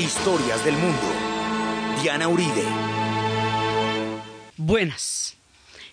[0.00, 1.02] Historias del mundo.
[2.02, 2.64] Diana Uribe.
[4.56, 5.36] Buenas.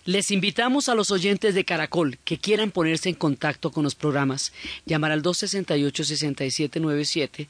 [0.06, 4.54] Les invitamos a los oyentes de Caracol que quieran ponerse en contacto con los programas,
[4.86, 7.48] llamar al 268-6797,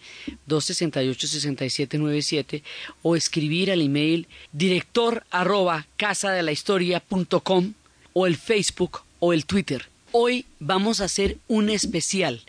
[0.49, 2.65] 268-6797
[3.03, 7.75] o escribir al email director arroba casadelahistoria.com
[8.15, 9.89] o el Facebook o el Twitter.
[10.11, 12.43] Hoy vamos a hacer un especial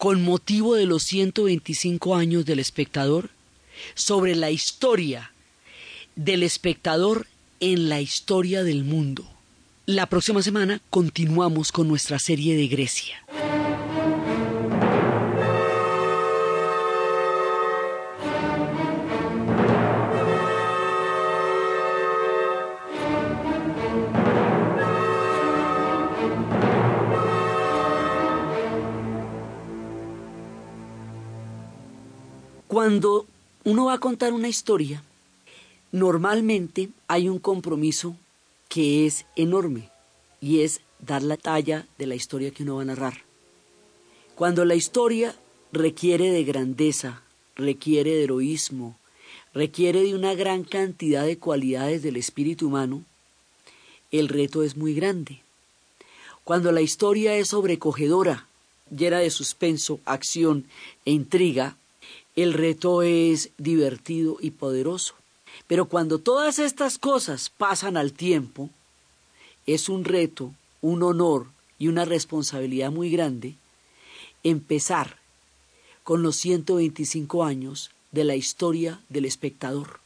[0.00, 3.28] con motivo de los 125 años del espectador
[3.94, 5.30] sobre la historia
[6.16, 7.26] del espectador
[7.60, 9.28] en la historia del mundo.
[9.84, 13.22] La próxima semana continuamos con nuestra serie de Grecia.
[32.70, 33.26] Cuando
[33.64, 35.02] uno va a contar una historia,
[35.90, 38.14] normalmente hay un compromiso
[38.68, 39.88] que es enorme
[40.40, 43.24] y es dar la talla de la historia que uno va a narrar.
[44.36, 45.34] Cuando la historia
[45.72, 47.22] requiere de grandeza,
[47.56, 48.96] requiere de heroísmo,
[49.52, 53.02] requiere de una gran cantidad de cualidades del espíritu humano,
[54.12, 55.40] el reto es muy grande.
[56.44, 58.46] Cuando la historia es sobrecogedora,
[58.96, 60.66] llena de suspenso, acción
[61.04, 61.76] e intriga,
[62.42, 65.14] el reto es divertido y poderoso.
[65.66, 68.70] Pero cuando todas estas cosas pasan al tiempo,
[69.66, 71.46] es un reto, un honor
[71.78, 73.54] y una responsabilidad muy grande
[74.42, 75.18] empezar
[76.02, 80.00] con los 125 años de la historia del espectador.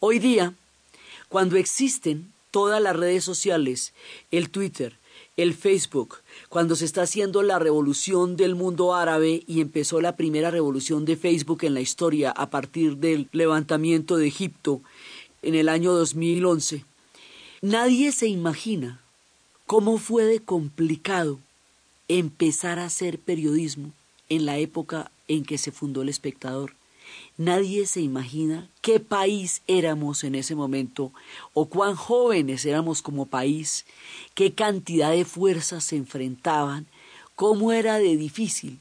[0.00, 0.54] Hoy día,
[1.28, 3.92] cuando existen todas las redes sociales,
[4.30, 4.96] el Twitter,
[5.38, 6.16] el Facebook,
[6.48, 11.16] cuando se está haciendo la revolución del mundo árabe y empezó la primera revolución de
[11.16, 14.82] Facebook en la historia a partir del levantamiento de Egipto
[15.42, 16.84] en el año 2011,
[17.62, 19.00] nadie se imagina
[19.66, 21.38] cómo fue de complicado
[22.08, 23.92] empezar a hacer periodismo
[24.28, 26.74] en la época en que se fundó el espectador.
[27.36, 31.12] Nadie se imagina qué país éramos en ese momento
[31.54, 33.86] o cuán jóvenes éramos como país,
[34.34, 36.86] qué cantidad de fuerzas se enfrentaban,
[37.36, 38.80] cómo era de difícil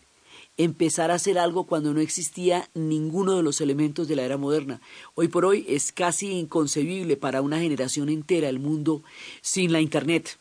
[0.57, 4.81] empezar a hacer algo cuando no existía ninguno de los elementos de la era moderna.
[5.13, 9.03] Hoy por hoy es casi inconcebible para una generación entera el mundo
[9.41, 10.39] sin la Internet.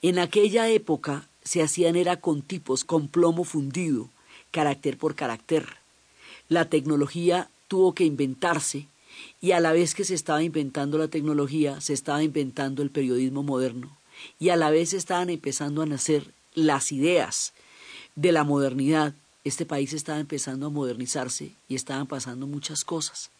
[0.00, 4.08] En aquella época se hacían era con tipos, con plomo fundido,
[4.50, 5.77] carácter por carácter
[6.48, 8.88] la tecnología tuvo que inventarse
[9.40, 13.42] y a la vez que se estaba inventando la tecnología, se estaba inventando el periodismo
[13.42, 13.96] moderno
[14.38, 17.52] y a la vez estaban empezando a nacer las ideas
[18.16, 19.14] de la modernidad.
[19.44, 23.30] Este país estaba empezando a modernizarse y estaban pasando muchas cosas.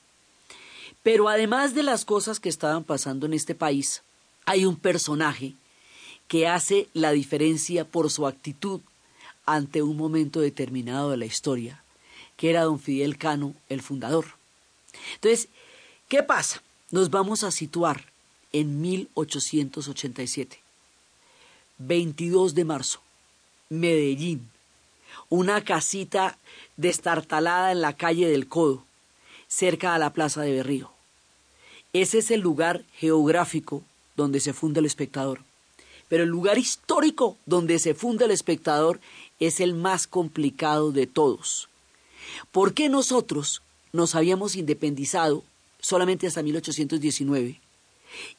[1.03, 4.03] Pero además de las cosas que estaban pasando en este país,
[4.45, 5.55] hay un personaje
[6.29, 8.81] que hace la diferencia por su actitud
[9.47, 11.83] ante un momento determinado de la historia
[12.39, 14.25] que era don Fidel Cano, el fundador.
[15.17, 15.49] Entonces,
[16.09, 16.63] ¿qué pasa?
[16.91, 18.07] Nos vamos a situar
[18.53, 20.61] en 1887,
[21.79, 23.01] 22 de marzo,
[23.69, 24.49] Medellín,
[25.29, 26.39] una casita
[26.77, 28.85] destartalada en la calle del Codo,
[29.49, 30.91] cerca a la plaza de Berrío.
[31.93, 33.83] Ese es el lugar geográfico
[34.17, 35.41] donde se funda el espectador.
[36.09, 39.01] Pero el lugar histórico donde se funda el espectador
[39.41, 41.68] es el más complicado de todos.
[42.53, 43.63] ¿Por qué nosotros
[43.93, 45.45] nos habíamos independizado
[45.81, 47.61] solamente hasta 1819?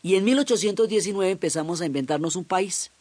[0.01, 2.91] Y en 1819 empezamos a inventarnos un país.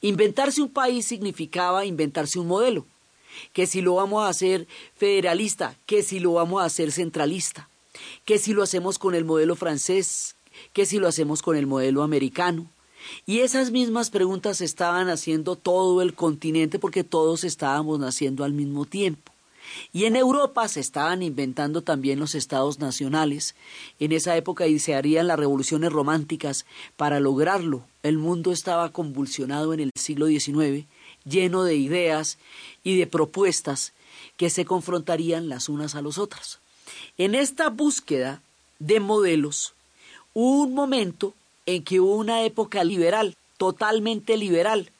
[0.00, 2.84] Inventarse un país significaba inventarse un modelo,
[3.52, 7.68] que si lo vamos a hacer federalista, que si lo vamos a hacer centralista,
[8.24, 10.34] que si lo hacemos con el modelo francés,
[10.72, 12.66] que si lo hacemos con el modelo americano.
[13.26, 18.84] Y esas mismas preguntas estaban haciendo todo el continente porque todos estábamos naciendo al mismo
[18.84, 19.31] tiempo.
[19.92, 23.54] Y en Europa se estaban inventando también los estados nacionales.
[23.98, 26.66] En esa época y se harían las revoluciones románticas.
[26.96, 30.86] Para lograrlo, el mundo estaba convulsionado en el siglo XIX,
[31.24, 32.38] lleno de ideas
[32.84, 33.92] y de propuestas
[34.36, 36.58] que se confrontarían las unas a las otras.
[37.18, 38.42] En esta búsqueda
[38.78, 39.74] de modelos,
[40.34, 41.34] hubo un momento
[41.66, 44.90] en que hubo una época liberal, totalmente liberal,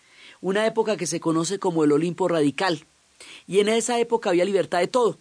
[0.40, 2.84] una época que se conoce como el Olimpo radical,
[3.46, 5.18] y en esa época había libertad de todo.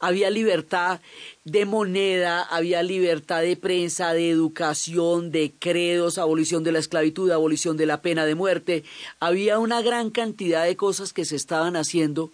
[0.00, 1.00] Había libertad
[1.44, 7.76] de moneda, había libertad de prensa, de educación, de credos, abolición de la esclavitud, abolición
[7.76, 8.84] de la pena de muerte.
[9.20, 12.32] Había una gran cantidad de cosas que se estaban haciendo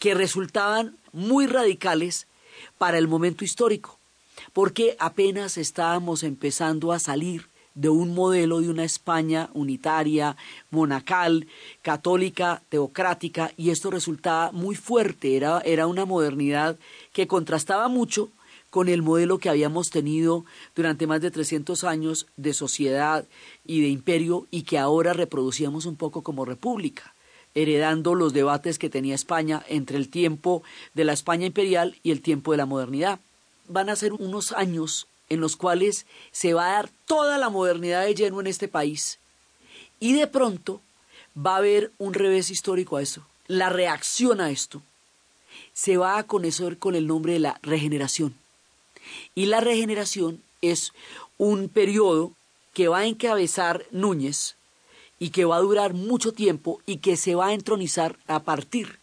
[0.00, 2.26] que resultaban muy radicales,
[2.78, 3.98] para el momento histórico,
[4.52, 10.36] porque apenas estábamos empezando a salir de un modelo de una España unitaria,
[10.70, 11.46] monacal,
[11.82, 16.76] católica, teocrática, y esto resultaba muy fuerte, era, era una modernidad
[17.12, 18.30] que contrastaba mucho
[18.74, 20.44] con el modelo que habíamos tenido
[20.74, 23.24] durante más de 300 años de sociedad
[23.64, 27.14] y de imperio y que ahora reproducíamos un poco como república,
[27.54, 32.20] heredando los debates que tenía España entre el tiempo de la España imperial y el
[32.20, 33.20] tiempo de la modernidad.
[33.68, 38.04] Van a ser unos años en los cuales se va a dar toda la modernidad
[38.04, 39.18] de lleno en este país
[40.00, 40.80] y de pronto
[41.36, 43.26] va a haber un revés histórico a eso.
[43.46, 44.82] La reacción a esto
[45.72, 48.34] se va a conocer con el nombre de la regeneración.
[49.34, 50.92] Y la regeneración es
[51.36, 52.32] un periodo
[52.72, 54.56] que va a encabezar Núñez
[55.18, 58.98] y que va a durar mucho tiempo y que se va a entronizar a partir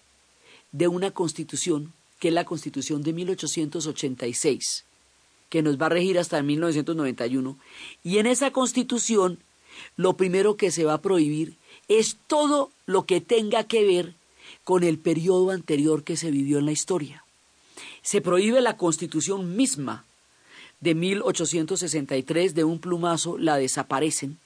[0.71, 4.85] de una constitución que es la constitución de 1886,
[5.51, 7.59] que nos va a regir hasta 1991.
[8.03, 9.38] Y en esa constitución
[9.98, 11.57] lo primero que se va a prohibir
[11.88, 14.15] es todo lo que tenga que ver
[14.63, 17.24] con el periodo anterior que se vivió en la historia
[18.01, 20.06] se prohíbe la constitución misma
[20.80, 24.39] de 1863 de un plumazo, la desaparecen.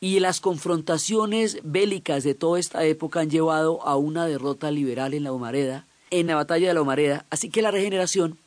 [0.00, 5.24] Y las confrontaciones bélicas de toda esta época han llevado a una derrota liberal en
[5.24, 7.24] la Humareda, en la batalla de la Humareda.
[7.30, 8.38] Así que la regeneración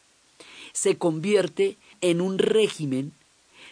[0.76, 3.14] se convierte en un régimen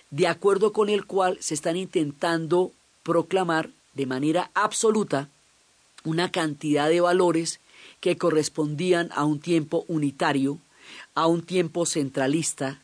[0.10, 2.72] de acuerdo con el cual se están intentando
[3.04, 5.28] proclamar de manera absoluta
[6.06, 7.60] una cantidad de valores
[8.00, 10.60] que correspondían a un tiempo unitario,
[11.14, 12.82] a un tiempo centralista,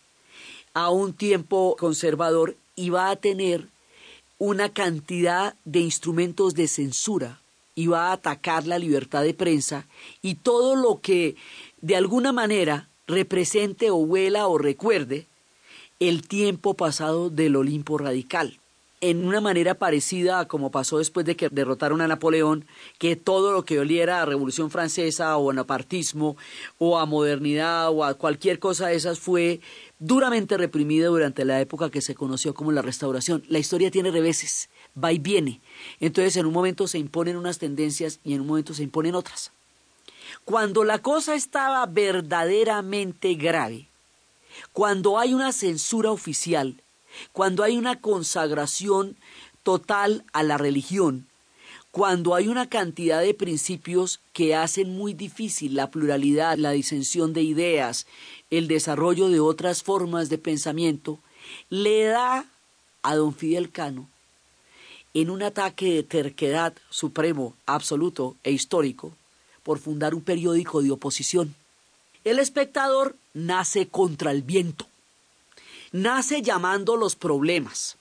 [0.74, 3.70] a un tiempo conservador y va a tener
[4.38, 7.40] una cantidad de instrumentos de censura
[7.74, 9.88] y va a atacar la libertad de prensa
[10.22, 11.38] y todo lo que
[11.80, 15.28] de alguna manera represente o huela o recuerde
[16.00, 18.60] el tiempo pasado del Olimpo radical
[19.02, 22.66] en una manera parecida a como pasó después de que derrotaron a Napoleón,
[22.98, 26.38] que todo lo que oliera a Revolución Francesa o a napartismo
[26.78, 29.62] o a modernidad o a cualquier cosa de esas fue
[30.00, 33.44] duramente reprimida durante la época que se conoció como la Restauración.
[33.48, 34.70] La historia tiene reveses,
[35.02, 35.62] va y viene.
[36.00, 39.52] Entonces en un momento se imponen unas tendencias y en un momento se imponen otras.
[40.46, 43.88] Cuando la cosa estaba verdaderamente grave,
[44.74, 46.82] cuando hay una censura oficial,
[47.32, 49.16] cuando hay una consagración
[49.64, 51.28] total a la religión,
[51.92, 57.42] cuando hay una cantidad de principios que hacen muy difícil la pluralidad, la disensión de
[57.42, 58.06] ideas,
[58.52, 61.20] el desarrollo de otras formas de pensamiento,
[61.70, 62.46] le da
[63.02, 64.08] a don Fidel Cano,
[65.14, 69.14] en un ataque de terquedad supremo, absoluto e histórico,
[69.70, 71.54] por fundar un periódico de oposición.
[72.24, 74.88] El espectador nace contra el viento
[75.92, 77.98] nace llamando los problemas,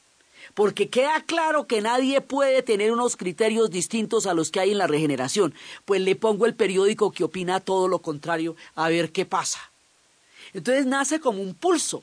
[0.54, 4.78] porque queda claro que nadie puede tener unos criterios distintos a los que hay en
[4.78, 5.54] la regeneración,
[5.84, 9.60] pues le pongo el periódico que opina todo lo contrario a ver qué pasa.
[10.54, 12.02] Entonces nace como un pulso,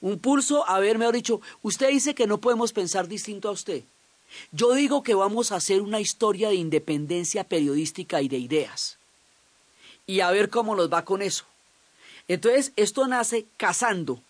[0.00, 3.84] un pulso, a ver, mejor dicho, usted dice que no podemos pensar distinto a usted.
[4.52, 8.98] Yo digo que vamos a hacer una historia de independencia periodística y de ideas.
[10.06, 11.44] Y a ver cómo nos va con eso.
[12.28, 14.22] Entonces, esto nace cazando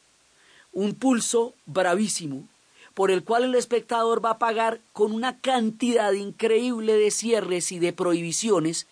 [0.72, 2.48] un pulso bravísimo
[2.94, 7.78] por el cual el espectador va a pagar con una cantidad increíble de cierres y
[7.78, 8.86] de prohibiciones,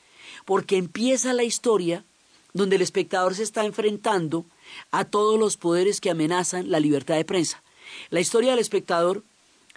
[0.44, 2.04] porque empieza la historia
[2.52, 4.44] donde el espectador se está enfrentando
[4.90, 7.62] a todos los poderes que amenazan la libertad de prensa.
[8.10, 9.22] La historia del espectador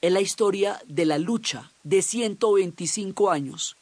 [0.02, 3.78] es la historia de la lucha de 125 años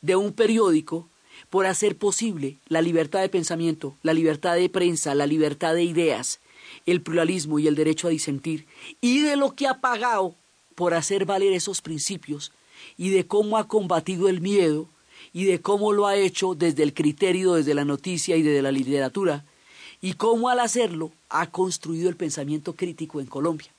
[0.00, 1.08] de un periódico
[1.50, 6.40] por hacer posible la libertad de pensamiento, la libertad de prensa, la libertad de ideas,
[6.86, 8.66] el pluralismo y el derecho a disentir,
[9.00, 10.34] y de lo que ha pagado
[10.74, 12.52] por hacer valer esos principios,
[12.96, 14.88] y de cómo ha combatido el miedo,
[15.32, 18.72] y de cómo lo ha hecho desde el criterio, desde la noticia y desde la
[18.72, 19.44] literatura,
[20.00, 23.70] y cómo al hacerlo ha construido el pensamiento crítico en Colombia.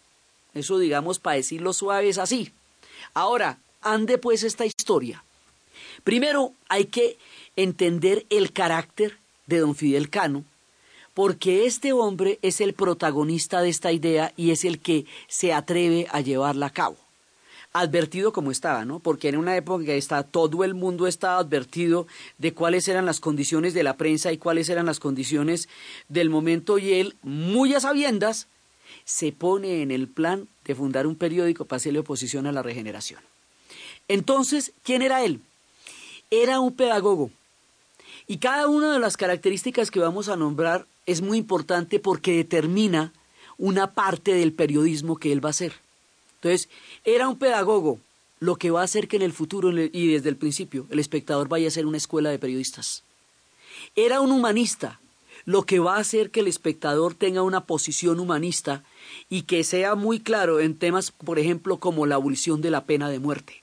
[0.53, 2.51] Eso, digamos, para decirlo suave es así.
[3.13, 5.23] Ahora, ande pues esta historia.
[6.03, 7.17] Primero hay que
[7.55, 9.17] entender el carácter
[9.47, 10.45] de don Fidel Cano,
[11.13, 16.07] porque este hombre es el protagonista de esta idea y es el que se atreve
[16.11, 16.97] a llevarla a cabo.
[17.73, 18.99] Advertido como estaba, ¿no?
[18.99, 22.05] Porque en una época que está, todo el mundo estaba advertido
[22.37, 25.69] de cuáles eran las condiciones de la prensa y cuáles eran las condiciones
[26.09, 28.47] del momento y él, muy a sabiendas,
[29.11, 33.19] se pone en el plan de fundar un periódico para hacerle oposición a la regeneración.
[34.07, 35.41] Entonces, ¿quién era él?
[36.29, 37.29] Era un pedagogo
[38.25, 43.11] Y cada una de las características que vamos a nombrar es muy importante porque determina
[43.57, 45.73] una parte del periodismo que él va a hacer.
[46.35, 46.69] Entonces,
[47.03, 47.99] era un pedagogo,
[48.39, 51.49] lo que va a hacer que en el futuro y desde el principio el espectador
[51.49, 53.03] vaya a ser una escuela de periodistas.
[53.97, 55.01] Era un humanista,
[55.43, 58.85] lo que va a hacer que el espectador tenga una posición humanista
[59.29, 63.09] y que sea muy claro en temas, por ejemplo, como la abolición de la pena
[63.09, 63.61] de muerte.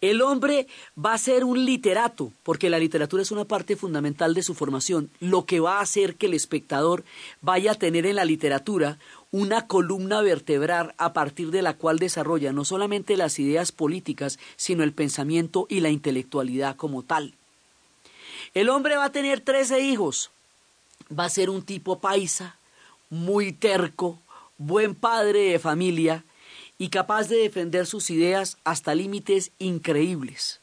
[0.00, 0.66] El hombre
[1.02, 5.10] va a ser un literato, porque la literatura es una parte fundamental de su formación,
[5.20, 7.02] lo que va a hacer que el espectador
[7.40, 8.98] vaya a tener en la literatura
[9.30, 14.82] una columna vertebral a partir de la cual desarrolla no solamente las ideas políticas, sino
[14.82, 17.34] el pensamiento y la intelectualidad como tal.
[18.52, 20.30] El hombre va a tener trece hijos,
[21.10, 22.56] va a ser un tipo paisa,
[23.08, 24.18] muy terco,
[24.58, 26.24] buen padre de familia,
[26.78, 30.60] y capaz de defender sus ideas hasta límites increíbles.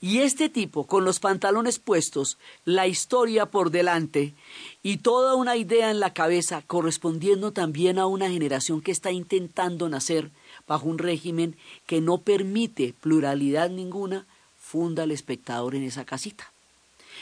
[0.00, 4.34] Y este tipo, con los pantalones puestos, la historia por delante
[4.82, 9.88] y toda una idea en la cabeza, correspondiendo también a una generación que está intentando
[9.88, 10.30] nacer
[10.66, 14.26] bajo un régimen que no permite pluralidad ninguna,
[14.60, 16.52] funda el espectador en esa casita.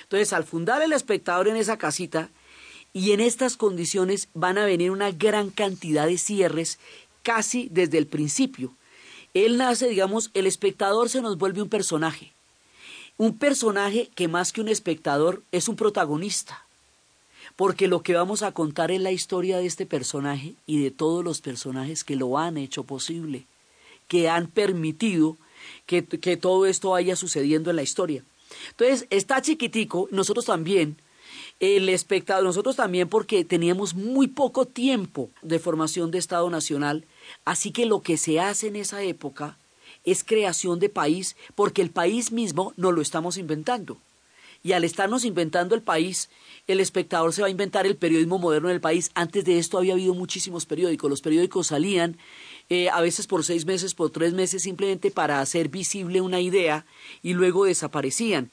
[0.04, 2.30] Entonces, al fundar el espectador en esa casita,
[2.92, 6.78] y en estas condiciones van a venir una gran cantidad de cierres
[7.22, 8.74] casi desde el principio.
[9.34, 12.32] Él nace, digamos, el espectador se nos vuelve un personaje.
[13.16, 16.64] Un personaje que más que un espectador es un protagonista.
[17.54, 21.22] Porque lo que vamos a contar es la historia de este personaje y de todos
[21.22, 23.44] los personajes que lo han hecho posible,
[24.08, 25.36] que han permitido
[25.86, 28.24] que, que todo esto vaya sucediendo en la historia.
[28.70, 30.96] Entonces, está chiquitico, nosotros también,
[31.60, 37.04] el espectador, nosotros también porque teníamos muy poco tiempo de formación de Estado Nacional,
[37.44, 39.56] así que lo que se hace en esa época
[40.04, 43.98] es creación de país, porque el país mismo no lo estamos inventando.
[44.62, 46.28] Y al estarnos inventando el país,
[46.66, 49.10] el espectador se va a inventar el periodismo moderno del país.
[49.14, 51.08] Antes de esto había habido muchísimos periódicos.
[51.08, 52.18] Los periódicos salían
[52.68, 56.84] eh, a veces por seis meses, por tres meses, simplemente para hacer visible una idea
[57.22, 58.50] y luego desaparecían.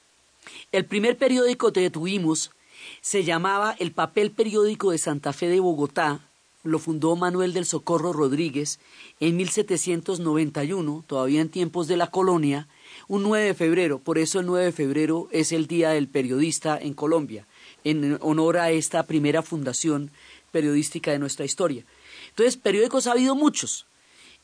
[0.72, 2.52] El primer periódico que tuvimos
[3.00, 6.20] se llamaba El Papel Periódico de Santa Fe de Bogotá,
[6.64, 8.80] lo fundó Manuel del Socorro Rodríguez
[9.20, 12.68] en 1791, todavía en tiempos de la colonia,
[13.06, 16.78] un 9 de febrero, por eso el 9 de febrero es el Día del Periodista
[16.78, 17.46] en Colombia,
[17.84, 20.10] en honor a esta primera fundación
[20.50, 21.84] periodística de nuestra historia.
[22.30, 23.86] Entonces, periódicos ha habido muchos,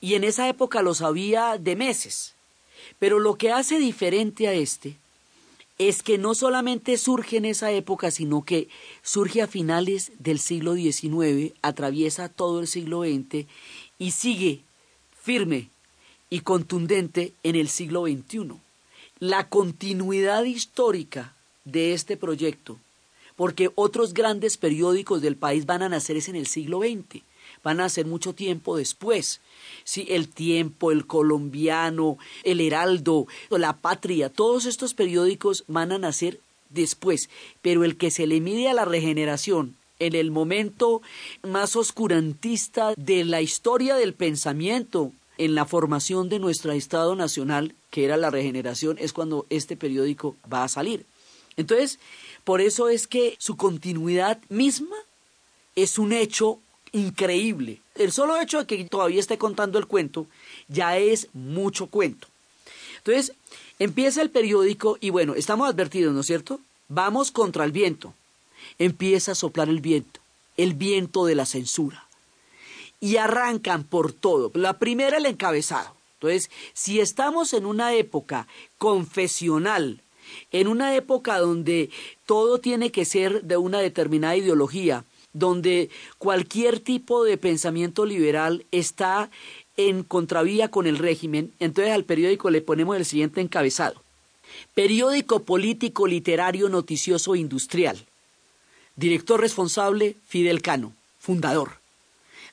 [0.00, 2.34] y en esa época los había de meses,
[2.98, 4.96] pero lo que hace diferente a este
[5.78, 8.68] es que no solamente surge en esa época, sino que
[9.02, 13.46] surge a finales del siglo XIX, atraviesa todo el siglo XX
[13.98, 14.60] y sigue
[15.20, 15.70] firme
[16.30, 18.52] y contundente en el siglo XXI.
[19.18, 22.78] La continuidad histórica de este proyecto,
[23.36, 27.22] porque otros grandes periódicos del país van a nacer es en el siglo XX
[27.64, 29.40] van a ser mucho tiempo después.
[29.82, 36.38] Sí, el tiempo, el colombiano, el heraldo, la patria, todos estos periódicos van a nacer
[36.70, 37.28] después,
[37.62, 41.02] pero el que se le mide a la regeneración en el momento
[41.42, 48.04] más oscurantista de la historia del pensamiento en la formación de nuestro Estado Nacional, que
[48.04, 51.06] era la regeneración, es cuando este periódico va a salir.
[51.56, 51.98] Entonces,
[52.44, 54.96] por eso es que su continuidad misma
[55.76, 56.58] es un hecho
[56.94, 57.80] increíble.
[57.96, 60.26] El solo hecho de que todavía esté contando el cuento
[60.68, 62.28] ya es mucho cuento.
[62.98, 63.32] Entonces,
[63.78, 66.60] empieza el periódico y bueno, estamos advertidos, ¿no es cierto?
[66.88, 68.14] Vamos contra el viento.
[68.78, 70.20] Empieza a soplar el viento,
[70.56, 72.06] el viento de la censura.
[73.00, 74.50] Y arrancan por todo.
[74.54, 75.94] La primera, el encabezado.
[76.14, 78.46] Entonces, si estamos en una época
[78.78, 80.00] confesional,
[80.52, 81.90] en una época donde
[82.24, 89.30] todo tiene que ser de una determinada ideología, donde cualquier tipo de pensamiento liberal está
[89.76, 94.00] en contravía con el régimen, entonces al periódico le ponemos el siguiente encabezado.
[94.74, 98.06] Periódico político, literario, noticioso, industrial.
[98.96, 101.84] Director responsable, Fidel Cano, fundador.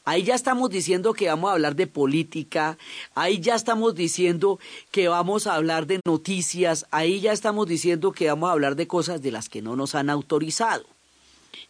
[0.03, 2.79] Ahí ya estamos diciendo que vamos a hablar de política,
[3.13, 4.59] ahí ya estamos diciendo
[4.89, 8.87] que vamos a hablar de noticias, ahí ya estamos diciendo que vamos a hablar de
[8.87, 10.85] cosas de las que no nos han autorizado.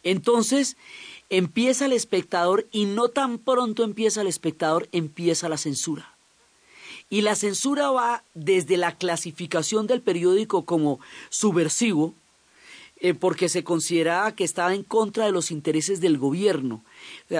[0.02, 0.76] Entonces
[1.30, 6.14] empieza el espectador y no tan pronto empieza el espectador, empieza la censura.
[7.08, 10.98] Y la censura va desde la clasificación del periódico como
[11.28, 12.14] subversivo,
[13.00, 16.82] eh, porque se consideraba que estaba en contra de los intereses del gobierno.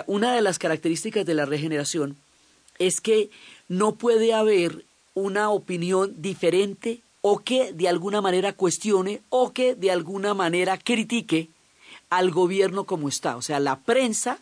[0.06, 2.16] una de las características de la regeneración
[2.78, 3.30] es que
[3.68, 4.84] no puede haber
[5.14, 11.48] una opinión diferente o que de alguna manera cuestione o que de alguna manera critique
[12.12, 13.36] al gobierno como está.
[13.36, 14.38] O sea, la prensa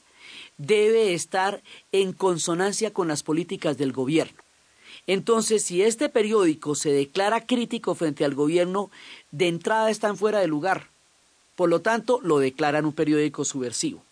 [0.58, 1.62] debe estar
[1.92, 4.42] en consonancia con las políticas del gobierno.
[5.06, 8.90] Entonces, si este periódico se declara crítico frente al gobierno,
[9.30, 10.88] de entrada están fuera de lugar.
[11.54, 14.02] Por lo tanto, lo declaran un periódico subversivo.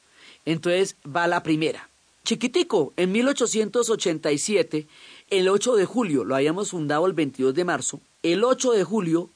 [0.45, 1.89] Entonces, va la primera.
[2.25, 4.87] Chiquitico, en 1887,
[5.31, 9.31] el 8 de julio, lo habíamos fundado el 22 de marzo, el 8 de julio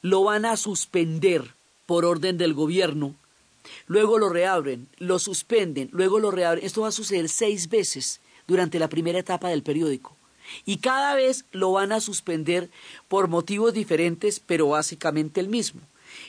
[0.00, 1.54] lo van a suspender
[1.86, 3.14] por orden del gobierno,
[3.86, 6.64] luego lo reabren, lo suspenden, luego lo reabren.
[6.64, 10.16] Esto va a suceder seis veces durante la primera etapa del periódico.
[10.64, 12.70] Y cada vez lo van a suspender
[13.08, 15.80] por motivos diferentes, pero básicamente el mismo.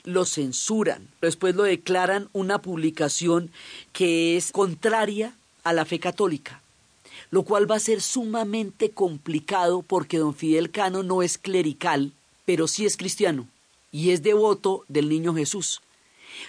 [0.04, 3.52] Lo censuran, después lo declaran una publicación
[3.92, 6.62] que es contraria a la fe católica,
[7.30, 12.14] lo cual va a ser sumamente complicado porque don Fidel Cano no es clerical,
[12.46, 13.48] pero sí es cristiano
[13.92, 15.82] y es devoto del niño Jesús.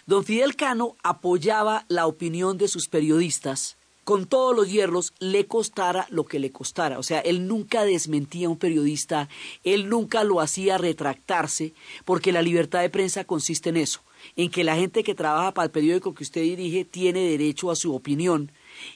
[0.07, 3.77] Don Fidel Cano apoyaba la opinión de sus periodistas
[4.07, 7.01] con todos los hierros, le costara lo que le costara.
[7.01, 9.29] O sea, él nunca desmentía a un periodista,
[9.65, 11.73] él nunca lo hacía retractarse,
[12.05, 14.03] porque la libertad de prensa consiste en eso,
[14.37, 17.75] en que la gente que trabaja para el periódico que usted dirige tiene derecho a
[17.75, 18.53] su opinión,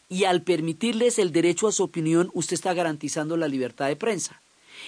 [0.08, 4.40] y al permitirles el derecho a su opinión, usted está garantizando la libertad de prensa.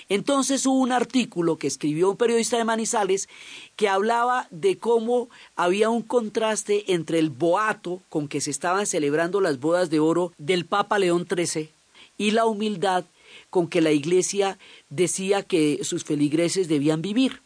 [0.09, 3.29] Entonces hubo un artículo que escribió un periodista de Manizales
[3.77, 9.41] que hablaba de cómo había un contraste entre el boato con que se estaban celebrando
[9.41, 11.71] las bodas de oro del Papa León XIII
[12.19, 13.05] y la humildad
[13.51, 14.59] con que la Iglesia
[14.91, 17.41] decía que sus feligreses debían vivir.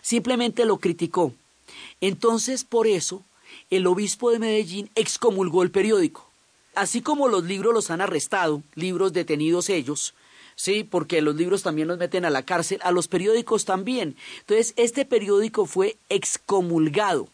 [0.00, 1.32] Simplemente lo criticó.
[2.00, 3.22] Entonces, por eso,
[3.70, 6.28] el obispo de Medellín excomulgó el periódico.
[6.74, 10.14] Así como los libros los han arrestado, libros detenidos ellos,
[10.62, 14.16] sí, porque los libros también los meten a la cárcel, a los periódicos también.
[14.38, 17.28] Entonces, este periódico fue excomulgado.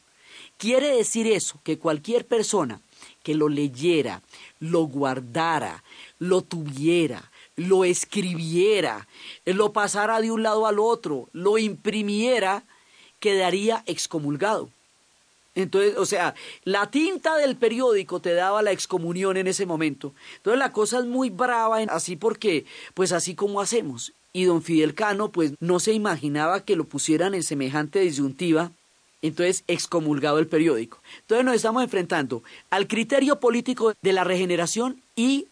[0.56, 2.80] Quiere decir eso, que cualquier persona
[3.22, 4.22] que lo leyera,
[4.60, 5.84] lo guardara,
[6.18, 9.06] lo tuviera, lo escribiera,
[9.44, 12.64] lo pasara de un lado al otro, lo imprimiera,
[13.20, 14.70] quedaría excomulgado.
[15.58, 20.14] Entonces, o sea, la tinta del periódico te daba la excomunión en ese momento.
[20.36, 24.12] Entonces la cosa es muy brava, así porque, pues así como hacemos.
[24.32, 28.70] Y don Fidel Cano, pues no se imaginaba que lo pusieran en semejante disyuntiva.
[29.20, 31.00] Entonces, excomulgado el periódico.
[31.22, 35.48] Entonces nos estamos enfrentando al criterio político de la regeneración y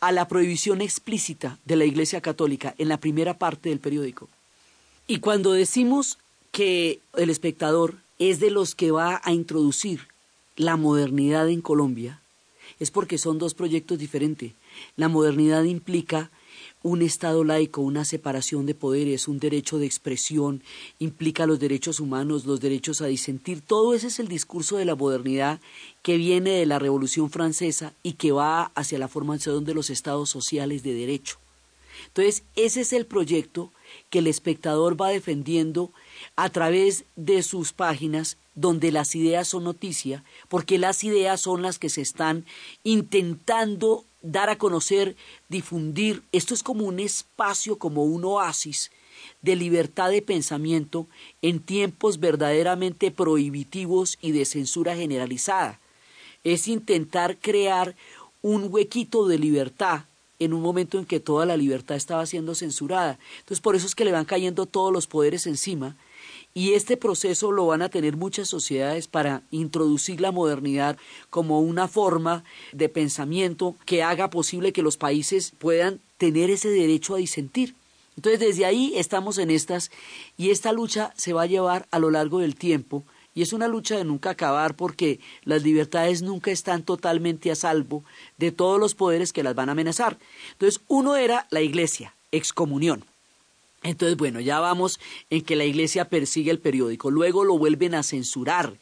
[0.00, 4.28] a la prohibición explícita de la Iglesia Católica en la primera parte del periódico.
[5.06, 6.18] Y cuando decimos
[6.52, 10.08] que el espectador es de los que va a introducir
[10.56, 12.20] la modernidad en Colombia,
[12.80, 14.52] es porque son dos proyectos diferentes.
[14.96, 16.30] La modernidad implica
[16.82, 20.62] un Estado laico, una separación de poderes, un derecho de expresión,
[20.98, 23.60] implica los derechos humanos, los derechos a disentir.
[23.60, 25.58] Todo ese es el discurso de la modernidad
[26.02, 30.30] que viene de la Revolución Francesa y que va hacia la formación de los estados
[30.30, 31.38] sociales de derecho.
[32.08, 33.72] Entonces, ese es el proyecto
[34.10, 35.92] que el espectador va defendiendo
[36.36, 41.78] a través de sus páginas donde las ideas son noticia, porque las ideas son las
[41.78, 42.46] que se están
[42.84, 45.16] intentando dar a conocer,
[45.48, 46.22] difundir.
[46.32, 48.90] Esto es como un espacio, como un oasis
[49.42, 51.06] de libertad de pensamiento
[51.42, 55.80] en tiempos verdaderamente prohibitivos y de censura generalizada.
[56.44, 57.96] Es intentar crear
[58.42, 60.04] un huequito de libertad
[60.38, 63.18] en un momento en que toda la libertad estaba siendo censurada.
[63.38, 65.96] Entonces por eso es que le van cayendo todos los poderes encima
[66.56, 70.96] y este proceso lo van a tener muchas sociedades para introducir la modernidad
[71.28, 77.14] como una forma de pensamiento que haga posible que los países puedan tener ese derecho
[77.14, 77.74] a disentir.
[78.16, 79.90] Entonces desde ahí estamos en estas
[80.38, 83.04] y esta lucha se va a llevar a lo largo del tiempo
[83.36, 88.02] y es una lucha de nunca acabar porque las libertades nunca están totalmente a salvo
[88.38, 90.18] de todos los poderes que las van a amenazar.
[90.52, 93.04] Entonces uno era la iglesia, excomunión.
[93.86, 94.98] Entonces, bueno, ya vamos
[95.30, 98.78] en que la iglesia persigue el periódico, luego lo vuelven a censurar,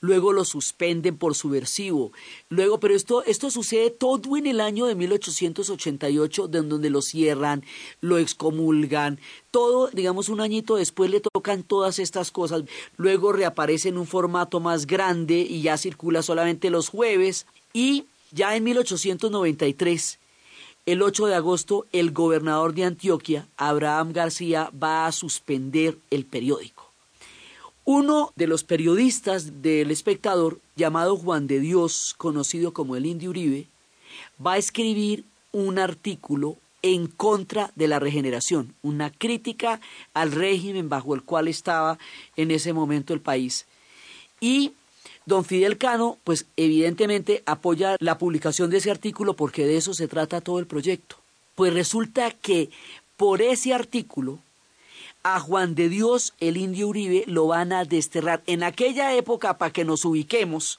[0.00, 2.12] luego lo suspenden por subversivo,
[2.48, 7.64] luego, pero esto, esto sucede todo en el año de 1888, de donde lo cierran,
[8.00, 12.62] lo excomulgan, todo, digamos, un añito después le tocan todas estas cosas,
[12.96, 18.56] luego reaparece en un formato más grande y ya circula solamente los jueves, y ya
[18.56, 20.18] en 1893
[20.86, 26.88] el 8 de agosto, el gobernador de Antioquia, Abraham García, va a suspender el periódico.
[27.84, 33.66] Uno de los periodistas del espectador, llamado Juan de Dios, conocido como el Indio Uribe,
[34.44, 39.80] va a escribir un artículo en contra de la regeneración, una crítica
[40.14, 41.98] al régimen bajo el cual estaba
[42.36, 43.66] en ese momento el país.
[44.40, 44.72] Y
[45.26, 50.08] don Fidel Cano, pues evidentemente apoya la publicación de ese artículo porque de eso se
[50.08, 51.16] trata todo el proyecto.
[51.56, 52.70] Pues resulta que
[53.16, 54.38] por ese artículo
[55.24, 58.42] a Juan de Dios el indio Uribe lo van a desterrar.
[58.46, 60.78] En aquella época, para que nos ubiquemos,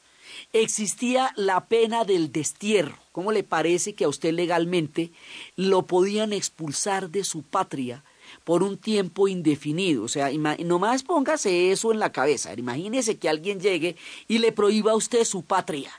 [0.53, 2.97] existía la pena del destierro.
[3.11, 5.11] ¿Cómo le parece que a usted legalmente
[5.57, 8.03] lo podían expulsar de su patria
[8.43, 10.03] por un tiempo indefinido?
[10.03, 12.53] O sea, nomás póngase eso en la cabeza.
[12.53, 13.95] Imagínese que alguien llegue
[14.27, 15.91] y le prohíba a usted su patria.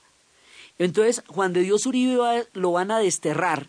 [0.79, 3.69] Entonces, Juan de Dios Uribe lo van a desterrar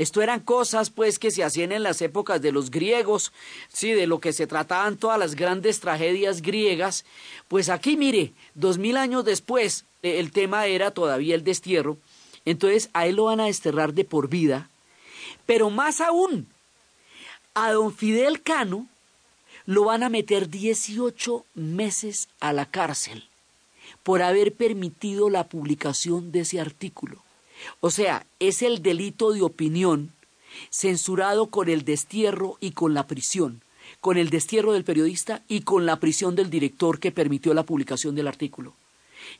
[0.00, 3.34] esto eran cosas pues que se hacían en las épocas de los griegos,
[3.70, 7.04] sí, de lo que se trataban todas las grandes tragedias griegas.
[7.48, 11.98] Pues aquí mire, dos mil años después, eh, el tema era todavía el destierro.
[12.46, 14.70] Entonces a él lo van a desterrar de por vida.
[15.44, 16.46] Pero más aún,
[17.54, 18.86] a don Fidel Cano
[19.66, 23.24] lo van a meter 18 meses a la cárcel
[24.02, 27.22] por haber permitido la publicación de ese artículo.
[27.80, 30.12] O sea, es el delito de opinión
[30.70, 33.62] censurado con el destierro y con la prisión,
[34.00, 38.14] con el destierro del periodista y con la prisión del director que permitió la publicación
[38.14, 38.74] del artículo.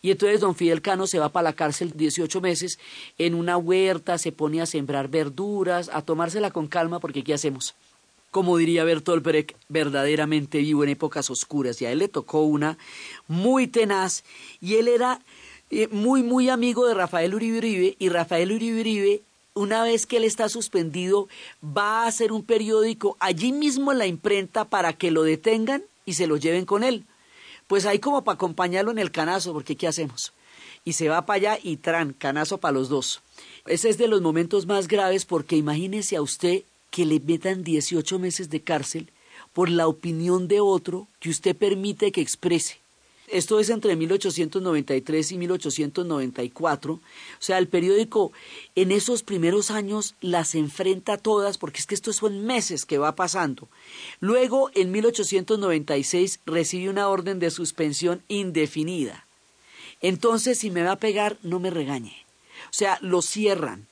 [0.03, 2.79] Y entonces don Fidel Cano se va para la cárcel 18 meses
[3.19, 7.75] en una huerta, se pone a sembrar verduras, a tomársela con calma porque ¿qué hacemos?
[8.31, 12.79] Como diría Bertolt Brecht, verdaderamente vivo en épocas oscuras y a él le tocó una
[13.27, 14.23] muy tenaz
[14.61, 15.21] y él era
[15.71, 19.23] eh, muy, muy amigo de Rafael Uribe Uribe y Rafael Uribe
[19.55, 21.29] una vez que él está suspendido,
[21.65, 26.15] va a hacer un periódico allí mismo en la imprenta para que lo detengan y
[26.15, 27.05] se lo lleven con él.
[27.67, 30.33] Pues ahí como para acompañarlo en el canazo, porque ¿qué hacemos?
[30.85, 33.21] Y se va para allá y tran, canazo para los dos.
[33.67, 38.19] Ese es de los momentos más graves porque imagínese a usted que le metan 18
[38.19, 39.11] meses de cárcel
[39.53, 42.79] por la opinión de otro que usted permite que exprese.
[43.31, 46.95] Esto es entre 1893 y 1894.
[46.95, 47.01] O
[47.39, 48.33] sea, el periódico
[48.75, 53.15] en esos primeros años las enfrenta todas, porque es que estos son meses que va
[53.15, 53.69] pasando.
[54.19, 59.27] Luego, en 1896, recibe una orden de suspensión indefinida.
[60.01, 62.17] Entonces, si me va a pegar, no me regañe.
[62.65, 63.87] O sea, lo cierran.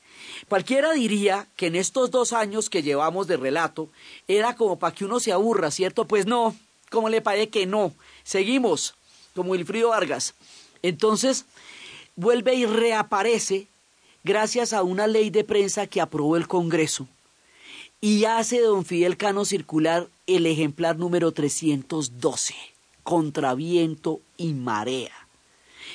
[0.49, 3.91] Cualquiera diría que en estos dos años que llevamos de relato
[4.27, 6.07] era como para que uno se aburra, ¿cierto?
[6.07, 6.57] Pues no,
[6.91, 7.93] ¿cómo le parece que no?
[8.25, 8.95] Seguimos
[9.35, 10.35] como Wilfrido Vargas.
[10.83, 11.45] Entonces,
[12.17, 13.67] vuelve y reaparece
[14.25, 17.07] gracias a una ley de prensa que aprobó el Congreso
[18.01, 22.55] y hace don Fidel Cano circular el ejemplar número 312,
[23.03, 25.29] contra viento y marea.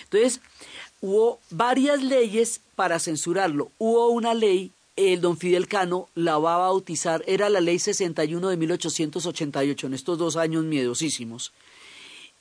[0.03, 0.41] Entonces,
[1.03, 3.69] hubo varias leyes para censurarlo.
[3.77, 8.47] Hubo una ley, el don Fidel Cano la va a bautizar, era la ley 61
[8.47, 11.51] de 1888, en estos dos años miedosísimos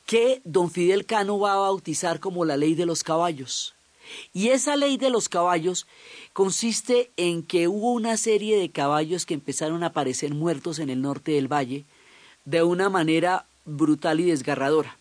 [0.07, 3.75] que don Fidel Cano va a bautizar como la ley de los caballos.
[4.33, 5.87] Y esa ley de los caballos
[6.33, 11.03] consiste en que hubo una serie de caballos que empezaron a aparecer muertos en el
[11.03, 11.85] norte del valle
[12.45, 14.99] de una manera brutal y desgarradora.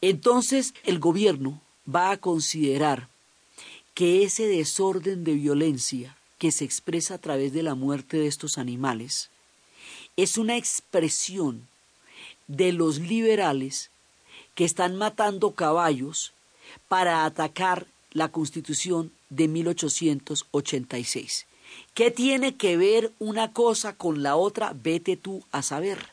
[0.00, 3.08] Entonces el gobierno va a considerar
[3.94, 8.58] que ese desorden de violencia que se expresa a través de la muerte de estos
[8.58, 9.30] animales
[10.16, 11.68] es una expresión
[12.48, 13.90] de los liberales
[14.54, 16.32] que están matando caballos
[16.88, 21.46] para atacar la Constitución de 1886.
[21.94, 24.74] ¿Qué tiene que ver una cosa con la otra?
[24.74, 26.10] Vete tú a saber.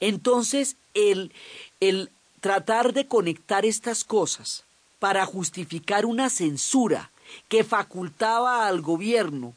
[0.00, 1.32] Entonces, el,
[1.80, 4.64] el tratar de conectar estas cosas
[5.02, 7.10] para justificar una censura
[7.48, 9.52] que facultaba al gobierno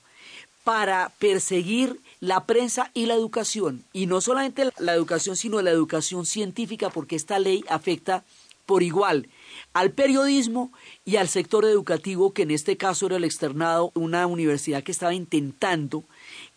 [0.63, 6.25] para perseguir la prensa y la educación, y no solamente la educación, sino la educación
[6.25, 8.23] científica, porque esta ley afecta
[8.65, 9.29] por igual
[9.73, 10.71] al periodismo
[11.05, 15.13] y al sector educativo, que en este caso era el externado, una universidad que estaba
[15.13, 16.05] intentando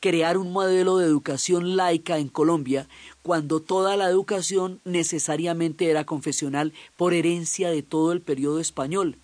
[0.01, 2.89] crear un modelo de educación laica en Colombia,
[3.29, 9.19] cuando toda la educación necesariamente era confesional por herencia de todo el periodo español.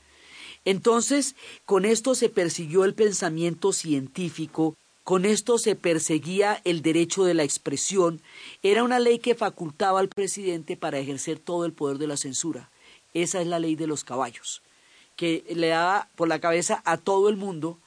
[0.67, 7.33] Entonces, con esto se persiguió el pensamiento científico, con esto se perseguía el derecho de
[7.33, 8.21] la expresión,
[8.63, 12.69] era una ley que facultaba al presidente para ejercer todo el poder de la censura.
[13.15, 14.61] Esa es la ley de los caballos,
[15.17, 17.79] que le daba por la cabeza a todo el mundo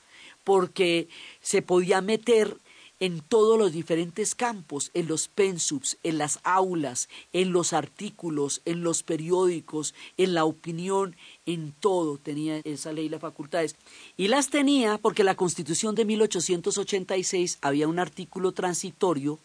[0.44, 1.10] porque
[1.42, 2.58] se podía meter
[3.00, 8.84] en todos los diferentes campos, en los pensums, en las aulas, en los artículos, en
[8.84, 13.76] los periódicos, en la opinión, en todo tenía esa ley las facultades.
[14.18, 19.40] Y las tenía porque la Constitución de 1886 había un artículo transitorio,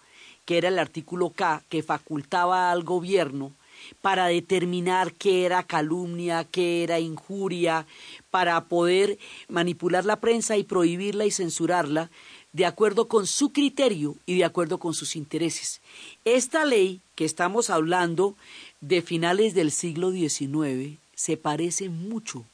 [0.45, 3.53] que era el artículo K, que facultaba al gobierno
[4.01, 7.87] para determinar qué era calumnia, qué era injuria,
[8.31, 12.11] para poder manipular la prensa y prohibirla y censurarla
[12.53, 15.81] de acuerdo con su criterio y de acuerdo con sus intereses.
[16.25, 18.37] Esta ley que estamos hablando
[18.81, 22.45] de finales del siglo XIX se parece mucho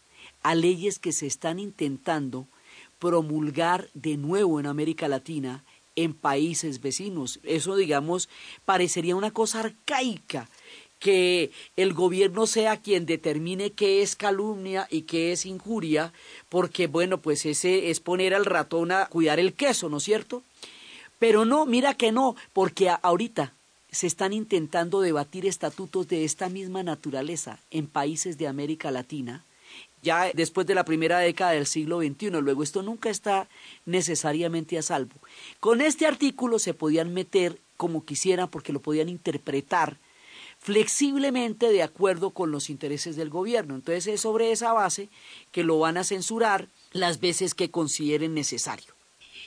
[0.43, 2.47] a leyes que se están intentando
[2.99, 5.65] promulgar de nuevo en América Latina
[5.97, 7.41] en países vecinos.
[7.43, 8.29] Eso, digamos,
[8.65, 10.49] parecería una cosa arcaica
[10.99, 16.13] que el gobierno sea quien determine qué es calumnia y qué es injuria,
[16.49, 20.43] porque bueno, pues ese es poner al ratón a cuidar el queso, ¿no es cierto?
[21.19, 23.53] Pero no, mira que no, porque ahorita
[23.91, 29.45] se están intentando debatir estatutos de esta misma naturaleza en países de América Latina,
[30.03, 32.31] ya después de la primera década del siglo XXI.
[32.41, 33.49] Luego, esto nunca está
[33.87, 35.15] necesariamente a salvo.
[35.59, 39.97] Con este artículo se podían meter como quisieran porque lo podían interpretar
[40.61, 43.75] flexiblemente de acuerdo con los intereses del gobierno.
[43.75, 45.09] Entonces es sobre esa base
[45.53, 48.93] que lo van a censurar las veces que consideren necesario.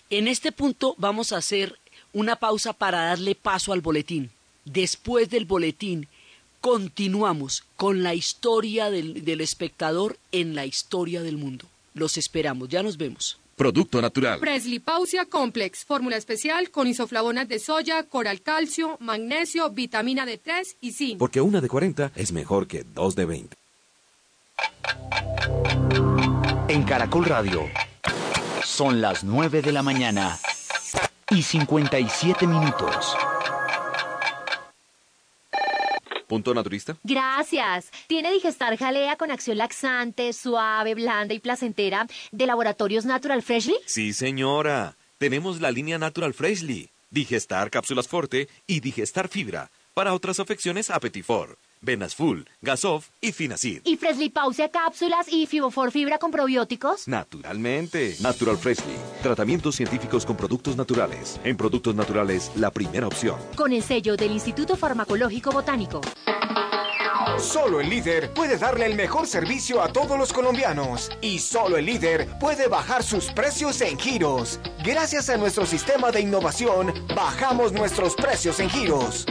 [0.10, 1.78] En este punto vamos a hacer
[2.14, 4.30] una pausa para darle paso al boletín.
[4.66, 6.08] Después del boletín
[6.60, 11.66] continuamos con la historia del, del espectador en la historia del mundo.
[11.94, 13.41] Los esperamos, ya nos vemos.
[13.62, 14.40] Producto natural.
[14.84, 21.20] Pausia Complex, fórmula especial con isoflavonas de soya, coral calcio, magnesio, vitamina D3 y zinc.
[21.20, 23.56] Porque una de 40 es mejor que dos de 20.
[26.70, 27.70] En Caracol Radio
[28.64, 30.40] son las 9 de la mañana
[31.30, 33.16] y 57 minutos.
[36.32, 36.96] ¿Punto naturista?
[37.04, 37.92] Gracias.
[38.08, 43.76] ¿Tiene Digestar Jalea con acción laxante, suave, blanda y placentera de Laboratorios Natural Freshly?
[43.86, 44.96] Sí, señora.
[45.18, 49.72] Tenemos la línea Natural Freshly, Digestar Cápsulas Forte y Digestar Fibra.
[49.94, 51.58] Para otras afecciones, Apetifor.
[51.84, 53.82] Venas Full, Gasof y Finacid.
[53.86, 57.08] ¿Y Freshly Pausia cápsulas y Fibofor fibra con probióticos?
[57.08, 58.16] Naturalmente.
[58.22, 58.94] Natural Freshly.
[59.24, 61.40] Tratamientos científicos con productos naturales.
[61.44, 63.40] En productos naturales, la primera opción.
[63.56, 66.02] Con el sello del Instituto Farmacológico Botánico.
[67.40, 71.10] Solo el líder puede darle el mejor servicio a todos los colombianos.
[71.22, 74.60] Y solo el líder puede bajar sus precios en giros.
[74.84, 79.26] Gracias a nuestro sistema de innovación, bajamos nuestros precios en giros.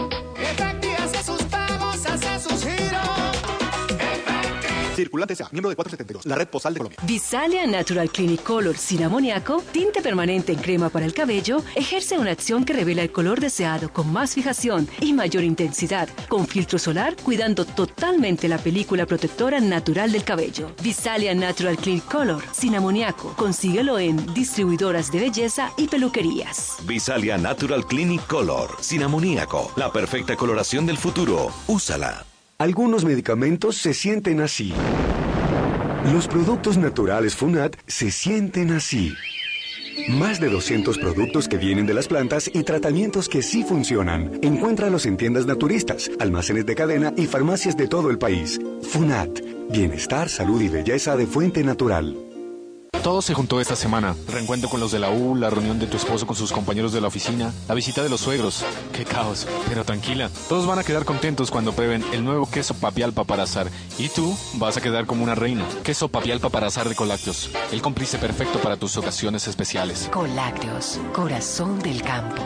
[5.01, 6.99] Circulante sea, miembro de 472, la red postal de Colombia.
[7.05, 12.33] Visalia Natural Clinic Color sin amoníaco, tinte permanente en crema para el cabello, ejerce una
[12.33, 17.17] acción que revela el color deseado con más fijación y mayor intensidad, con filtro solar,
[17.23, 20.71] cuidando totalmente la película protectora natural del cabello.
[20.83, 26.77] Visalia Natural Clinic Color sin amoníaco, consíguelo en distribuidoras de belleza y peluquerías.
[26.85, 31.51] Visalia Natural Clinic Color sin amoníaco, la perfecta coloración del futuro.
[31.67, 32.30] Úsala.
[32.61, 34.75] Algunos medicamentos se sienten así.
[36.13, 39.15] Los productos naturales Funat se sienten así.
[40.11, 44.39] Más de 200 productos que vienen de las plantas y tratamientos que sí funcionan.
[44.43, 48.61] Encuéntralos en tiendas naturistas, almacenes de cadena y farmacias de todo el país.
[48.83, 49.41] Funat.
[49.71, 52.30] Bienestar, salud y belleza de fuente natural.
[53.03, 54.15] Todo se juntó esta semana.
[54.29, 57.01] Reencuentro con los de la U, la reunión de tu esposo con sus compañeros de
[57.01, 58.63] la oficina, la visita de los suegros.
[58.93, 59.47] ¡Qué caos!
[59.69, 63.69] Pero tranquila, todos van a quedar contentos cuando prueben el nuevo queso papialpa para azar.
[63.99, 65.65] Y tú vas a quedar como una reina.
[65.83, 67.51] Queso papialpa para azar de Colácteos.
[67.73, 70.11] El cómplice perfecto para tus ocasiones especiales.
[70.13, 72.43] Colácteos, corazón del campo.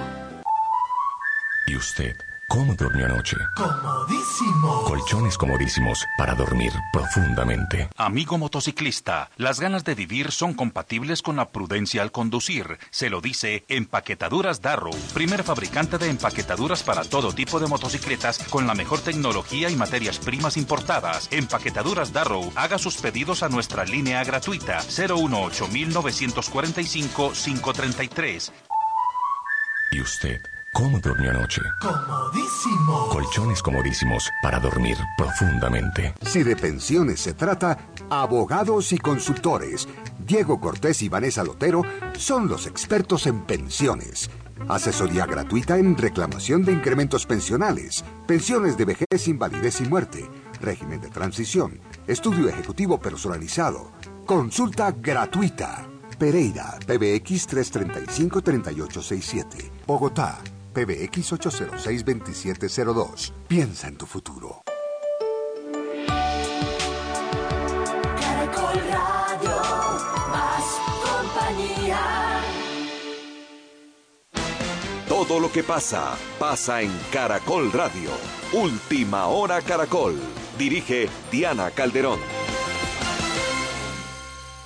[1.67, 2.15] ¿Y usted?
[2.55, 3.37] ¿Cómo durmió anoche?
[3.57, 4.85] Comodísimo.
[4.85, 7.89] Colchones comodísimos para dormir profundamente.
[7.97, 12.79] Amigo motociclista, las ganas de vivir son compatibles con la prudencia al conducir.
[12.91, 18.69] Se lo dice Empaquetaduras Darrow, primer fabricante de empaquetaduras para todo tipo de motocicletas con
[18.69, 21.27] la mejor tecnología y materias primas importadas.
[21.33, 28.53] Empaquetaduras Darrow, haga sus pedidos a nuestra línea gratuita 018 1945 533.
[29.91, 30.54] ¿Y usted?
[30.75, 31.63] ¿Cómo durmió anoche?
[31.81, 33.09] Comodísimo.
[33.09, 36.13] Colchones comodísimos para dormir profundamente.
[36.23, 37.79] Si de pensiones se trata,
[38.11, 39.87] abogados y consultores,
[40.19, 41.83] Diego Cortés y Vanessa Lotero
[42.19, 44.29] son los expertos en pensiones.
[44.69, 50.29] Asesoría gratuita en reclamación de incrementos pensionales, pensiones de vejez, invalidez y muerte,
[50.61, 53.93] régimen de transición, estudio ejecutivo personalizado,
[54.27, 55.87] consulta gratuita.
[56.19, 59.71] Pereira, PBX 335-3867.
[59.87, 60.41] Bogotá,
[60.75, 63.33] PBX 806-2702.
[63.49, 64.63] Piensa en tu futuro.
[68.21, 69.57] Caracol Radio,
[70.31, 70.65] más
[71.03, 72.03] compañía.
[75.09, 78.11] Todo lo que pasa, pasa en Caracol Radio.
[78.53, 80.21] Última hora Caracol.
[80.59, 82.19] Dirige Diana Calderón.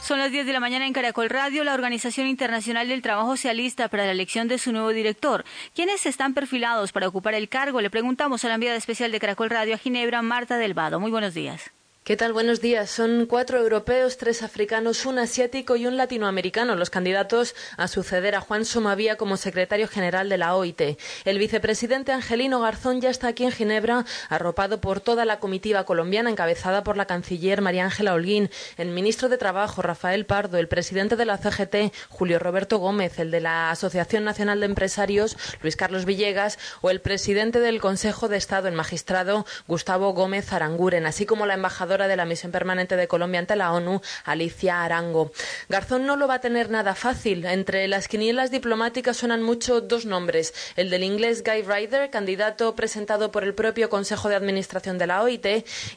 [0.09, 1.65] Son las 10 de la mañana en Caracol Radio.
[1.65, 5.45] La Organización Internacional del Trabajo se alista para la elección de su nuevo director.
[5.75, 7.83] ¿Quiénes están perfilados para ocupar el cargo?
[7.83, 10.99] Le preguntamos a la enviada especial de Caracol Radio a Ginebra, Marta Del Vado.
[10.99, 11.73] Muy buenos días.
[12.09, 12.33] ¿Qué tal?
[12.33, 12.89] Buenos días.
[12.89, 18.41] Son cuatro europeos, tres africanos, un asiático y un latinoamericano los candidatos a suceder a
[18.41, 20.99] Juan Somavía como secretario general de la OIT.
[21.27, 26.31] El vicepresidente Angelino Garzón ya está aquí en Ginebra, arropado por toda la comitiva colombiana
[26.31, 31.15] encabezada por la canciller María Ángela Holguín, el ministro de Trabajo Rafael Pardo, el presidente
[31.15, 36.07] de la CGT Julio Roberto Gómez, el de la Asociación Nacional de Empresarios Luis Carlos
[36.07, 41.45] Villegas o el presidente del Consejo de Estado, el magistrado Gustavo Gómez Aranguren, así como
[41.45, 45.33] la embajadora de la Misión Permanente de Colombia ante la ONU, Alicia Arango.
[45.69, 47.45] Garzón no lo va a tener nada fácil.
[47.47, 50.55] Entre las quinielas diplomáticas suenan mucho dos nombres.
[50.77, 55.23] El del inglés Guy Ryder, candidato presentado por el propio Consejo de Administración de la
[55.23, 55.47] OIT,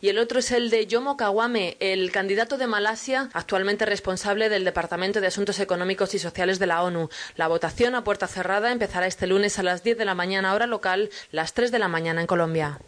[0.01, 4.63] y el otro es el de Yomo Kawame, el candidato de Malasia, actualmente responsable del
[4.63, 7.09] Departamento de Asuntos Económicos y Sociales de la ONU.
[7.35, 10.67] La votación a puerta cerrada empezará este lunes a las 10 de la mañana hora
[10.67, 12.79] local, las 3 de la mañana en Colombia.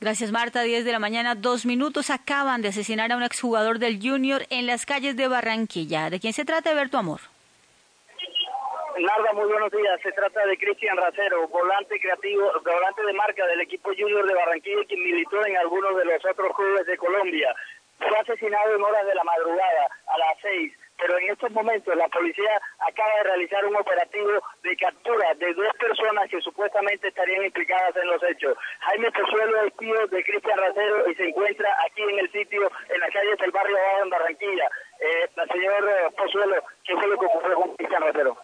[0.00, 0.62] Gracias, Marta.
[0.62, 2.10] 10 de la mañana, dos minutos.
[2.10, 6.08] Acaban de asesinar a un exjugador del Junior en las calles de Barranquilla.
[6.08, 7.20] ¿De quién se trata, ver tu amor?
[8.96, 10.00] Narda, muy buenos días.
[10.02, 14.84] Se trata de Cristian Racero, volante creativo, volante de marca del equipo Junior de Barranquilla,
[14.86, 17.52] quien militó en algunos de los otros clubes de Colombia.
[17.98, 22.08] Fue asesinado en horas de la madrugada, a las seis pero en estos momentos la
[22.08, 27.96] policía acaba de realizar un operativo de captura de dos personas que supuestamente estarían implicadas
[27.96, 28.56] en los hechos.
[28.80, 33.00] Jaime Pozuelo es tío de Cristian Racero y se encuentra aquí en el sitio, en
[33.00, 34.70] las calles del barrio Abajo en Barranquilla.
[35.00, 38.36] Eh, señor eh, Pozuelo, ¿qué fue lo que ocurrió con Cristian Racero?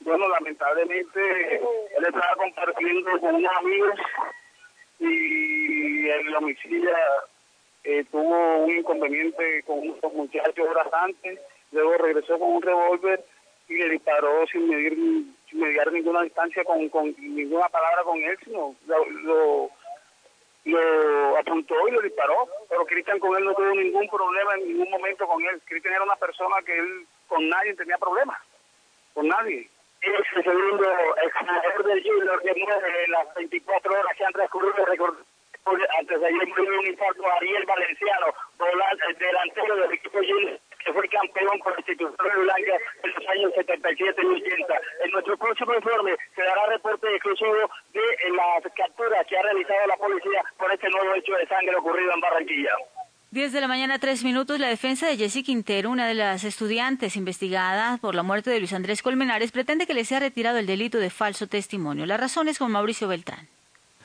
[0.00, 4.00] Bueno, lamentablemente él estaba compartiendo con unos amigos
[5.00, 6.90] y el homicidio
[7.84, 11.38] eh, tuvo un inconveniente con unos muchachos horas antes
[11.72, 13.24] luego regresó con un revólver
[13.68, 14.96] y le disparó sin medir
[15.48, 19.70] sin mediar ninguna distancia con, con ninguna palabra con él, sino lo,
[20.64, 24.90] lo, apuntó y lo disparó, pero Cristian con él no tuvo ningún problema en ningún
[24.90, 25.60] momento con él.
[25.64, 28.38] Cristian era una persona que él con nadie tenía problemas,
[29.14, 29.68] con nadie.
[30.00, 30.86] El segundo
[31.24, 34.74] exjugador del Junior que muere en las 24 horas que han transcurrido,
[35.98, 38.26] antes de ayer murió un infarto Ariel Valenciano,
[39.18, 44.22] delantero del equipo Junior que fue campeón por la institución de en los años 77
[44.22, 44.80] y 80.
[45.04, 49.96] En nuestro próximo informe se dará reporte exclusivo de las capturas que ha realizado la
[49.96, 52.72] policía por este nuevo hecho de sangre ocurrido en Barranquilla.
[53.30, 54.58] 10 de la mañana, tres minutos.
[54.58, 58.72] La defensa de Jessie Quintero, una de las estudiantes investigadas por la muerte de Luis
[58.72, 62.06] Andrés Colmenares, pretende que le sea retirado el delito de falso testimonio.
[62.06, 63.46] La razón es con Mauricio Beltrán.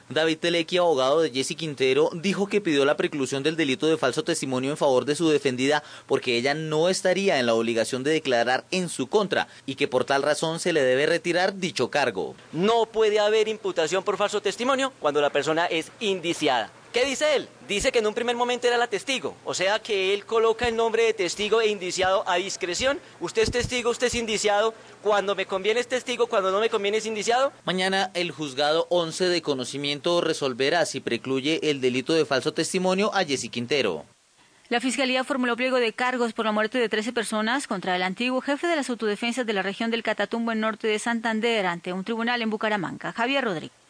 [0.09, 4.23] David Telequi, abogado de Jesse Quintero, dijo que pidió la preclusión del delito de falso
[4.23, 8.65] testimonio en favor de su defendida porque ella no estaría en la obligación de declarar
[8.71, 12.35] en su contra y que por tal razón se le debe retirar dicho cargo.
[12.51, 16.69] No puede haber imputación por falso testimonio cuando la persona es indiciada.
[16.93, 17.49] ¿Qué dice él?
[17.67, 20.75] Dice que en un primer momento era la testigo, o sea que él coloca el
[20.75, 22.99] nombre de testigo e indiciado a discreción.
[23.19, 24.75] Usted es testigo, usted es indiciado.
[25.01, 27.51] Cuando me conviene es testigo, cuando no me conviene es indiciado.
[27.65, 33.25] Mañana el juzgado 11 de conocimiento resolverá si precluye el delito de falso testimonio a
[33.25, 34.05] Jessy Quintero.
[34.69, 38.39] La Fiscalía formuló pliego de cargos por la muerte de 13 personas contra el antiguo
[38.39, 42.03] jefe de las autodefensas de la región del Catatumbo en norte de Santander ante un
[42.03, 43.82] tribunal en Bucaramanga, Javier Rodríguez.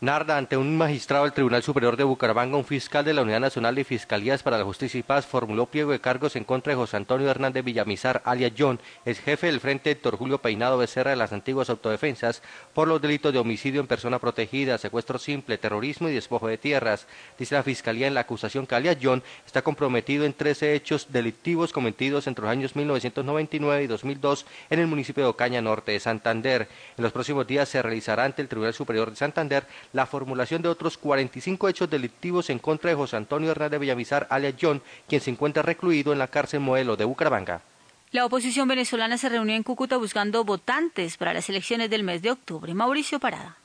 [0.00, 3.74] Narda, ante un magistrado del Tribunal Superior de Bucaramanga, un fiscal de la Unidad Nacional
[3.74, 6.96] de Fiscalías para la Justicia y Paz formuló pliego de cargos en contra de José
[6.96, 11.32] Antonio Hernández Villamizar, alias John, ex jefe del Frente Héctor Julio Peinado Becerra de las
[11.32, 12.42] antiguas autodefensas,
[12.74, 17.08] por los delitos de homicidio en persona protegida, secuestro simple, terrorismo y despojo de tierras.
[17.36, 21.72] Dice la Fiscalía en la acusación que alias John está comprometido en 13 hechos delictivos
[21.72, 26.68] cometidos entre los años 1999 y 2002 en el municipio de Ocaña Norte de Santander.
[26.96, 30.68] En los próximos días se realizará ante el Tribunal Superior de Santander la formulación de
[30.68, 35.30] otros 45 hechos delictivos en contra de José Antonio Hernández Villamizar, alias John, quien se
[35.30, 37.60] encuentra recluido en la cárcel modelo de Bucaramanga.
[38.10, 42.30] La oposición venezolana se reunió en Cúcuta buscando votantes para las elecciones del mes de
[42.30, 42.72] octubre.
[42.72, 43.57] Mauricio Parada.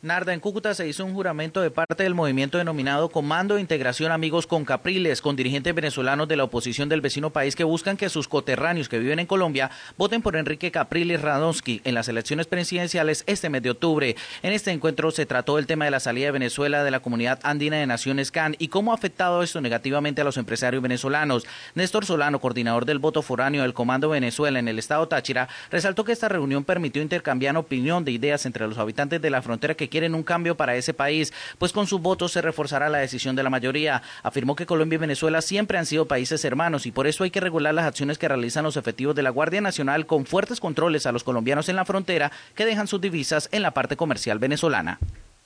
[0.00, 4.12] Narda, en Cúcuta se hizo un juramento de parte del movimiento denominado Comando de Integración
[4.12, 8.08] Amigos con Capriles, con dirigentes venezolanos de la oposición del vecino país que buscan que
[8.08, 13.24] sus coterráneos que viven en Colombia voten por Enrique Capriles Radonsky en las elecciones presidenciales
[13.26, 14.14] este mes de octubre.
[14.44, 17.40] En este encuentro se trató el tema de la salida de Venezuela de la comunidad
[17.42, 21.44] andina de Naciones CAN y cómo ha afectado esto negativamente a los empresarios venezolanos.
[21.74, 26.12] Néstor Solano, coordinador del voto foráneo del Comando Venezuela en el estado Táchira, resaltó que
[26.12, 30.14] esta reunión permitió intercambiar opinión de ideas entre los habitantes de la frontera que quieren
[30.14, 33.50] un cambio para ese país, pues con sus votos se reforzará la decisión de la
[33.50, 34.02] mayoría.
[34.22, 37.40] Afirmó que Colombia y Venezuela siempre han sido países hermanos y por eso hay que
[37.40, 41.12] regular las acciones que realizan los efectivos de la Guardia Nacional con fuertes controles a
[41.12, 44.98] los colombianos en la frontera que dejan sus divisas en la parte comercial venezolana.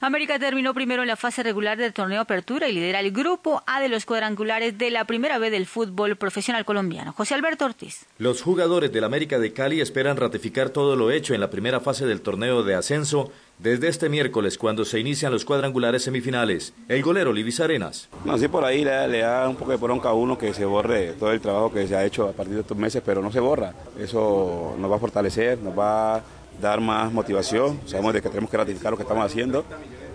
[0.02, 3.80] América terminó primero en la fase regular del torneo Apertura y lidera el grupo A
[3.80, 7.12] de los cuadrangulares de la primera vez del fútbol profesional colombiano.
[7.12, 8.04] José Alberto Ortiz.
[8.18, 12.04] Los jugadores del América de Cali esperan ratificar todo lo hecho en la primera fase
[12.04, 16.74] del torneo de ascenso desde este miércoles cuando se inician los cuadrangulares semifinales.
[16.88, 18.08] El golero Livis Arenas.
[18.24, 21.12] No, sí, por ahí le, da un poco de bronca a uno que se borre
[21.12, 23.38] todo el trabajo que se ha hecho a partir de estos meses, pero no se
[23.38, 23.72] borra.
[23.96, 26.22] Eso nos va a fortalecer, nos va a
[26.62, 27.80] dar más motivación.
[27.84, 29.64] Sabemos de que tenemos que ratificar lo que estamos haciendo.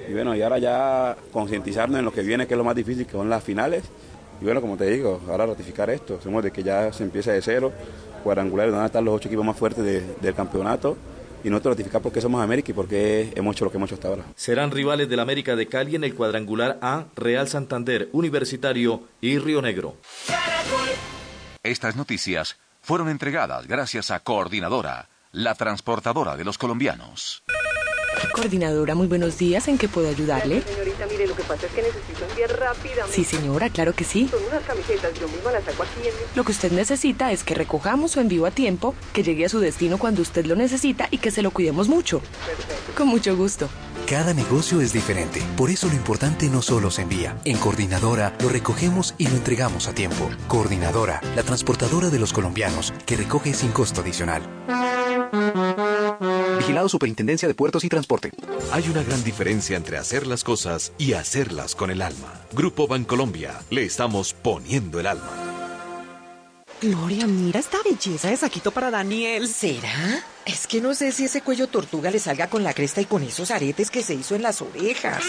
[0.10, 3.06] Y bueno, y ahora ya concientizarnos en lo que viene, que es lo más difícil,
[3.06, 3.84] que son las finales.
[4.42, 6.20] Y bueno, como te digo, ahora ratificar esto.
[6.20, 7.72] Sabemos de que ya se empieza de cero,
[8.24, 9.84] cuadrangulares, donde están los ocho equipos más fuertes
[10.22, 10.98] del campeonato
[11.44, 13.90] y nosotros ratificar por qué somos América y por qué hemos hecho lo que hemos
[13.90, 14.24] hecho hasta ahora.
[14.36, 19.62] Serán rivales del América de Cali en el cuadrangular A, Real Santander, Universitario y Río
[19.62, 19.96] Negro.
[21.64, 27.44] Estas noticias fueron entregadas gracias a Coordinadora, la transportadora de los colombianos.
[28.34, 29.68] Coordinadora, muy buenos días.
[29.68, 30.64] ¿En qué puedo ayudarle?
[30.64, 33.16] Señorita, mire, lo que pasa es que necesito enviar rápidamente.
[33.16, 34.28] Sí, señora, claro que sí.
[34.30, 36.22] Son unas camisetas, yo misma las saco aquí en mi...
[36.36, 39.60] Lo que usted necesita es que recojamos su envío a tiempo, que llegue a su
[39.60, 42.20] destino cuando usted lo necesita y que se lo cuidemos mucho.
[42.20, 42.94] Perfecto.
[42.98, 43.70] Con mucho gusto.
[44.08, 47.38] Cada negocio es diferente, por eso lo importante no solo se envía.
[47.44, 50.30] En Coordinadora lo recogemos y lo entregamos a tiempo.
[50.48, 54.44] Coordinadora, la transportadora de los colombianos, que recoge sin costo adicional.
[56.58, 58.32] Vigilado Superintendencia de Puertos y Transporte.
[58.72, 62.34] Hay una gran diferencia entre hacer las cosas y hacerlas con el alma.
[62.54, 65.47] Grupo Bancolombia, le estamos poniendo el alma.
[66.82, 69.48] Gloria, mira esta belleza de saquito para Daniel.
[69.48, 70.24] ¿Será?
[70.46, 73.24] Es que no sé si ese cuello tortuga le salga con la cresta y con
[73.24, 75.24] esos aretes que se hizo en las orejas.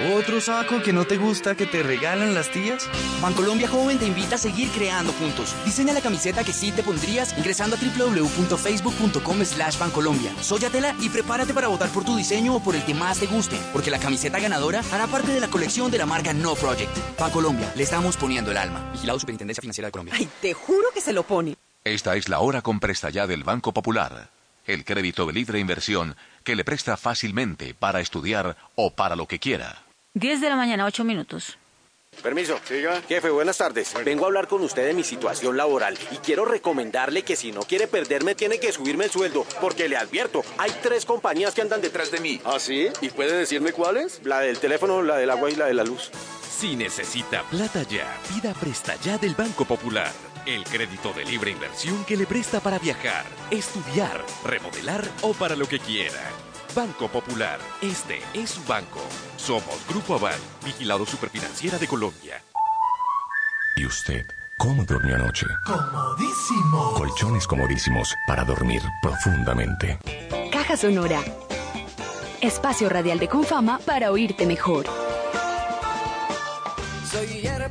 [0.00, 2.88] ¿Otro saco que no te gusta que te regalan las tías?
[3.22, 5.54] Bancolombia Joven te invita a seguir creando juntos.
[5.64, 10.32] Diseña la camiseta que sí te pondrías ingresando a www.facebook.com slash bancolombia.
[10.40, 13.56] Sóyatela y prepárate para votar por tu diseño o por el que más te guste,
[13.72, 16.90] porque la camiseta ganadora hará parte de la colección de la marca No Project.
[17.18, 18.90] Bancolombia, le estamos poniendo el alma.
[18.92, 20.14] Vigilado Superintendencia Financiera de Colombia.
[20.18, 21.54] Ay, te juro que se lo pone.
[21.84, 24.28] Esta es la hora con presta ya del Banco Popular.
[24.66, 29.38] El crédito de libre inversión que le presta fácilmente para estudiar o para lo que
[29.38, 29.83] quiera.
[30.14, 31.58] 10 de la mañana, 8 minutos.
[32.22, 32.60] Permiso.
[33.08, 33.92] Jefe, buenas tardes.
[34.04, 37.62] Vengo a hablar con usted de mi situación laboral y quiero recomendarle que si no
[37.62, 41.80] quiere perderme tiene que subirme el sueldo, porque le advierto, hay tres compañías que andan
[41.80, 42.40] detrás de mí.
[42.44, 42.86] ¿Ah, sí?
[43.00, 44.20] ¿Y puede decirme cuáles?
[44.22, 46.12] La del teléfono, la del agua y la de la luz.
[46.48, 50.12] Si necesita plata ya, pida presta ya del Banco Popular.
[50.46, 55.66] El crédito de libre inversión que le presta para viajar, estudiar, remodelar o para lo
[55.66, 56.22] que quiera.
[56.76, 59.00] Banco Popular, este es su banco.
[59.44, 62.42] Somos Grupo Aval, vigilado superfinanciera de Colombia.
[63.76, 64.24] ¿Y usted
[64.56, 65.44] cómo durmió anoche?
[65.66, 66.94] Comodísimo.
[66.94, 69.98] Colchones comodísimos para dormir profundamente.
[70.50, 71.20] Caja Sonora.
[72.40, 74.86] Espacio radial de Confama para oírte mejor.
[77.12, 77.68] Soy Le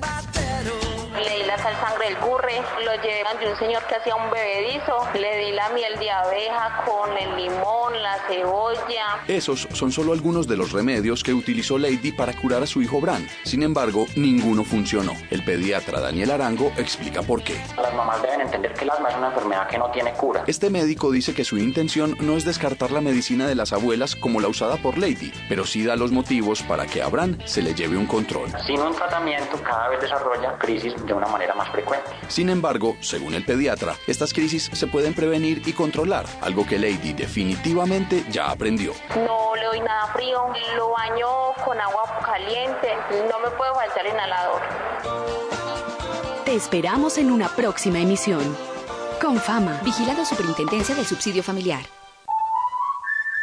[1.53, 5.37] la sal sangre del burre, lo llevé ante un señor que hacía un bebedizo, le
[5.37, 9.21] di la miel de abeja con el limón, la cebolla.
[9.27, 12.99] Esos son solo algunos de los remedios que utilizó Lady para curar a su hijo
[12.99, 13.27] Bran.
[13.43, 15.13] Sin embargo, ninguno funcionó.
[15.29, 17.61] El pediatra Daniel Arango explica por qué.
[17.79, 20.45] Las mamás deben entender que el asma es una enfermedad que no tiene cura.
[20.47, 24.41] Este médico dice que su intención no es descartar la medicina de las abuelas como
[24.41, 27.75] la usada por Lady, pero sí da los motivos para que a Bran se le
[27.75, 28.49] lleve un control.
[28.65, 32.09] Sin un tratamiento, cada vez desarrolla crisis de una manera más frecuente.
[32.27, 37.13] Sin embargo, según el pediatra, estas crisis se pueden prevenir y controlar, algo que Lady
[37.13, 38.93] definitivamente ya aprendió.
[39.15, 41.27] No le doy nada frío, lo baño
[41.65, 42.89] con agua caliente,
[43.29, 44.61] no me puede faltar inhalador.
[46.45, 48.55] Te esperamos en una próxima emisión.
[49.21, 49.79] Con fama.
[49.83, 51.85] Vigilado Superintendencia del Subsidio Familiar.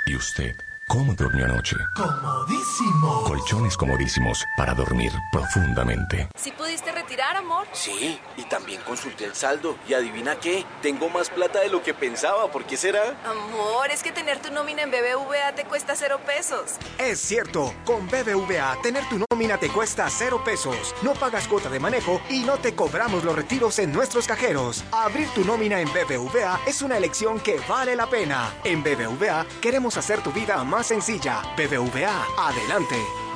[0.06, 1.76] ¿Y usted ¿Cómo durmió anoche?
[1.94, 3.22] Comodísimo.
[3.22, 6.28] Colchones comodísimos para dormir profundamente.
[6.34, 7.68] ¿Sí pudiste retirar, amor?
[7.72, 9.76] Sí, y también consulté el saldo.
[9.88, 12.50] Y adivina qué, tengo más plata de lo que pensaba.
[12.50, 13.16] ¿Por qué será?
[13.24, 16.72] Amor, es que tener tu nómina en BBVA te cuesta cero pesos.
[16.98, 20.92] Es cierto, con BBVA tener tu nómina te cuesta cero pesos.
[21.02, 24.82] No pagas cuota de manejo y no te cobramos los retiros en nuestros cajeros.
[24.90, 28.52] Abrir tu nómina en BBVA es una elección que vale la pena.
[28.64, 31.42] En BBVA queremos hacer tu vida más sencilla.
[31.56, 33.19] BBVA, adelante.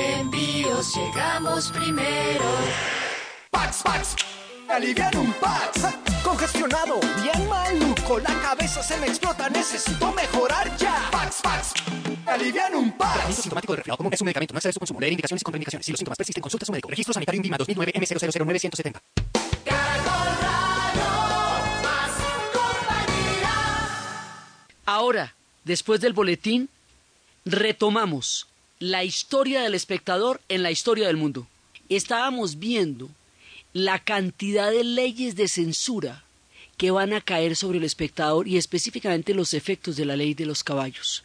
[0.00, 2.44] Surenvíos llegamos primero.
[3.50, 4.16] Pax, Pax.
[4.68, 5.94] Alivian un Pax.
[6.22, 8.18] Congestionado, bien maluco.
[8.20, 9.50] La cabeza se me explota.
[9.50, 11.08] Necesito mejorar ya.
[11.10, 11.74] Pax, Pax.
[12.26, 13.34] Alivian un Pax.
[13.36, 14.54] Sintomático de resfriado común es un medicamento.
[14.54, 15.00] No excede su consumo.
[15.00, 15.84] Leer indicaciones y contraindicaciones.
[15.84, 16.88] Si los síntomas persisten, consulta a su médico.
[16.88, 19.00] Registro sanitario INVIMA 2009 M000970.
[24.86, 25.34] Ahora,
[25.64, 26.70] después del boletín,
[27.44, 28.49] retomamos
[28.80, 31.46] la historia del espectador en la historia del mundo.
[31.90, 33.10] Estábamos viendo
[33.74, 36.24] la cantidad de leyes de censura
[36.78, 40.46] que van a caer sobre el espectador y específicamente los efectos de la ley de
[40.46, 41.24] los caballos.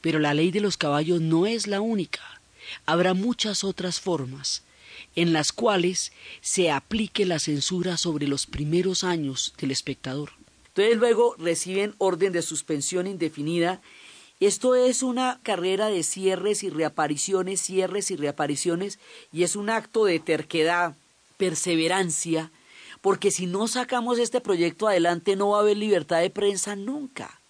[0.00, 2.40] Pero la ley de los caballos no es la única.
[2.86, 4.64] Habrá muchas otras formas
[5.14, 10.32] en las cuales se aplique la censura sobre los primeros años del espectador.
[10.68, 13.80] Entonces luego reciben orden de suspensión indefinida.
[14.38, 18.98] Esto es una carrera de cierres y reapariciones, cierres y reapariciones,
[19.32, 20.94] y es un acto de terquedad,
[21.38, 22.50] perseverancia,
[23.00, 27.40] porque si no sacamos este proyecto adelante no va a haber libertad de prensa nunca.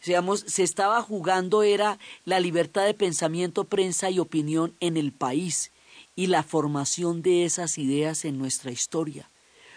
[0.00, 5.72] Se estaba jugando era la libertad de pensamiento, prensa y opinión en el país
[6.14, 9.28] y la formación de esas ideas en nuestra historia.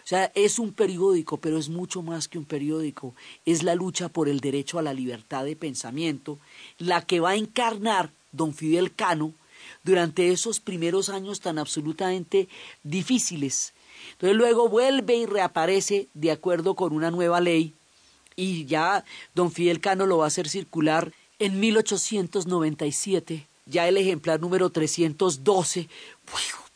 [0.07, 3.13] O sea, es un periódico, pero es mucho más que un periódico.
[3.45, 6.39] Es la lucha por el derecho a la libertad de pensamiento,
[6.77, 9.33] la que va a encarnar don Fidel Cano
[9.83, 12.47] durante esos primeros años tan absolutamente
[12.83, 13.73] difíciles.
[14.13, 17.73] Entonces luego vuelve y reaparece de acuerdo con una nueva ley
[18.37, 19.03] y ya
[19.35, 25.89] don Fidel Cano lo va a hacer circular en 1897, ya el ejemplar número 312.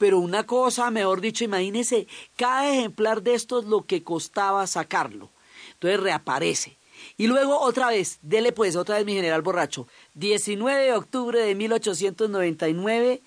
[0.02, 5.30] Pero una cosa, mejor dicho, imagínese, cada ejemplar de estos lo que costaba sacarlo.
[5.74, 6.76] Entonces reaparece.
[7.18, 9.88] Y luego otra vez, dele pues otra vez mi general borracho.
[10.16, 13.22] 19 de octubre de 1899,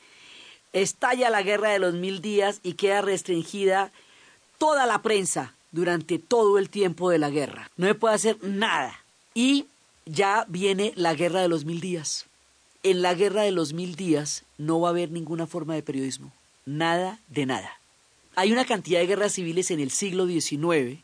[0.72, 3.92] estalla la guerra de los mil días y queda restringida
[4.58, 7.70] toda la prensa durante todo el tiempo de la guerra.
[7.76, 8.98] No se puede hacer nada.
[9.32, 9.66] Y
[10.06, 12.26] ya viene la guerra de los mil días.
[12.82, 16.32] En la guerra de los mil días no va a haber ninguna forma de periodismo.
[16.66, 17.78] Nada de nada.
[18.36, 21.00] Hay una cantidad de guerras civiles en el siglo XIX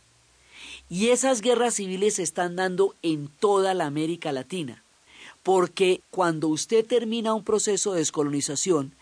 [0.89, 4.83] y esas guerras civiles se están dando en toda la América Latina.
[5.43, 8.93] Porque cuando usted termina un proceso de descolonización,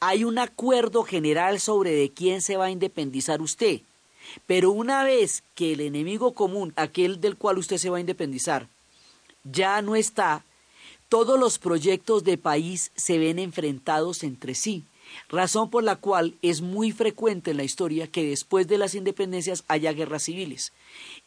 [0.00, 3.80] hay un acuerdo general sobre de quién se va a independizar usted.
[4.46, 8.68] Pero una vez que el enemigo común, aquel del cual usted se va a independizar,
[9.44, 10.44] ya no está,
[11.08, 14.84] todos los proyectos de país se ven enfrentados entre sí,
[15.28, 19.64] razón por la cual es muy frecuente en la historia que después de las independencias
[19.68, 20.72] haya guerras civiles.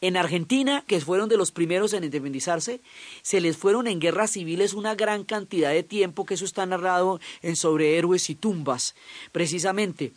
[0.00, 2.80] En Argentina, que fueron de los primeros en independizarse,
[3.22, 7.20] se les fueron en guerras civiles una gran cantidad de tiempo, que eso está narrado
[7.42, 8.94] en Sobre Héroes y Tumbas,
[9.32, 10.12] precisamente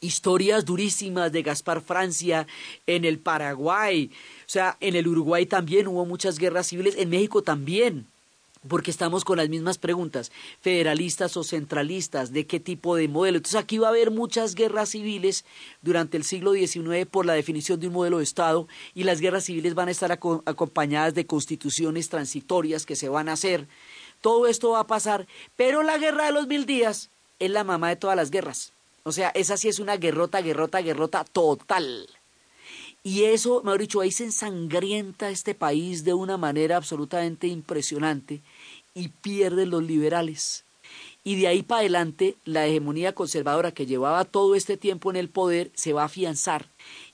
[0.00, 2.46] historias durísimas de Gaspar Francia
[2.86, 7.42] en el Paraguay, o sea, en el Uruguay también hubo muchas guerras civiles, en México
[7.42, 8.06] también,
[8.68, 13.36] porque estamos con las mismas preguntas, federalistas o centralistas, de qué tipo de modelo.
[13.36, 15.44] Entonces aquí va a haber muchas guerras civiles
[15.82, 19.44] durante el siglo XIX por la definición de un modelo de Estado y las guerras
[19.44, 23.66] civiles van a estar acompañadas de constituciones transitorias que se van a hacer.
[24.20, 27.90] Todo esto va a pasar, pero la guerra de los mil días es la mamá
[27.90, 28.72] de todas las guerras.
[29.02, 32.08] O sea, esa sí es una guerrota, guerrota, guerrota total.
[33.02, 38.40] Y eso, mejor dicho, ahí se ensangrienta este país de una manera absolutamente impresionante
[38.94, 40.64] y pierden los liberales.
[41.24, 45.28] Y de ahí para adelante, la hegemonía conservadora que llevaba todo este tiempo en el
[45.28, 46.66] poder se va a afianzar.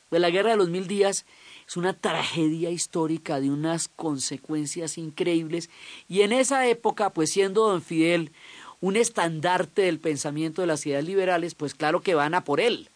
[0.09, 1.25] Pues la guerra de los mil días
[1.67, 5.71] es una tragedia histórica de unas consecuencias increíbles.
[6.09, 8.33] Y en esa época, pues siendo don Fidel
[8.81, 12.89] un estandarte del pensamiento de las ideas liberales, pues claro que van a por él.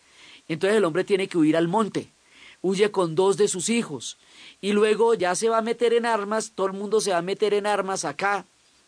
[0.49, 2.09] Entonces el hombre tiene que huir al monte,
[2.62, 4.18] huye con dos de sus hijos
[4.61, 7.22] y luego ya se va a meter en armas, todo el mundo se va a
[7.22, 8.45] meter en armas acá,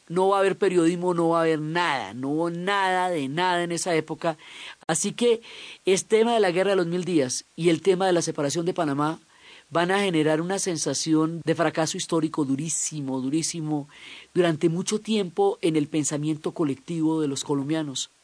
[0.09, 3.63] no va a haber periodismo, no va a haber nada, no hubo nada de nada
[3.63, 4.39] en esa época.
[4.87, 5.43] Así que
[5.85, 8.67] este tema de la guerra de los mil días y el tema de la separación
[8.67, 9.21] de Panamá
[9.69, 13.89] van a generar una sensación de fracaso histórico durísimo, durísimo,
[14.33, 18.16] durante mucho tiempo en el pensamiento colectivo de los colombianos.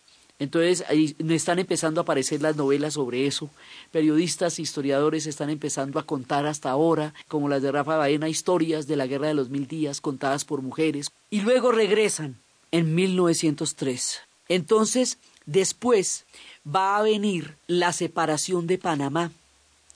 [0.43, 3.49] Entonces ahí están empezando a aparecer las novelas sobre eso.
[3.93, 8.97] Periodistas, historiadores están empezando a contar hasta ahora, como las de Rafa Baena, historias de
[8.97, 11.13] la Guerra de los Mil Días contadas por mujeres.
[11.31, 12.35] Y luego regresan
[12.73, 14.19] en 1903.
[14.49, 16.25] Entonces, después
[16.67, 19.31] va a venir la separación de Panamá.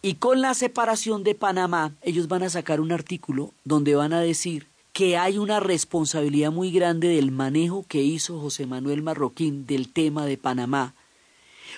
[0.00, 4.20] Y con la separación de Panamá, ellos van a sacar un artículo donde van a
[4.20, 9.92] decir que hay una responsabilidad muy grande del manejo que hizo José Manuel Marroquín del
[9.92, 10.94] tema de Panamá,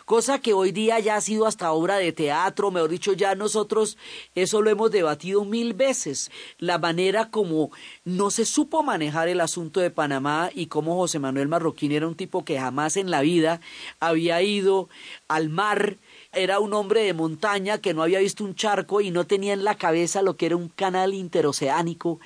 [0.05, 3.99] cosa que hoy día ya ha sido hasta obra de teatro, mejor dicho, ya nosotros
[4.37, 7.73] eso lo hemos debatido mil veces, la manera como
[8.05, 12.15] no se supo manejar el asunto de Panamá y cómo José Manuel Marroquín era un
[12.15, 13.61] tipo que jamás en la vida
[13.99, 14.89] había ido
[15.27, 15.97] al mar,
[16.33, 19.65] era un hombre de montaña que no había visto un charco y no tenía en
[19.65, 22.21] la cabeza lo que era un canal interoceánico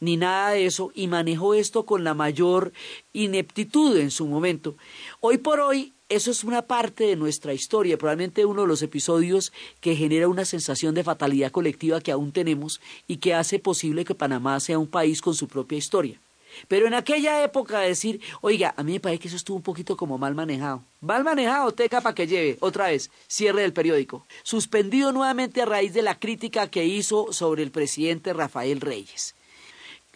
[0.00, 2.72] ni nada de eso y manejó esto con la mayor
[3.12, 4.76] ineptitud en su momento.
[5.20, 9.52] Hoy por hoy eso es una parte de nuestra historia, probablemente uno de los episodios
[9.80, 14.14] que genera una sensación de fatalidad colectiva que aún tenemos y que hace posible que
[14.14, 16.18] Panamá sea un país con su propia historia.
[16.66, 19.96] Pero en aquella época decir, oiga, a mí me parece que eso estuvo un poquito
[19.96, 20.82] como mal manejado.
[21.02, 24.26] Mal manejado, teca para que lleve, otra vez, cierre del periódico.
[24.42, 29.34] Suspendido nuevamente a raíz de la crítica que hizo sobre el presidente Rafael Reyes.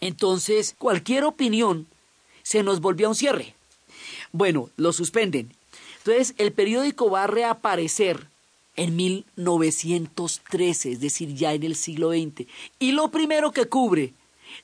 [0.03, 1.87] Entonces, cualquier opinión
[2.41, 3.55] se nos volvió a un cierre.
[4.33, 5.53] Bueno, lo suspenden.
[5.99, 8.27] Entonces, el periódico va a reaparecer
[8.75, 12.47] en 1913, es decir, ya en el siglo XX.
[12.79, 14.13] Y lo primero que cubre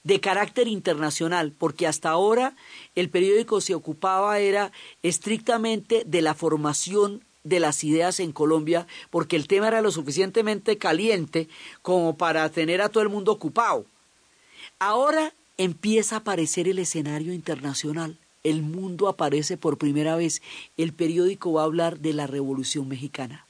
[0.03, 2.55] de carácter internacional, porque hasta ahora
[2.95, 4.73] el periódico se ocupaba era
[5.03, 10.77] estrictamente de la formación de las ideas en Colombia, porque el tema era lo suficientemente
[10.77, 11.47] caliente
[11.81, 13.85] como para tener a todo el mundo ocupado.
[14.81, 18.17] Ahora empieza a aparecer el escenario internacional.
[18.45, 20.41] El mundo aparece por primera vez.
[20.77, 23.45] El periódico va a hablar de la Revolución Mexicana.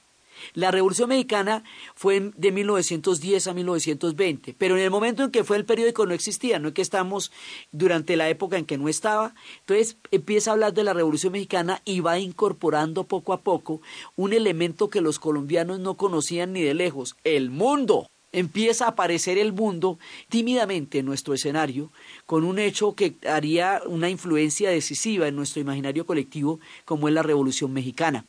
[0.54, 1.62] La Revolución Mexicana
[1.94, 6.14] fue de 1910 a 1920, pero en el momento en que fue el periódico no
[6.14, 7.30] existía, no es que estamos
[7.70, 9.32] durante la época en que no estaba.
[9.60, 13.80] Entonces empieza a hablar de la Revolución Mexicana y va incorporando poco a poco
[14.16, 19.38] un elemento que los colombianos no conocían ni de lejos, el mundo empieza a aparecer
[19.38, 21.90] el mundo tímidamente en nuestro escenario,
[22.26, 27.22] con un hecho que haría una influencia decisiva en nuestro imaginario colectivo, como es la
[27.22, 28.24] Revolución Mexicana.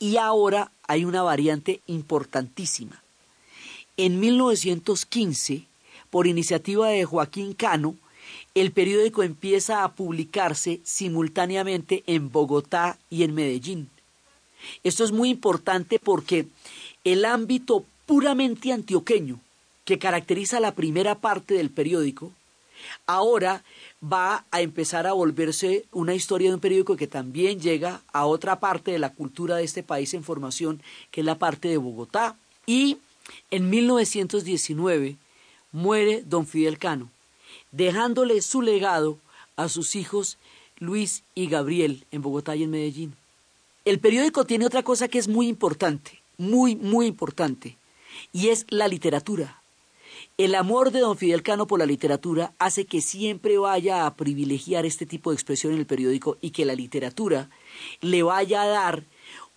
[0.00, 3.02] Y ahora hay una variante importantísima.
[3.96, 5.64] En 1915,
[6.10, 7.96] por iniciativa de Joaquín Cano,
[8.54, 13.90] el periódico empieza a publicarse simultáneamente en Bogotá y en Medellín.
[14.82, 16.46] Esto es muy importante porque
[17.04, 19.40] el ámbito puramente antioqueño
[19.84, 22.32] que caracteriza la primera parte del periódico,
[23.06, 23.62] ahora
[24.02, 28.60] va a empezar a volverse una historia de un periódico que también llega a otra
[28.60, 32.36] parte de la cultura de este país en formación, que es la parte de Bogotá.
[32.66, 32.98] Y
[33.50, 35.16] en 1919
[35.72, 37.10] muere don Fidel Cano,
[37.72, 39.18] dejándole su legado
[39.56, 40.38] a sus hijos
[40.78, 43.14] Luis y Gabriel en Bogotá y en Medellín.
[43.84, 47.76] El periódico tiene otra cosa que es muy importante, muy, muy importante,
[48.32, 49.60] y es la literatura.
[50.36, 54.84] El amor de don Fidel Cano por la literatura hace que siempre vaya a privilegiar
[54.84, 57.50] este tipo de expresión en el periódico y que la literatura
[58.00, 59.04] le vaya a dar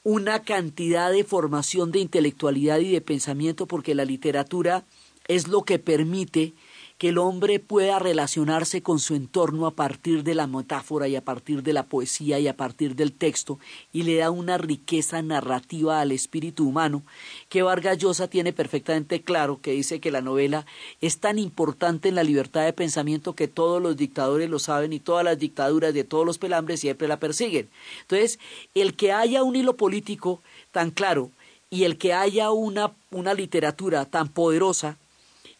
[0.03, 4.86] una cantidad de formación de intelectualidad y de pensamiento porque la literatura
[5.28, 6.53] es lo que permite
[6.98, 11.24] que el hombre pueda relacionarse con su entorno a partir de la metáfora y a
[11.24, 13.60] partir de la poesía y a partir del texto
[13.93, 17.04] y le da una riqueza narrativa al espíritu humano
[17.50, 20.66] que Vargas Llosa tiene perfectamente claro que dice que la novela
[21.00, 25.00] es tan importante en la libertad de pensamiento que todos los dictadores lo saben y
[25.00, 27.70] todas las dictaduras de todos los pelambres siempre la persiguen.
[28.02, 28.39] Entonces,
[28.74, 30.41] el que haya un hilo político
[30.72, 31.30] tan claro
[31.70, 34.98] y el que haya una, una literatura tan poderosa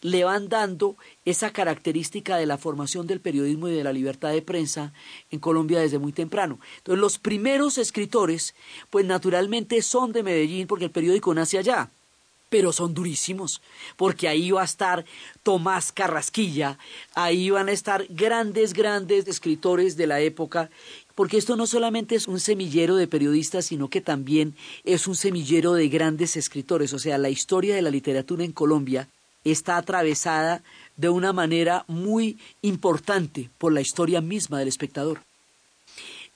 [0.02, 0.96] le van dando
[1.26, 4.94] esa característica de la formación del periodismo y de la libertad de prensa
[5.32, 6.60] en Colombia desde muy temprano.
[6.78, 8.54] Entonces, los primeros escritores,
[8.90, 11.90] pues naturalmente son de Medellín porque el periódico nace allá.
[12.50, 13.62] pero son durísimos,
[13.98, 15.06] porque ahí va a estar
[15.44, 16.78] Tomás Carrasquilla,
[17.14, 20.70] ahí van a estar grandes, grandes escritores de la época,
[21.16, 25.74] porque esto no solamente es un semillero de periodistas, sino que también es un semillero
[25.74, 29.10] de grandes escritores, o sea, la historia de la literatura en Colombia
[29.52, 30.64] está atravesada
[30.96, 35.22] de una manera muy importante por la historia misma del espectador.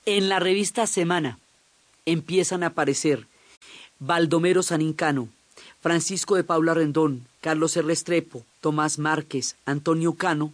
[0.06, 1.38] En la revista Semana
[2.06, 3.26] empiezan a aparecer
[3.98, 5.28] Baldomero Sanincano,
[5.80, 7.86] Francisco de Paula Rendón, Carlos R.
[7.86, 10.52] Restrepo, Tomás Márquez, Antonio Cano,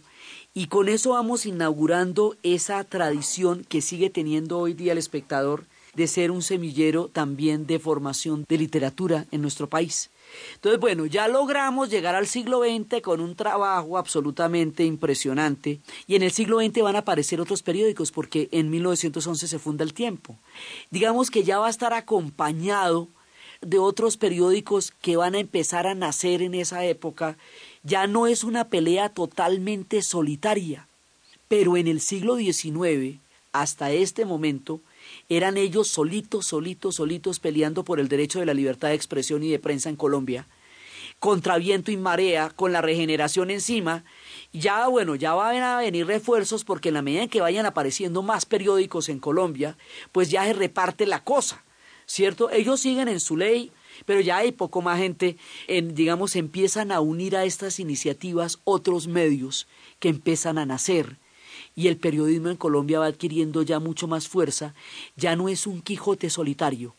[0.53, 6.07] y con eso vamos inaugurando esa tradición que sigue teniendo hoy día el espectador de
[6.07, 10.09] ser un semillero también de formación de literatura en nuestro país.
[10.55, 16.23] Entonces, bueno, ya logramos llegar al siglo XX con un trabajo absolutamente impresionante y en
[16.23, 20.37] el siglo XX van a aparecer otros periódicos porque en 1911 se funda el tiempo.
[20.89, 23.07] Digamos que ya va a estar acompañado
[23.61, 27.37] de otros periódicos que van a empezar a nacer en esa época,
[27.83, 30.87] ya no es una pelea totalmente solitaria.
[31.47, 33.19] Pero en el siglo XIX,
[33.51, 34.81] hasta este momento,
[35.29, 39.49] eran ellos solitos, solitos, solitos peleando por el derecho de la libertad de expresión y
[39.49, 40.47] de prensa en Colombia,
[41.19, 44.03] contra viento y marea, con la regeneración encima.
[44.51, 48.21] Ya, bueno, ya van a venir refuerzos porque en la medida en que vayan apareciendo
[48.23, 49.77] más periódicos en Colombia,
[50.11, 51.63] pues ya se reparte la cosa.
[52.09, 52.49] ¿cierto?
[52.49, 53.71] Ellos siguen en su ley,
[54.05, 59.07] pero ya hay poco más gente, en, digamos, empiezan a unir a estas iniciativas otros
[59.07, 59.67] medios
[59.99, 61.17] que empiezan a nacer.
[61.75, 64.73] Y el periodismo en Colombia va adquiriendo ya mucho más fuerza,
[65.15, 66.93] ya no es un Quijote solitario,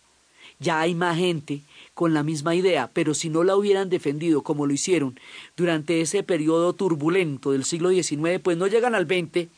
[0.58, 1.62] ya hay más gente
[1.94, 5.18] con la misma idea, pero si no la hubieran defendido como lo hicieron
[5.56, 9.48] durante ese periodo turbulento del siglo XIX, pues no llegan al XX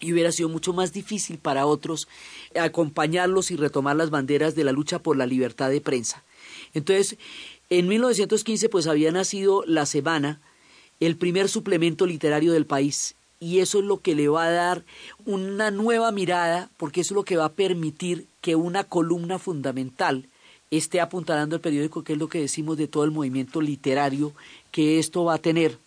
[0.00, 2.08] y hubiera sido mucho más difícil para otros
[2.58, 6.24] acompañarlos y retomar las banderas de la lucha por la libertad de prensa.
[6.74, 7.16] Entonces,
[7.70, 10.40] en 1915 pues había nacido La Semana,
[11.00, 14.84] el primer suplemento literario del país, y eso es lo que le va a dar
[15.24, 20.28] una nueva mirada, porque eso es lo que va a permitir que una columna fundamental
[20.70, 24.32] esté apuntalando el periódico, que es lo que decimos de todo el movimiento literario
[24.70, 25.78] que esto va a tener.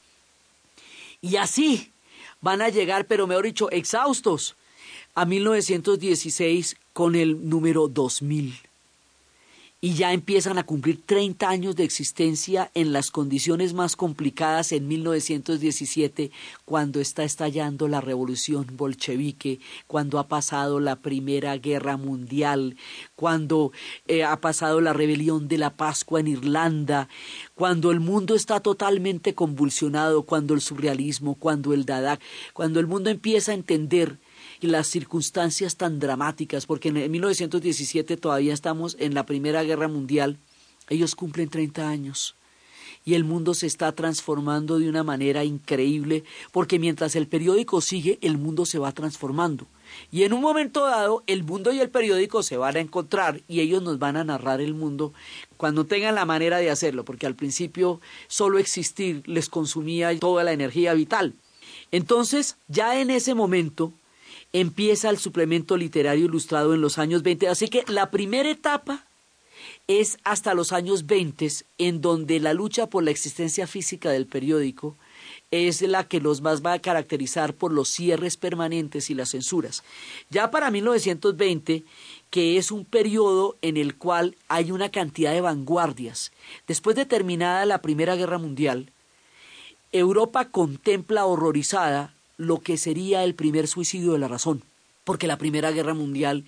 [1.22, 1.92] Y así,
[2.42, 4.56] van a llegar, pero mejor dicho, exhaustos
[5.16, 8.67] a 1916 con el número 2000
[9.80, 14.88] y ya empiezan a cumplir 30 años de existencia en las condiciones más complicadas en
[14.88, 16.32] 1917,
[16.66, 22.76] cuando está estallando la revolución bolchevique, cuando ha pasado la Primera Guerra Mundial,
[23.16, 23.72] cuando
[24.08, 27.08] eh, ha pasado la rebelión de la Pascua en Irlanda,
[27.54, 32.20] cuando el mundo está totalmente convulsionado, cuando el surrealismo, cuando el Dada,
[32.54, 34.18] cuando el mundo empieza a entender
[34.60, 40.38] y las circunstancias tan dramáticas, porque en 1917 todavía estamos en la Primera Guerra Mundial,
[40.90, 42.36] ellos cumplen 30 años
[43.08, 48.20] y el mundo se está transformando de una manera increíble, porque mientras el periódico sigue,
[48.22, 49.66] el mundo se va transformando.
[50.12, 53.62] Y en un momento dado, el mundo y el periódico se van a encontrar y
[53.62, 55.14] ellos nos van a narrar el mundo
[55.56, 60.52] cuando tengan la manera de hacerlo, porque al principio solo existir les consumía toda la
[60.52, 61.34] energía vital.
[61.92, 63.94] Entonces, ya en ese momento,
[64.54, 67.48] empieza el suplemento literario ilustrado en los años 20.
[67.48, 69.04] Así que la primera etapa
[69.88, 74.96] es hasta los años 20, en donde la lucha por la existencia física del periódico
[75.50, 79.84] es la que los más va a caracterizar por los cierres permanentes y las censuras.
[80.30, 81.86] Ya para 1920,
[82.30, 86.34] que es un periodo en el cual hay una cantidad de vanguardias.
[86.68, 88.92] Después de terminada la Primera Guerra Mundial,
[89.94, 94.64] Europa contempla horrorizada lo que sería el primer suicidio de la razón,
[95.04, 96.46] porque la Primera Guerra Mundial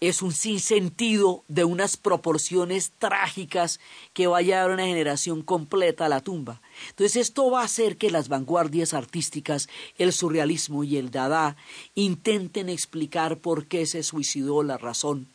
[0.00, 3.78] es un sinsentido de unas proporciones trágicas
[4.12, 6.60] que va a llevar una generación completa a la tumba.
[6.90, 9.68] Entonces esto va a hacer que las vanguardias artísticas,
[9.98, 11.56] el surrealismo y el dada,
[11.94, 15.31] intenten explicar por qué se suicidó la razón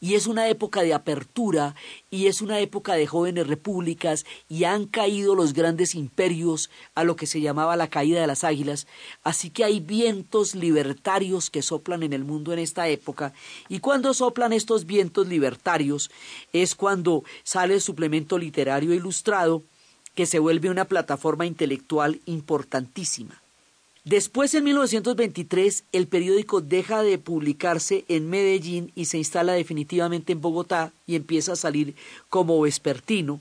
[0.00, 1.74] y es una época de apertura
[2.10, 7.16] y es una época de jóvenes repúblicas y han caído los grandes imperios a lo
[7.16, 8.86] que se llamaba la caída de las águilas,
[9.22, 13.32] así que hay vientos libertarios que soplan en el mundo en esta época
[13.68, 16.10] y cuando soplan estos vientos libertarios
[16.52, 19.62] es cuando sale el suplemento literario ilustrado
[20.14, 23.40] que se vuelve una plataforma intelectual importantísima.
[24.08, 30.40] Después, en 1923, el periódico deja de publicarse en Medellín y se instala definitivamente en
[30.40, 31.94] Bogotá y empieza a salir
[32.30, 33.38] como vespertino.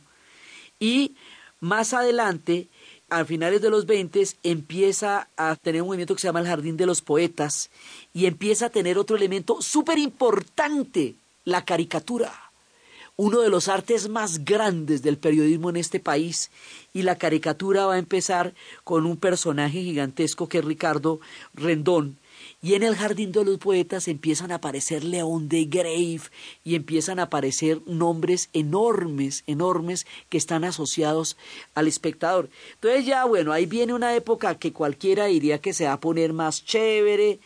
[0.78, 1.15] Y
[1.61, 2.68] más adelante,
[3.09, 6.76] a finales de los 20, empieza a tener un movimiento que se llama el Jardín
[6.76, 7.70] de los Poetas
[8.13, 11.15] y empieza a tener otro elemento súper importante,
[11.45, 12.47] la caricatura.
[13.18, 16.51] Uno de los artes más grandes del periodismo en este país
[16.93, 18.53] y la caricatura va a empezar
[18.84, 21.20] con un personaje gigantesco que es Ricardo
[21.53, 22.18] Rendón,
[22.61, 26.22] y en el jardín de los poetas empiezan a aparecer León de Grave
[26.63, 31.38] y empiezan a aparecer nombres enormes, enormes que están asociados
[31.76, 32.49] al espectador.
[32.76, 36.34] Entonces ya, bueno, ahí viene una época que cualquiera diría que se va a poner
[36.34, 37.39] más chévere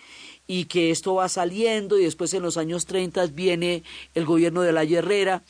[0.48, 3.84] y que esto va saliendo y después en los años 30 viene
[4.16, 5.44] el gobierno de la Herrera.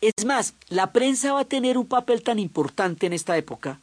[0.00, 3.80] Es más, la prensa va a tener un papel tan importante en esta época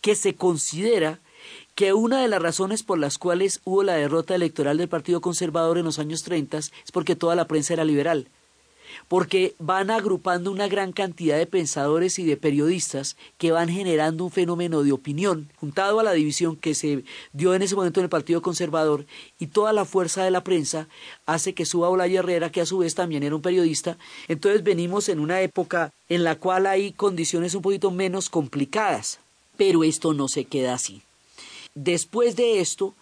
[0.00, 1.20] que se considera
[1.74, 5.78] que una de las razones por las cuales hubo la derrota electoral del Partido Conservador
[5.78, 8.28] en los años 30 es porque toda la prensa era liberal,
[9.08, 14.30] porque van agrupando una gran cantidad de pensadores y de periodistas que van generando un
[14.30, 18.10] fenómeno de opinión, juntado a la división que se dio en ese momento en el
[18.10, 19.06] Partido Conservador,
[19.38, 20.88] y toda la fuerza de la prensa
[21.26, 23.96] hace que suba Olaya Herrera, que a su vez también era un periodista.
[24.28, 29.18] Entonces venimos en una época en la cual hay condiciones un poquito menos complicadas,
[29.56, 31.02] pero esto no se queda así.
[31.74, 32.94] Después de esto,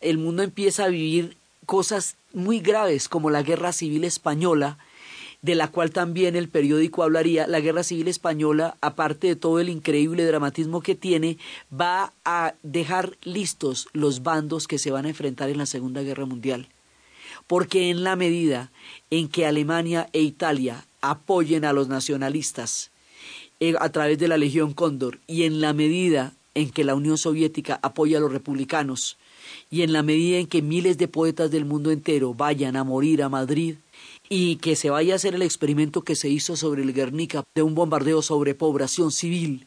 [0.00, 1.36] el mundo empieza a vivir
[1.66, 4.78] cosas muy graves como la Guerra Civil Española,
[5.42, 7.48] de la cual también el periódico hablaría.
[7.48, 11.36] La Guerra Civil Española, aparte de todo el increíble dramatismo que tiene,
[11.72, 16.26] va a dejar listos los bandos que se van a enfrentar en la Segunda Guerra
[16.26, 16.68] Mundial.
[17.48, 18.70] Porque en la medida
[19.10, 22.92] en que Alemania e Italia apoyen a los nacionalistas
[23.58, 27.18] eh, a través de la Legión Cóndor y en la medida en que la Unión
[27.18, 29.16] Soviética apoya a los republicanos
[29.70, 33.22] y en la medida en que miles de poetas del mundo entero vayan a morir
[33.22, 33.76] a Madrid
[34.28, 37.62] y que se vaya a hacer el experimento que se hizo sobre el Guernica de
[37.62, 39.66] un bombardeo sobre población civil,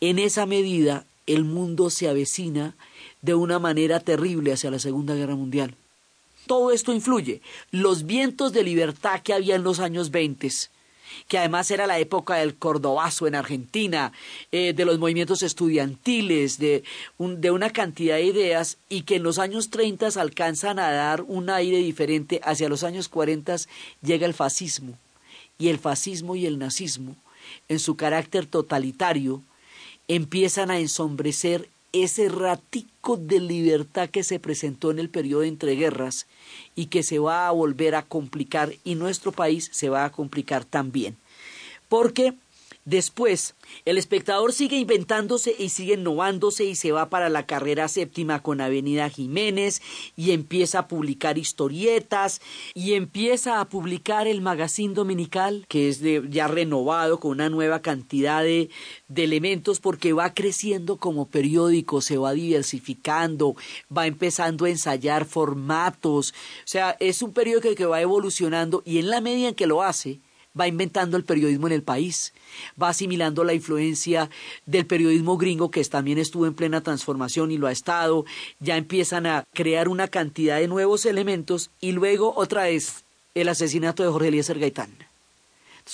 [0.00, 2.76] en esa medida el mundo se avecina
[3.22, 5.74] de una manera terrible hacia la Segunda Guerra Mundial.
[6.46, 7.40] Todo esto influye.
[7.70, 10.50] Los vientos de libertad que había en los años 20
[11.28, 14.12] que además era la época del cordobazo en Argentina,
[14.52, 16.84] eh, de los movimientos estudiantiles, de,
[17.18, 21.50] de una cantidad de ideas, y que en los años 30 alcanzan a dar un
[21.50, 23.56] aire diferente, hacia los años 40
[24.02, 24.98] llega el fascismo,
[25.58, 27.16] y el fascismo y el nazismo,
[27.68, 29.42] en su carácter totalitario,
[30.08, 36.26] empiezan a ensombrecer ese ratico de libertad que se presentó en el periodo de entreguerras
[36.74, 40.64] y que se va a volver a complicar y nuestro país se va a complicar
[40.64, 41.16] también.
[41.88, 42.34] Porque
[42.84, 43.54] Después,
[43.86, 48.60] el espectador sigue inventándose y sigue innovándose y se va para la carrera séptima con
[48.60, 49.80] Avenida Jiménez
[50.16, 52.42] y empieza a publicar historietas
[52.74, 57.80] y empieza a publicar el magazine dominical que es de, ya renovado con una nueva
[57.80, 58.68] cantidad de,
[59.08, 63.56] de elementos porque va creciendo como periódico, se va diversificando,
[63.96, 69.08] va empezando a ensayar formatos, o sea, es un periódico que va evolucionando y en
[69.08, 70.20] la medida en que lo hace,
[70.58, 72.32] va inventando el periodismo en el país,
[72.80, 74.30] va asimilando la influencia
[74.66, 78.24] del periodismo gringo que también estuvo en plena transformación y lo ha estado,
[78.60, 84.02] ya empiezan a crear una cantidad de nuevos elementos y luego otra vez el asesinato
[84.02, 84.90] de Jorge Eliezer Gaitán.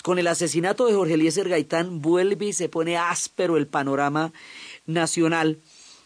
[0.03, 4.33] con el asesinato de Jorge Eliezer Gaitán vuelve y se pone áspero el panorama
[4.87, 5.59] nacional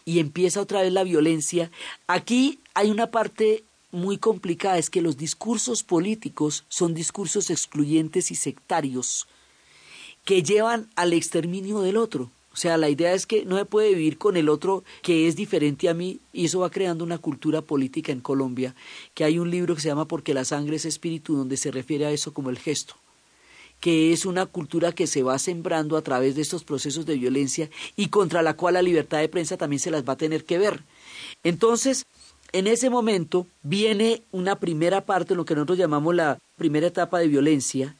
[0.05, 1.69] y empieza otra vez la violencia.
[2.07, 3.63] Aquí hay una parte
[3.95, 9.27] muy complicada es que los discursos políticos son discursos excluyentes y sectarios
[10.25, 12.29] que llevan al exterminio del otro.
[12.51, 15.35] O sea, la idea es que no se puede vivir con el otro que es
[15.35, 18.75] diferente a mí y eso va creando una cultura política en Colombia,
[19.13, 22.05] que hay un libro que se llama Porque la sangre es espíritu, donde se refiere
[22.05, 22.95] a eso como el gesto,
[23.81, 27.69] que es una cultura que se va sembrando a través de estos procesos de violencia
[27.97, 30.57] y contra la cual la libertad de prensa también se las va a tener que
[30.57, 30.81] ver.
[31.43, 32.05] Entonces,
[32.55, 37.27] en ese momento viene una primera parte, lo que nosotros llamamos la primera etapa de
[37.27, 37.95] violencia,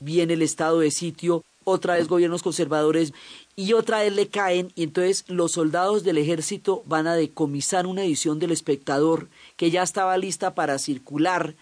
[0.00, 3.14] viene el estado de sitio, otra vez gobiernos conservadores
[3.56, 8.04] y otra vez le caen y entonces los soldados del ejército van a decomisar una
[8.04, 11.54] edición del espectador que ya estaba lista para circular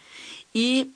[0.53, 0.91] y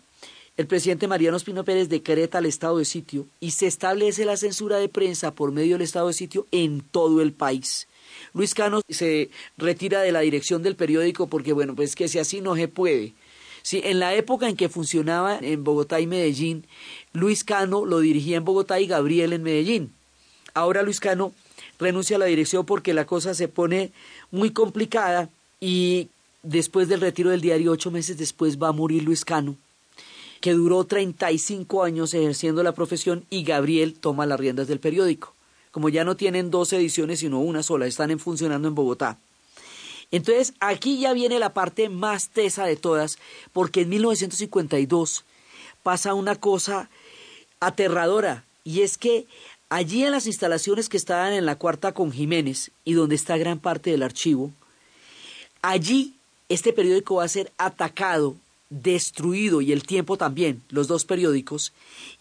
[0.58, 4.78] el presidente Mariano Espino Pérez decreta el estado de sitio y se establece la censura
[4.78, 7.87] de prensa por medio del estado de sitio en todo el país.
[8.34, 12.40] Luis Cano se retira de la dirección del periódico porque, bueno, pues que si así
[12.40, 13.14] no se puede.
[13.62, 16.64] Sí, en la época en que funcionaba en Bogotá y Medellín,
[17.12, 19.92] Luis Cano lo dirigía en Bogotá y Gabriel en Medellín.
[20.54, 21.32] Ahora Luis Cano
[21.78, 23.92] renuncia a la dirección porque la cosa se pone
[24.30, 25.28] muy complicada
[25.60, 26.08] y
[26.42, 29.56] después del retiro del diario, ocho meses después, va a morir Luis Cano,
[30.40, 35.34] que duró 35 años ejerciendo la profesión y Gabriel toma las riendas del periódico
[35.78, 39.16] como ya no tienen dos ediciones sino una sola, están funcionando en Bogotá.
[40.10, 43.16] Entonces aquí ya viene la parte más tesa de todas,
[43.52, 45.24] porque en 1952
[45.84, 46.90] pasa una cosa
[47.60, 49.26] aterradora, y es que
[49.68, 53.60] allí en las instalaciones que estaban en la cuarta con Jiménez y donde está gran
[53.60, 54.50] parte del archivo,
[55.62, 56.16] allí
[56.48, 58.34] este periódico va a ser atacado
[58.70, 61.72] destruido y el tiempo también, los dos periódicos,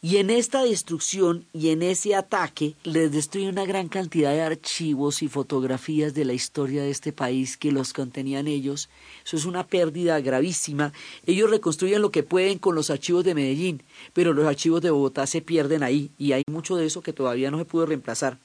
[0.02, 5.22] y en esta destrucción y en ese ataque les destruye una gran cantidad de archivos
[5.22, 8.88] y fotografías de la historia de este país que los contenían ellos.
[9.26, 10.94] Eso es una pérdida gravísima.
[11.26, 13.84] Ellos reconstruyen lo que pueden con los archivos de Medellín,
[14.14, 17.52] pero los archivos de Bogotá se pierden ahí y hay mucho de eso que todavía
[17.52, 18.38] no se pudo reemplazar.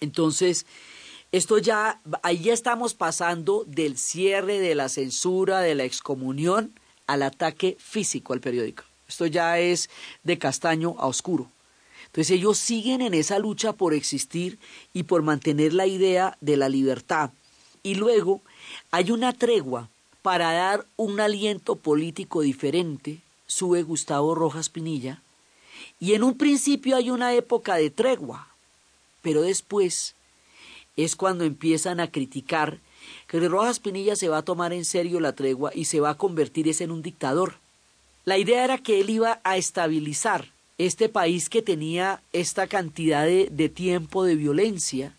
[0.00, 0.66] Entonces,
[1.32, 6.72] esto ya, ahí ya estamos pasando del cierre, de la censura, de la excomunión,
[7.06, 8.84] al ataque físico al periódico.
[9.08, 9.90] Esto ya es
[10.22, 11.50] de castaño a oscuro.
[12.06, 14.58] Entonces ellos siguen en esa lucha por existir
[14.92, 17.30] y por mantener la idea de la libertad.
[17.82, 18.40] Y luego
[18.90, 19.88] hay una tregua
[20.22, 25.20] para dar un aliento político diferente, sube Gustavo Rojas Pinilla,
[26.00, 28.48] y en un principio hay una época de tregua,
[29.20, 30.14] pero después
[30.96, 32.78] es cuando empiezan a criticar
[33.26, 36.16] que Rojas Pinilla se va a tomar en serio la tregua y se va a
[36.16, 37.54] convertir en un dictador.
[38.24, 40.48] La idea era que él iba a estabilizar
[40.78, 45.14] este país que tenía esta cantidad de, de tiempo de violencia,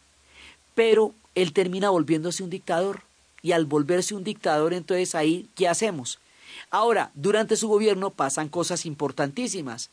[0.73, 3.01] pero él termina volviéndose un dictador.
[3.41, 6.17] Y al volverse un dictador, entonces ahí, ¿qué hacemos?
[6.71, 9.91] Ahora, durante su gobierno pasan cosas importantísimas.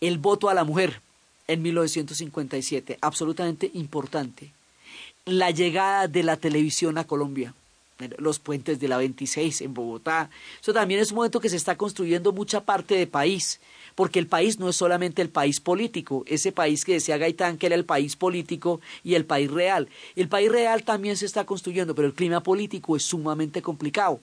[0.00, 1.00] El voto a la mujer
[1.46, 4.52] en 1957, absolutamente importante
[5.28, 7.54] la llegada de la televisión a Colombia,
[8.18, 10.30] los puentes de la 26 en Bogotá.
[10.60, 13.60] Eso también es un momento que se está construyendo mucha parte del país,
[13.94, 17.66] porque el país no es solamente el país político, ese país que decía Gaitán que
[17.66, 19.88] era el país político y el país real.
[20.16, 24.20] El país real también se está construyendo, pero el clima político es sumamente complicado.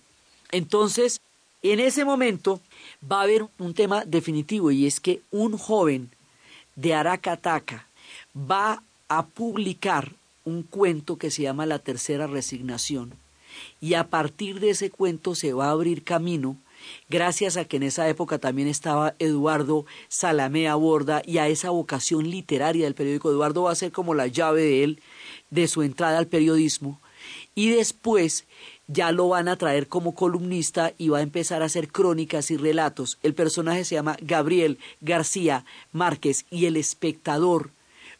[0.52, 1.20] Entonces,
[1.62, 2.62] en ese momento
[3.12, 6.10] va a haber un tema definitivo y es que un joven
[6.76, 7.88] de Aracataca
[8.36, 10.14] va a publicar
[10.46, 13.16] un cuento que se llama La Tercera Resignación.
[13.82, 16.58] Y a partir de ese cuento se va a abrir camino,
[17.10, 22.30] gracias a que en esa época también estaba Eduardo Salamea Borda y a esa vocación
[22.30, 23.32] literaria del periódico.
[23.32, 25.02] Eduardo va a ser como la llave de él,
[25.50, 27.02] de su entrada al periodismo.
[27.56, 28.46] Y después
[28.88, 32.58] ya lo van a traer como columnista y va a empezar a hacer crónicas y
[32.58, 33.18] relatos.
[33.24, 37.72] El personaje se llama Gabriel García Márquez y el espectador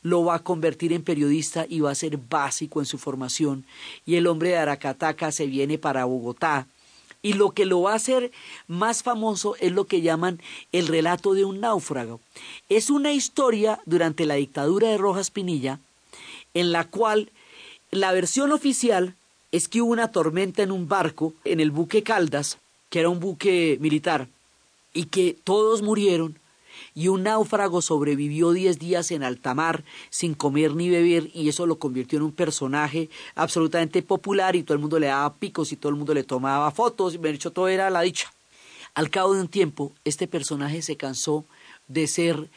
[0.06, 3.66] lo va a convertir en periodista y va a ser básico en su formación.
[4.06, 6.68] Y el hombre de Aracataca se viene para Bogotá.
[7.24, 8.32] Y lo que lo va a hacer
[8.68, 10.40] más famoso es lo que llaman
[10.72, 12.20] el relato de un náufrago.
[12.70, 15.80] Es una historia durante la dictadura de Rojas Pinilla
[16.54, 17.32] en la cual
[17.90, 19.16] la versión oficial
[19.52, 22.60] es que hubo una tormenta en un barco, en el buque Caldas,
[22.92, 24.28] que era un buque militar,
[24.94, 26.38] y que todos murieron
[26.96, 31.68] y un náufrago sobrevivió diez días en alta mar sin comer ni beber y eso
[31.68, 35.76] lo convirtió en un personaje absolutamente popular y todo el mundo le daba picos y
[35.76, 38.32] todo el mundo le tomaba fotos y me dicho todo era la dicha.
[38.96, 41.44] Al cabo de un tiempo, este personaje se cansó
[41.90, 42.50] de ser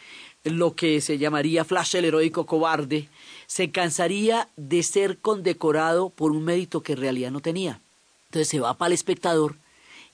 [0.45, 3.09] lo que se llamaría Flash el heroico cobarde,
[3.49, 7.81] se cansaría de ser condecorado por un mérito que en realidad no tenía.
[8.29, 9.57] Entonces se va para el espectador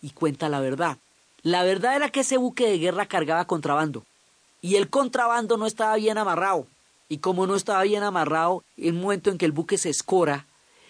[0.01, 0.97] y cuenta la verdad.
[1.43, 4.03] La verdad era que ese buque de guerra cargaba contrabando
[4.65, 6.67] y el contrabando no estaba bien amarrado.
[7.11, 10.47] Y como no estaba bien amarrado, en un momento en que el buque se escora,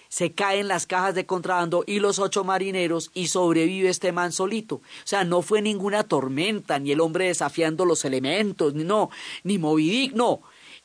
[0.09, 4.77] se caen las cajas de contrabando y los ocho marineros y sobrevive este man solito.
[4.77, 9.11] O sea, no fue ninguna tormenta, ni el hombre desafiando los elementos, ni no,
[9.43, 10.41] ni Movidic, no.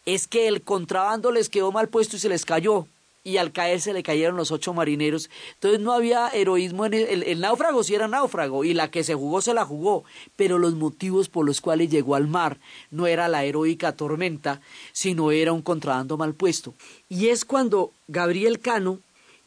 [0.08, 2.88] Es que el contrabando les quedó mal puesto y se les cayó
[3.24, 5.30] y al caer se le cayeron los ocho marineros.
[5.56, 9.16] Entonces no había heroísmo en el, el, náufrago, sí era náufrago, y la que se
[9.16, 10.04] jugó se la jugó,
[10.36, 12.60] pero los motivos por los cuales llegó al mar
[12.92, 14.62] no era la heroica tormenta,
[14.92, 16.74] sino era un contrabando mal puesto.
[17.10, 19.00] Y es cuando Gabriel Cano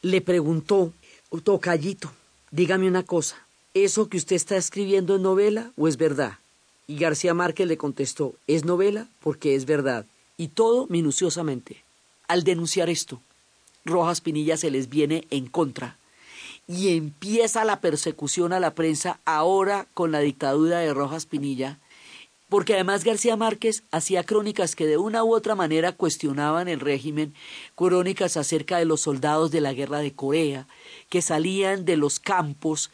[0.02, 0.92] le preguntó,
[1.44, 2.12] Tocallito,
[2.50, 6.38] dígame una cosa, ¿eso que usted está escribiendo es novela o es verdad?
[6.86, 10.04] Y García Márquez le contestó, es novela porque es verdad.
[10.36, 11.82] Y todo minuciosamente.
[12.28, 13.20] Al denunciar esto,
[13.84, 15.98] Rojas Pinilla se les viene en contra.
[16.68, 21.78] Y empieza la persecución a la prensa ahora con la dictadura de Rojas Pinilla,
[22.52, 27.34] porque además García Márquez hacía crónicas que de una u otra manera cuestionaban el régimen,
[27.74, 30.66] crónicas acerca de los soldados de la guerra de Corea,
[31.08, 32.90] que salían de los campos,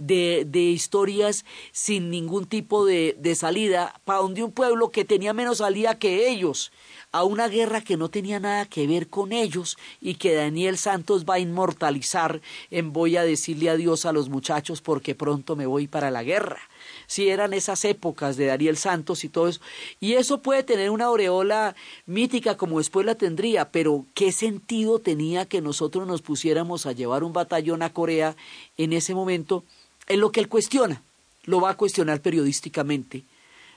[0.00, 5.32] de, de historias sin ningún tipo de, de salida, para donde un pueblo que tenía
[5.32, 6.72] menos salida que ellos,
[7.12, 11.24] a una guerra que no tenía nada que ver con ellos y que Daniel Santos
[11.24, 12.40] va a inmortalizar
[12.70, 16.60] en voy a decirle adiós a los muchachos porque pronto me voy para la guerra.
[17.06, 19.60] si eran esas épocas de Dariel Santos y todo eso.
[19.98, 21.74] Y eso puede tener una aureola
[22.06, 27.24] mítica como después la tendría, pero ¿qué sentido tenía que nosotros nos pusiéramos a llevar
[27.24, 28.36] un batallón a Corea
[28.76, 29.64] en ese momento?
[30.10, 31.02] Es lo que él cuestiona,
[31.44, 33.22] lo va a cuestionar periodísticamente.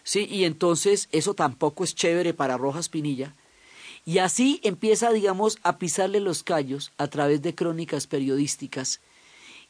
[0.03, 3.35] Sí, y entonces eso tampoco es chévere para Rojas Pinilla.
[4.03, 8.99] Y así empieza, digamos, a pisarle los callos a través de crónicas periodísticas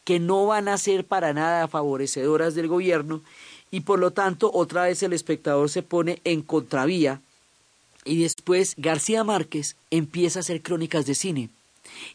[0.05, 3.21] que no van a ser para nada favorecedoras del gobierno
[3.69, 7.19] y por lo tanto otra vez el espectador se pone en contravía
[8.05, 11.49] y después García Márquez empieza a hacer crónicas de cine.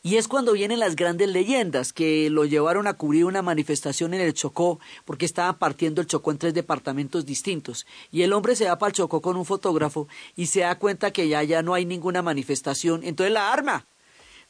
[0.03, 4.21] Y es cuando vienen las grandes leyendas que lo llevaron a cubrir una manifestación en
[4.21, 7.87] el Chocó, porque estaban partiendo el Chocó en tres departamentos distintos.
[8.11, 11.11] Y el hombre se va para el Chocó con un fotógrafo y se da cuenta
[11.11, 13.03] que ya, ya no hay ninguna manifestación.
[13.05, 13.87] Entonces la arma.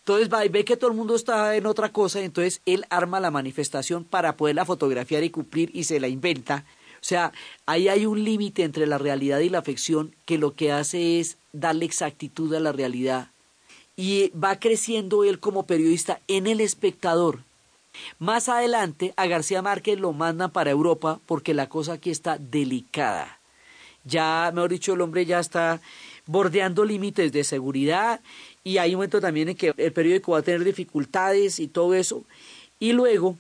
[0.00, 3.20] Entonces va y ve que todo el mundo está en otra cosa, entonces él arma
[3.20, 6.64] la manifestación para poderla fotografiar y cumplir y se la inventa.
[6.94, 7.32] O sea,
[7.66, 11.36] ahí hay un límite entre la realidad y la ficción que lo que hace es
[11.52, 13.28] darle exactitud a la realidad.
[13.98, 17.40] Y va creciendo él como periodista en el espectador.
[18.18, 23.38] Más adelante a García Márquez lo mandan para Europa porque la cosa aquí está delicada.
[24.04, 25.80] Ya, mejor dicho, el hombre ya está
[26.26, 28.20] bordeando límites de seguridad
[28.62, 31.94] y hay un momento también en que el periódico va a tener dificultades y todo
[31.94, 32.22] eso.
[32.78, 33.36] Y luego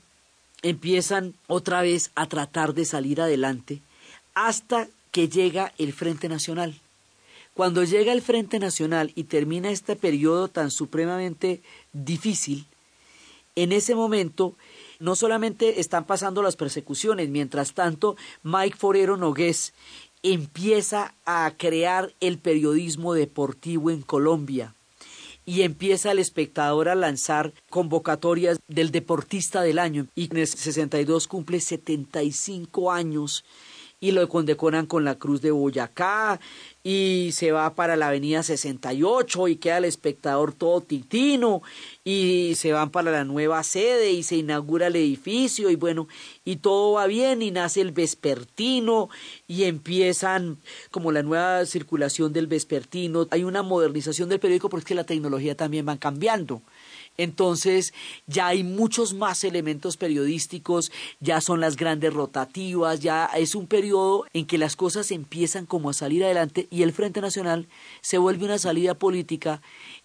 [0.62, 3.80] empiezan otra vez a tratar de salir adelante
[4.34, 6.80] hasta que llega el Frente Nacional.
[7.58, 11.60] Cuando llega el Frente Nacional y termina este periodo tan supremamente
[11.92, 12.66] difícil,
[13.56, 14.54] en ese momento
[15.00, 19.72] no solamente están pasando las persecuciones, mientras tanto Mike Forero Nogués
[20.22, 24.76] empieza a crear el periodismo deportivo en Colombia
[25.44, 30.06] y empieza el espectador a lanzar convocatorias del deportista del año.
[30.14, 33.44] Y en el 62 cumple 75 años
[34.00, 36.38] y lo condecoran con la Cruz de Boyacá
[36.84, 41.62] y se va para la avenida 68 y queda el espectador todo titino
[42.04, 46.06] y se van para la nueva sede y se inaugura el edificio y bueno,
[46.44, 49.08] y todo va bien y nace el vespertino
[49.48, 50.58] y empiezan
[50.90, 55.04] como la nueva circulación del vespertino, hay una modernización del periódico porque es que la
[55.04, 56.62] tecnología también va cambiando.
[57.18, 57.92] Entonces
[58.26, 64.24] ya hay muchos más elementos periodísticos, ya son las grandes rotativas, ya es un periodo
[64.32, 67.68] en que las cosas empiezan como a salir adelante y el Frente Nacional
[68.00, 69.60] se vuelve una salida política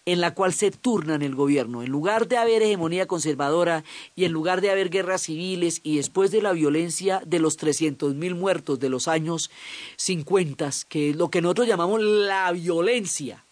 [0.06, 1.82] en la cual se turnan el gobierno.
[1.82, 3.84] En lugar de haber hegemonía conservadora
[4.16, 8.14] y en lugar de haber guerras civiles y después de la violencia de los trescientos
[8.14, 9.50] mil muertos de los años
[9.96, 13.43] 50, que es lo que nosotros llamamos la violencia,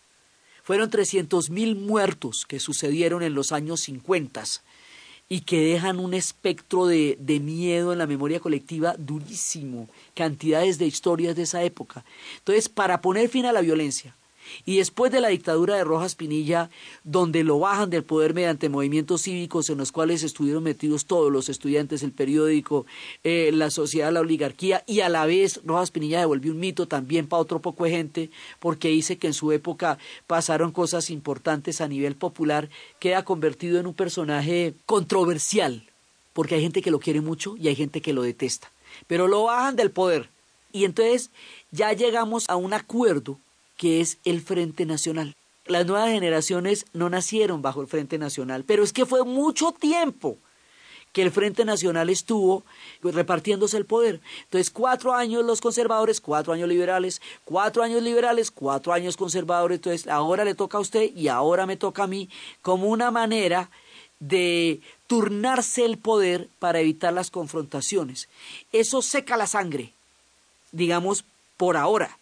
[0.62, 4.44] fueron trescientos mil muertos que sucedieron en los años 50
[5.28, 10.86] y que dejan un espectro de, de, miedo en la memoria colectiva durísimo, cantidades de
[10.86, 12.04] historias de esa época.
[12.38, 14.14] Entonces, para poner fin a la violencia,
[14.64, 16.70] y después de la dictadura de Rojas Pinilla,
[17.04, 21.48] donde lo bajan del poder mediante movimientos cívicos en los cuales estuvieron metidos todos los
[21.48, 22.86] estudiantes, el periódico,
[23.24, 27.26] eh, la sociedad, la oligarquía, y a la vez Rojas Pinilla devolvió un mito también
[27.26, 31.88] para otro poco de gente, porque dice que en su época pasaron cosas importantes a
[31.88, 32.68] nivel popular,
[32.98, 35.88] queda convertido en un personaje controversial,
[36.32, 38.70] porque hay gente que lo quiere mucho y hay gente que lo detesta,
[39.06, 40.28] pero lo bajan del poder.
[40.72, 41.30] Y entonces
[41.70, 43.38] ya llegamos a un acuerdo
[43.76, 45.34] que es el Frente Nacional.
[45.66, 50.36] Las nuevas generaciones no nacieron bajo el Frente Nacional, pero es que fue mucho tiempo
[51.12, 52.64] que el Frente Nacional estuvo
[53.02, 54.20] repartiéndose el poder.
[54.44, 59.76] Entonces, cuatro años los conservadores, cuatro años liberales, cuatro años liberales, cuatro años conservadores.
[59.76, 62.28] Entonces, ahora le toca a usted y ahora me toca a mí,
[62.62, 63.70] como una manera
[64.20, 68.28] de turnarse el poder para evitar las confrontaciones.
[68.72, 69.92] Eso seca la sangre,
[70.72, 71.24] digamos,
[71.56, 72.18] por ahora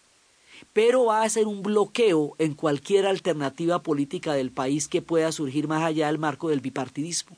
[0.73, 5.67] pero va a ser un bloqueo en cualquier alternativa política del país que pueda surgir
[5.67, 7.37] más allá del marco del bipartidismo.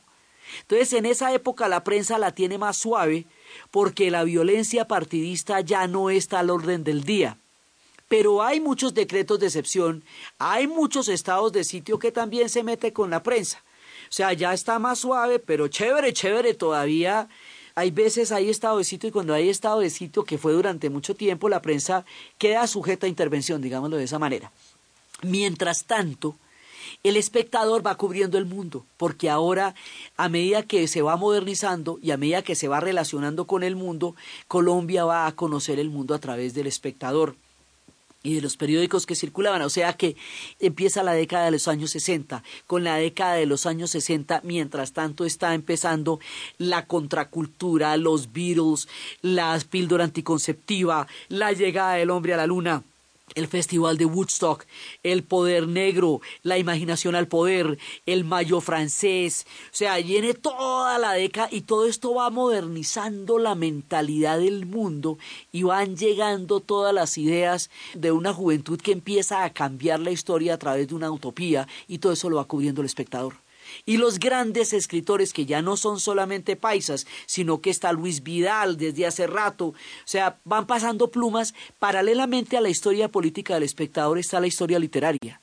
[0.61, 3.25] Entonces, en esa época la prensa la tiene más suave
[3.71, 7.37] porque la violencia partidista ya no está al orden del día.
[8.07, 10.03] Pero hay muchos decretos de excepción,
[10.37, 13.63] hay muchos estados de sitio que también se mete con la prensa.
[14.09, 17.29] O sea, ya está más suave, pero chévere, chévere todavía
[17.75, 20.89] hay veces hay estado de sitio y cuando hay estado de sitio que fue durante
[20.89, 22.05] mucho tiempo, la prensa
[22.37, 24.51] queda sujeta a intervención, digámoslo de esa manera.
[25.21, 26.35] Mientras tanto,
[27.03, 29.73] el espectador va cubriendo el mundo, porque ahora,
[30.17, 33.75] a medida que se va modernizando y a medida que se va relacionando con el
[33.75, 34.15] mundo,
[34.47, 37.35] Colombia va a conocer el mundo a través del espectador.
[38.23, 39.61] Y de los periódicos que circulaban.
[39.61, 40.15] O sea que
[40.59, 42.41] empieza la década de los años 60.
[42.65, 46.19] Con la década de los años 60, mientras tanto está empezando
[46.57, 48.87] la contracultura, los Beatles,
[49.21, 52.83] la píldora anticonceptiva, la llegada del hombre a la luna
[53.35, 54.65] el Festival de Woodstock,
[55.03, 61.13] el poder negro, la imaginación al poder, el mayo francés, o sea, viene toda la
[61.13, 65.17] década y todo esto va modernizando la mentalidad del mundo
[65.51, 70.53] y van llegando todas las ideas de una juventud que empieza a cambiar la historia
[70.53, 73.42] a través de una utopía y todo eso lo va cubriendo el espectador
[73.85, 78.77] y los grandes escritores que ya no son solamente paisas, sino que está Luis Vidal
[78.77, 79.75] desde hace rato, o
[80.05, 85.41] sea, van pasando plumas, paralelamente a la historia política del espectador está la historia literaria.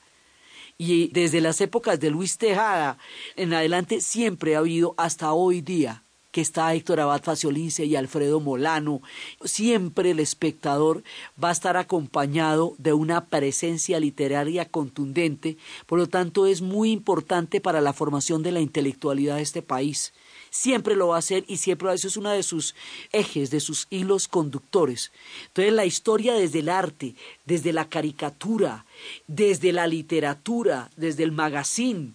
[0.78, 2.96] Y desde las épocas de Luis Tejada
[3.36, 8.40] en adelante siempre ha habido hasta hoy día que está Héctor Abad Faciolince y Alfredo
[8.40, 9.02] Molano,
[9.44, 11.02] siempre el espectador
[11.42, 17.60] va a estar acompañado de una presencia literaria contundente, por lo tanto es muy importante
[17.60, 20.12] para la formación de la intelectualidad de este país.
[20.50, 22.74] Siempre lo va a hacer y siempre eso es uno de sus
[23.12, 25.12] ejes, de sus hilos conductores.
[25.46, 28.84] Entonces la historia desde el arte, desde la caricatura,
[29.28, 32.14] desde la literatura, desde el magazine,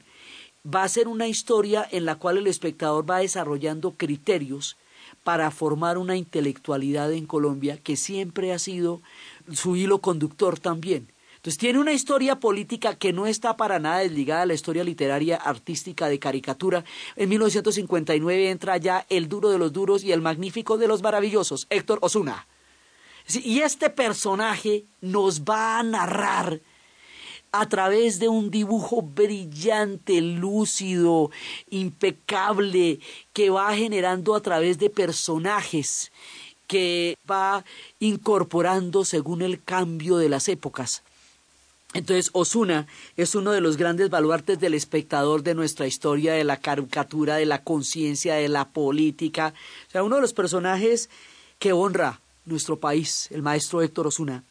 [0.65, 4.77] va a ser una historia en la cual el espectador va desarrollando criterios
[5.23, 9.01] para formar una intelectualidad en Colombia que siempre ha sido
[9.53, 11.07] su hilo conductor también.
[11.35, 15.35] Entonces tiene una historia política que no está para nada desligada a la historia literaria
[15.35, 16.83] artística de caricatura.
[17.15, 21.67] En 1959 entra ya El duro de los duros y el magnífico de los maravillosos,
[21.69, 22.47] Héctor Osuna.
[23.27, 26.61] Y este personaje nos va a narrar
[27.59, 31.31] a través de un dibujo brillante, lúcido,
[31.69, 32.99] impecable,
[33.33, 36.11] que va generando a través de personajes,
[36.67, 37.63] que va
[37.99, 41.03] incorporando según el cambio de las épocas.
[41.93, 46.57] Entonces, Osuna es uno de los grandes baluartes del espectador de nuestra historia, de la
[46.57, 49.53] caricatura, de la conciencia, de la política.
[49.87, 51.09] O sea, uno de los personajes
[51.57, 54.43] que honra nuestro país, el maestro Héctor Osuna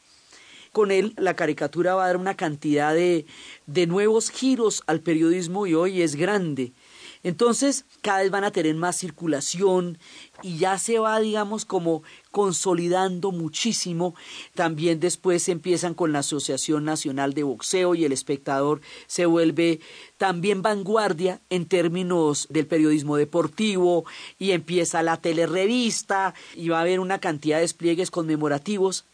[0.74, 3.24] con él la caricatura va a dar una cantidad de,
[3.66, 6.74] de nuevos giros al periodismo y hoy es grande.
[7.22, 9.96] Entonces, cada vez van a tener más circulación
[10.42, 14.14] y ya se va, digamos, como consolidando muchísimo.
[14.54, 19.80] También después empiezan con la Asociación Nacional de Boxeo y el espectador se vuelve
[20.18, 24.04] también vanguardia en términos del periodismo deportivo
[24.38, 29.06] y empieza la telerevista y va a haber una cantidad de despliegues conmemorativos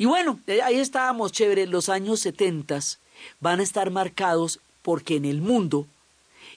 [0.00, 1.66] y bueno, eh, ahí estábamos chévere.
[1.66, 2.80] Los años 70
[3.38, 5.86] van a estar marcados porque en el mundo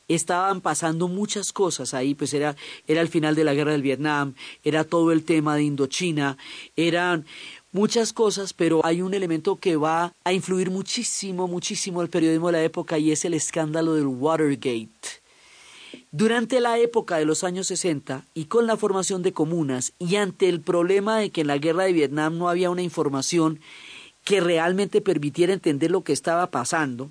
[0.07, 2.55] estaban pasando muchas cosas ahí, pues era,
[2.87, 4.33] era el final de la guerra del Vietnam,
[4.63, 6.37] era todo el tema de Indochina,
[6.77, 7.25] eran
[7.73, 12.53] muchas cosas, pero hay un elemento que va a influir muchísimo, muchísimo el periodismo de
[12.53, 15.22] la época y es el escándalo del Watergate.
[16.15, 20.47] Durante la época de los años 60 y con la formación de comunas y ante
[20.47, 23.59] el problema de que en la guerra de Vietnam no había una información
[24.23, 27.09] que realmente permitiera entender lo que estaba pasando,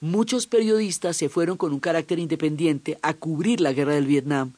[0.00, 4.52] muchos periodistas se fueron con un carácter independiente a cubrir la guerra del Vietnam,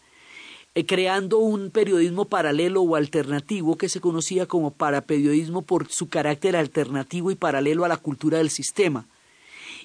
[0.74, 6.54] eh, creando un periodismo paralelo o alternativo que se conocía como paraperiodismo por su carácter
[6.54, 9.06] alternativo y paralelo a la cultura del sistema.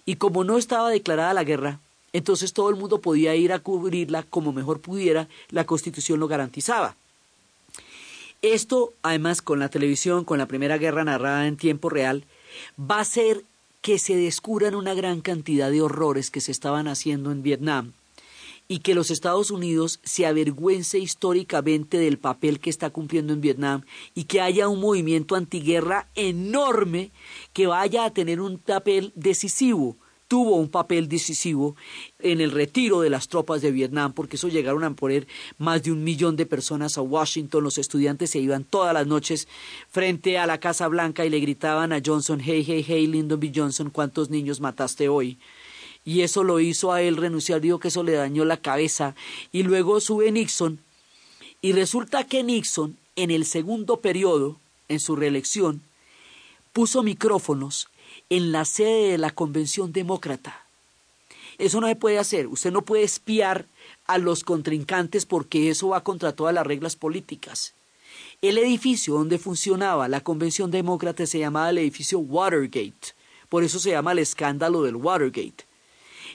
[0.06, 1.80] Y como no estaba declarada la guerra,
[2.16, 6.96] entonces todo el mundo podía ir a cubrirla como mejor pudiera, la Constitución lo garantizaba.
[8.42, 12.24] Esto, además, con la televisión, con la Primera Guerra narrada en tiempo real,
[12.80, 13.44] va a hacer
[13.82, 17.92] que se descubran una gran cantidad de horrores que se estaban haciendo en Vietnam
[18.70, 23.84] y que los Estados Unidos se avergüence históricamente del papel que está cumpliendo en Vietnam
[24.16, 27.12] y que haya un movimiento antiguerra enorme
[27.52, 29.98] que vaya a tener un papel decisivo
[30.28, 31.76] tuvo un papel decisivo
[32.20, 35.28] en el retiro de las tropas de Vietnam, porque eso llegaron a poner
[35.58, 37.64] más de un millón de personas a Washington.
[37.64, 39.48] Los estudiantes se iban todas las noches
[39.90, 43.52] frente a la Casa Blanca y le gritaban a Johnson, hey, hey, hey, Lyndon B.
[43.56, 45.38] Johnson, ¿cuántos niños mataste hoy?
[46.04, 49.16] Y eso lo hizo a él renunciar, dijo que eso le dañó la cabeza.
[49.52, 50.80] Y luego sube Nixon,
[51.62, 54.58] y resulta que Nixon, en el segundo periodo,
[54.88, 55.82] en su reelección,
[56.74, 57.88] puso micrófonos
[58.30, 60.66] en la sede de la Convención Demócrata.
[61.58, 62.48] Eso no se puede hacer.
[62.48, 63.66] Usted no puede espiar
[64.08, 67.74] a los contrincantes porque eso va contra todas las reglas políticas.
[68.42, 73.14] El edificio donde funcionaba la Convención Demócrata se llamaba el edificio Watergate.
[73.50, 75.66] Por eso se llama el escándalo del Watergate.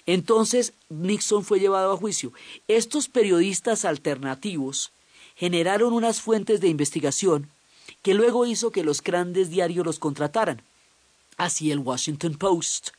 [0.06, 2.32] Entonces Nixon fue llevado a juicio.
[2.68, 4.92] Estos periodistas alternativos
[5.36, 7.50] generaron unas fuentes de investigación
[8.02, 10.62] que luego hizo que los grandes diarios los contrataran.
[11.40, 12.90] Así el Washington Post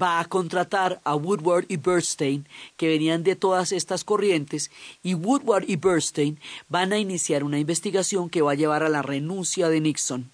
[0.00, 2.48] va a contratar a Woodward y Bernstein,
[2.78, 4.70] que venían de todas estas corrientes,
[5.02, 6.40] y Woodward y Bernstein
[6.70, 10.30] van a iniciar una investigación que va a llevar a la renuncia de Nixon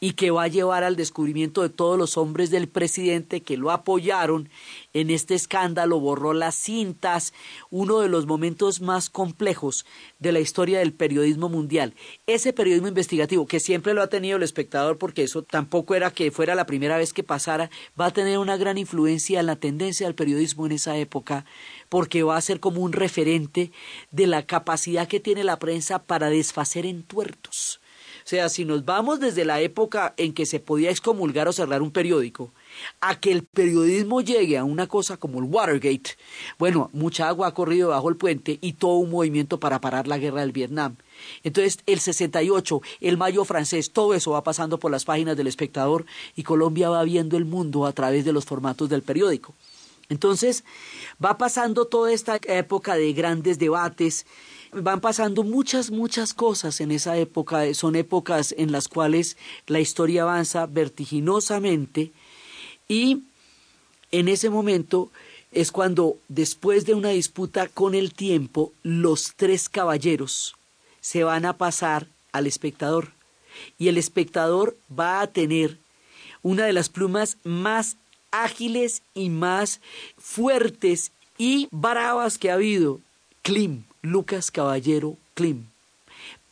[0.00, 3.70] y que va a llevar al descubrimiento de todos los hombres del presidente que lo
[3.70, 4.48] apoyaron
[4.92, 7.32] en este escándalo, borró las cintas,
[7.70, 9.86] uno de los momentos más complejos
[10.18, 11.94] de la historia del periodismo mundial.
[12.26, 16.30] Ese periodismo investigativo, que siempre lo ha tenido el espectador, porque eso tampoco era que
[16.30, 17.70] fuera la primera vez que pasara,
[18.00, 21.44] va a tener una gran influencia en la tendencia del periodismo en esa época,
[21.88, 23.72] porque va a ser como un referente
[24.10, 27.79] de la capacidad que tiene la prensa para desfacer en tuertos o
[28.30, 31.90] sea, si nos vamos desde la época en que se podía excomulgar o cerrar un
[31.90, 32.52] periódico,
[33.00, 36.16] a que el periodismo llegue a una cosa como el Watergate,
[36.56, 40.18] bueno, mucha agua ha corrido bajo el puente y todo un movimiento para parar la
[40.18, 40.94] guerra del Vietnam.
[41.42, 46.06] Entonces, el 68, el mayo francés, todo eso va pasando por las páginas del espectador
[46.36, 49.56] y Colombia va viendo el mundo a través de los formatos del periódico.
[50.08, 50.62] Entonces,
[51.24, 54.24] va pasando toda esta época de grandes debates,
[54.72, 57.72] van pasando muchas, muchas cosas en esa época.
[57.74, 59.36] Son épocas en las cuales
[59.66, 62.12] la historia avanza vertiginosamente
[62.88, 63.22] y
[64.10, 65.10] en ese momento
[65.52, 70.54] es cuando, después de una disputa con el tiempo, los tres caballeros
[71.00, 73.12] se van a pasar al espectador
[73.78, 75.78] y el espectador va a tener
[76.42, 77.96] una de las plumas más
[78.30, 79.80] ágiles y más
[80.18, 83.00] fuertes y bravas que ha habido,
[83.42, 83.84] Klim.
[84.02, 85.66] Lucas Caballero Klim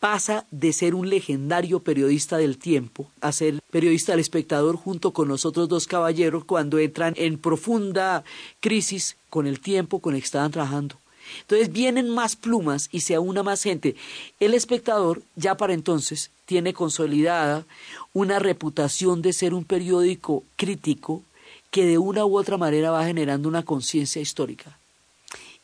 [0.00, 5.28] pasa de ser un legendario periodista del tiempo a ser periodista del espectador junto con
[5.28, 8.22] los otros dos caballeros cuando entran en profunda
[8.60, 10.96] crisis con el tiempo con el que estaban trabajando.
[11.40, 13.96] Entonces vienen más plumas y se aúna más gente.
[14.40, 17.66] El espectador ya para entonces tiene consolidada
[18.12, 21.22] una reputación de ser un periódico crítico
[21.70, 24.78] que de una u otra manera va generando una conciencia histórica.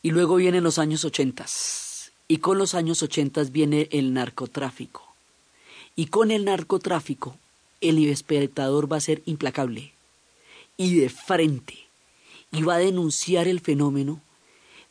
[0.04, 2.12] Y luego vienen los años ochentas.
[2.28, 5.02] Y con los años ochentas viene el narcotráfico.
[5.96, 7.38] Y con el narcotráfico,
[7.80, 9.94] el espectador va a ser implacable
[10.76, 11.86] y de frente.
[12.52, 14.20] Y va a denunciar el fenómeno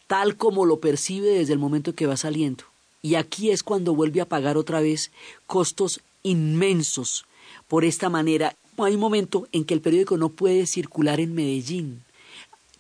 [0.07, 2.64] tal como lo percibe desde el momento que va saliendo.
[3.03, 5.11] Y aquí es cuando vuelve a pagar otra vez
[5.45, 7.26] costos inmensos
[7.68, 8.56] por esta manera.
[8.80, 12.03] Hay un momento en que el periódico no puede circular en Medellín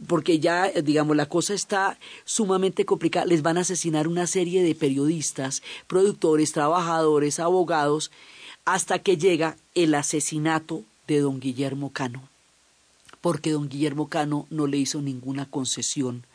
[0.07, 3.25] porque ya, digamos, la cosa está sumamente complicada.
[3.25, 8.11] Les van a asesinar una serie de periodistas, productores, trabajadores, abogados,
[8.65, 12.23] hasta que llega el asesinato de don Guillermo Cano,
[13.21, 16.25] porque don Guillermo Cano no le hizo ninguna concesión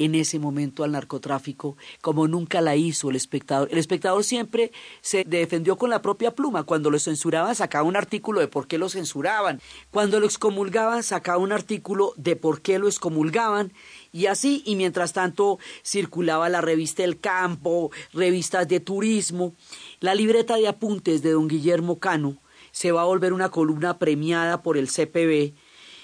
[0.00, 3.68] en ese momento al narcotráfico como nunca la hizo el espectador.
[3.70, 4.72] El espectador siempre
[5.02, 6.64] se defendió con la propia pluma.
[6.64, 9.60] Cuando lo censuraban sacaba un artículo de por qué lo censuraban.
[9.90, 13.72] Cuando lo excomulgaban sacaba un artículo de por qué lo excomulgaban.
[14.10, 19.54] Y así, y mientras tanto circulaba la revista El Campo, revistas de turismo.
[20.00, 22.38] La libreta de apuntes de don Guillermo Cano
[22.72, 25.52] se va a volver una columna premiada por el CPB,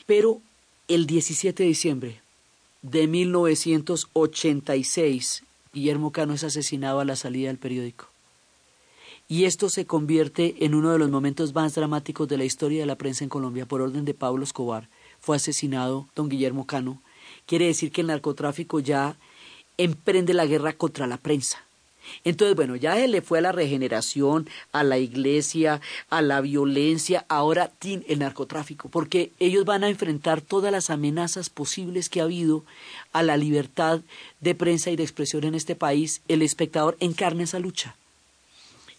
[0.04, 0.42] pero
[0.86, 2.25] el 17 de diciembre
[2.90, 5.42] de 1986,
[5.72, 8.06] Guillermo Cano es asesinado a la salida del periódico.
[9.26, 12.86] Y esto se convierte en uno de los momentos más dramáticos de la historia de
[12.86, 13.66] la prensa en Colombia.
[13.66, 14.88] Por orden de Pablo Escobar,
[15.18, 17.02] fue asesinado don Guillermo Cano.
[17.44, 19.18] Quiere decir que el narcotráfico ya
[19.78, 21.65] emprende la guerra contra la prensa.
[22.24, 25.80] Entonces, bueno, ya él le fue a la regeneración, a la iglesia,
[26.10, 32.08] a la violencia, ahora el narcotráfico, porque ellos van a enfrentar todas las amenazas posibles
[32.08, 32.64] que ha habido
[33.12, 34.00] a la libertad
[34.40, 36.20] de prensa y de expresión en este país.
[36.28, 37.96] El espectador encarna esa lucha.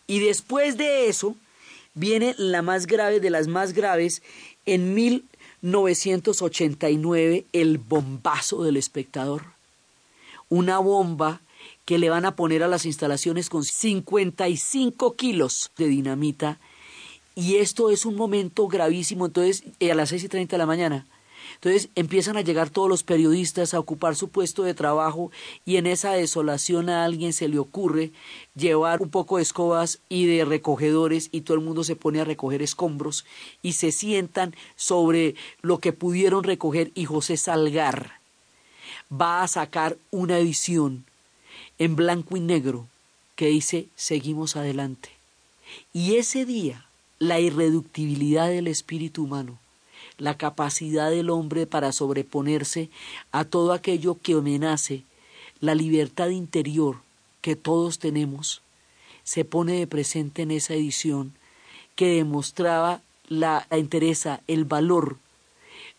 [0.08, 1.36] Y después de eso,
[1.94, 4.22] viene la más grave de las más graves,
[4.66, 9.44] en 1989, el bombazo del espectador.
[10.50, 11.42] Una bomba
[11.88, 16.60] que le van a poner a las instalaciones con 55 kilos de dinamita.
[17.34, 19.26] Y esto es un momento gravísimo.
[19.26, 21.08] Entonces, eh, a las seis y treinta de la mañana.
[21.56, 25.32] Entonces empiezan a llegar todos los periodistas a ocupar su puesto de trabajo
[25.66, 28.12] y en esa desolación a alguien se le ocurre
[28.54, 32.26] llevar un poco de escobas y de recogedores y todo el mundo se pone a
[32.26, 33.26] recoger escombros
[33.64, 38.20] y se sientan sobre lo que pudieron recoger y José Salgar
[39.10, 41.07] va a sacar una edición
[41.80, 42.88] en blanco y negro
[43.36, 45.10] que dice seguimos adelante.
[45.94, 46.86] Y ese día,
[47.20, 49.60] la irreductibilidad del espíritu humano,
[50.18, 52.90] la capacidad del hombre para sobreponerse
[53.32, 55.04] a todo aquello que amenace
[55.60, 57.02] la libertad interior
[57.41, 58.62] que todos tenemos,
[59.24, 61.34] se pone de presente en esa edición
[61.95, 65.18] que demostraba la, la interesa, el valor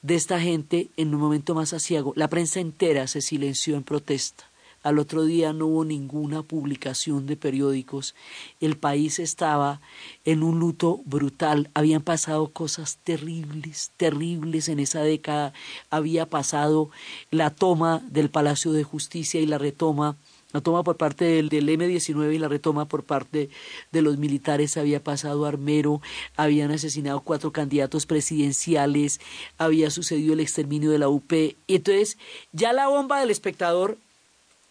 [0.03, 2.13] de esta gente en un momento más asiago.
[2.17, 4.48] La prensa entera se silenció en protesta.
[4.83, 8.15] Al otro día no hubo ninguna publicación de periódicos.
[8.61, 9.81] El país estaba
[10.25, 11.71] en un luto brutal.
[11.75, 15.53] Habían pasado cosas terribles, terribles en esa década.
[15.91, 16.91] Había pasado
[17.31, 20.17] la toma del Palacio de Justicia y la retoma
[20.53, 23.51] la toma por parte del, del, M-19 y la retoma por parte
[23.93, 26.01] de los militares había pasado Armero,
[26.37, 29.21] habían asesinado cuatro candidatos presidenciales,
[29.59, 31.31] había sucedido el exterminio de la UP.
[31.33, 32.17] Y entonces
[32.53, 33.99] ya la bomba del espectador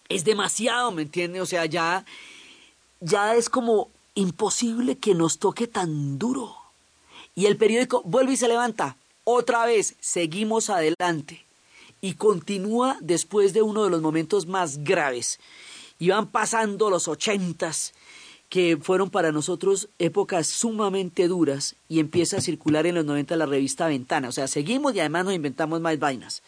[0.09, 1.41] es demasiado, ¿me entiende?
[1.41, 2.05] O sea, ya,
[2.99, 6.55] ya es como imposible que nos toque tan duro.
[7.35, 8.97] Y el periódico vuelve y se levanta.
[9.23, 11.45] Otra vez, seguimos adelante.
[12.01, 15.39] Y continúa después de uno de los momentos más graves.
[15.99, 17.93] Y van pasando los ochentas,
[18.49, 23.45] que fueron para nosotros épocas sumamente duras, y empieza a circular en los noventa la
[23.45, 24.29] revista Ventana.
[24.29, 26.43] O sea, seguimos y además nos inventamos más vainas.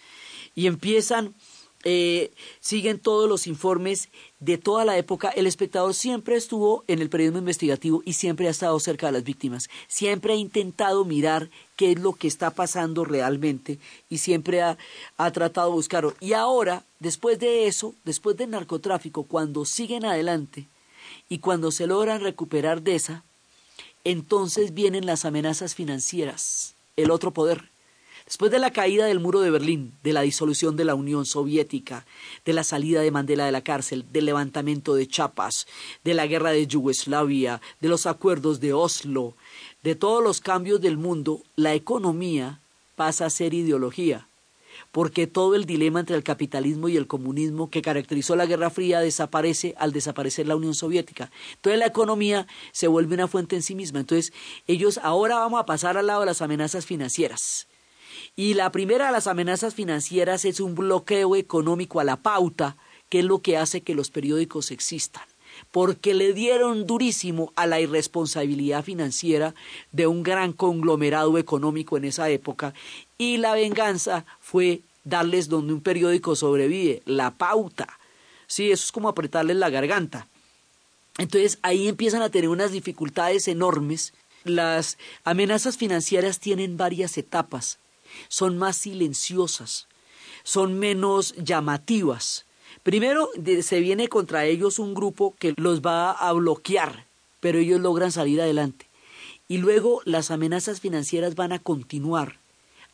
[0.55, 1.35] Y empiezan
[1.85, 5.29] eh, siguen todos los informes de toda la época.
[5.29, 9.23] El espectador siempre estuvo en el periodismo investigativo y siempre ha estado cerca de las
[9.23, 9.69] víctimas.
[9.87, 13.79] Siempre ha intentado mirar qué es lo que está pasando realmente
[14.09, 14.77] y siempre ha,
[15.17, 16.13] ha tratado de buscarlo.
[16.19, 20.67] Y ahora, después de eso, después del narcotráfico, cuando siguen adelante
[21.29, 23.23] y cuando se logran recuperar de esa,
[24.03, 27.69] entonces vienen las amenazas financieras, el otro poder
[28.29, 32.05] Después de la caída del muro de Berlín, de la disolución de la Unión Soviética,
[32.45, 35.65] de la salida de Mandela de la cárcel, del levantamiento de Chiapas,
[36.03, 39.33] de la guerra de Yugoslavia, de los acuerdos de Oslo,
[39.81, 42.59] de todos los cambios del mundo, la economía
[42.95, 44.27] pasa a ser ideología,
[44.91, 48.99] porque todo el dilema entre el capitalismo y el comunismo que caracterizó la Guerra Fría
[48.99, 51.31] desaparece al desaparecer la Unión Soviética.
[51.55, 54.01] Entonces la economía se vuelve una fuente en sí misma.
[54.01, 54.33] Entonces
[54.67, 57.68] ellos ahora vamos a pasar al lado de las amenazas financieras
[58.39, 62.77] y la primera de las amenazas financieras es un bloqueo económico a la pauta,
[63.09, 65.23] que es lo que hace que los periódicos existan
[65.71, 69.53] porque le dieron durísimo a la irresponsabilidad financiera
[69.91, 72.73] de un gran conglomerado económico en esa época
[73.17, 77.99] y la venganza fue darles donde un periódico sobrevive, la pauta.
[78.47, 80.29] Sí, eso es como apretarles la garganta.
[81.17, 84.13] Entonces ahí empiezan a tener unas dificultades enormes.
[84.45, 87.79] Las amenazas financieras tienen varias etapas
[88.27, 89.87] son más silenciosas,
[90.43, 92.45] son menos llamativas.
[92.83, 93.29] Primero
[93.61, 97.05] se viene contra ellos un grupo que los va a bloquear,
[97.39, 98.87] pero ellos logran salir adelante.
[99.47, 102.39] Y luego las amenazas financieras van a continuar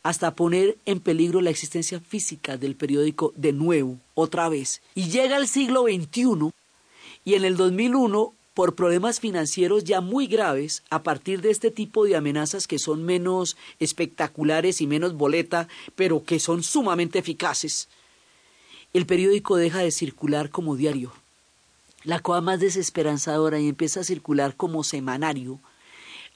[0.06, 4.80] hasta poner en peligro la existencia física del periódico de nuevo, otra vez.
[4.94, 6.52] Y llega el siglo XXI
[7.24, 12.06] y en el 2001 por problemas financieros ya muy graves a partir de este tipo
[12.06, 17.90] de amenazas que son menos espectaculares y menos boleta, pero que son sumamente eficaces,
[18.94, 21.12] el periódico deja de circular como diario.
[22.02, 25.60] La cosa más desesperanzadora y empieza a circular como semanario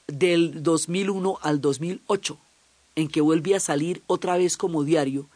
[0.07, 2.39] del 2001 al 2008,
[2.97, 5.27] en que vuelve a salir otra vez como diario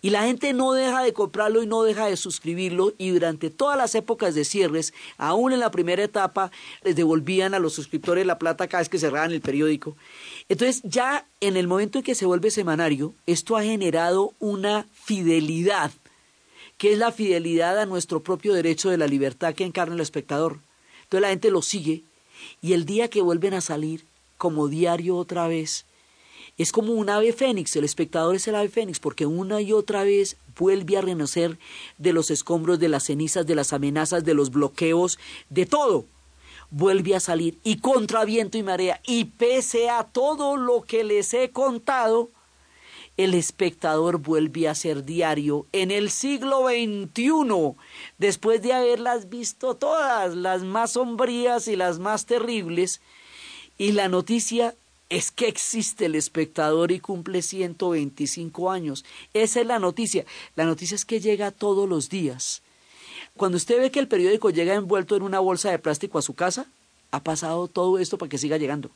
[0.00, 3.76] y la gente no deja de comprarlo y no deja de suscribirlo y durante todas
[3.76, 6.50] las épocas de cierres, aún en la primera etapa,
[6.82, 9.96] les devolvían a los suscriptores la plata cada vez que cerraban el periódico.
[10.48, 15.90] Entonces ya en el momento en que se vuelve semanario, esto ha generado una fidelidad,
[16.76, 20.58] que es la fidelidad a nuestro propio derecho de la libertad que encarna el espectador.
[21.04, 22.02] Entonces la gente lo sigue
[22.60, 24.04] y el día que vuelven a salir
[24.36, 25.84] como diario otra vez,
[26.58, 30.02] es como un ave fénix, el espectador es el ave fénix, porque una y otra
[30.02, 31.56] vez vuelve a renacer
[31.98, 36.06] de los escombros, de las cenizas, de las amenazas, de los bloqueos, de todo.
[36.70, 41.32] Vuelve a salir y contra viento y marea, y pese a todo lo que les
[41.32, 42.28] he contado,
[43.16, 47.76] el espectador vuelve a ser diario en el siglo XXI,
[48.18, 53.00] después de haberlas visto todas, las más sombrías y las más terribles,
[53.76, 54.74] y la noticia
[55.08, 59.04] es que existe el espectador y cumple 125 años.
[59.32, 60.24] Esa es la noticia.
[60.54, 62.62] La noticia es que llega todos los días.
[63.36, 66.34] Cuando usted ve que el periódico llega envuelto en una bolsa de plástico a su
[66.34, 66.66] casa,
[67.10, 68.90] ha pasado todo esto para que siga llegando.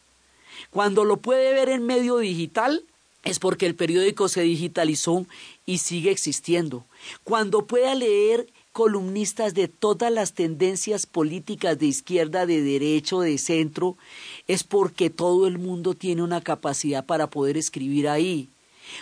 [0.70, 2.84] Cuando lo puede ver en medio digital,
[3.24, 5.26] es porque el periódico se digitalizó
[5.64, 6.84] y sigue existiendo.
[7.24, 13.96] Cuando pueda leer columnistas de todas las tendencias políticas de izquierda, de derecho, de centro,
[14.48, 18.48] es porque todo el mundo tiene una capacidad para poder escribir ahí.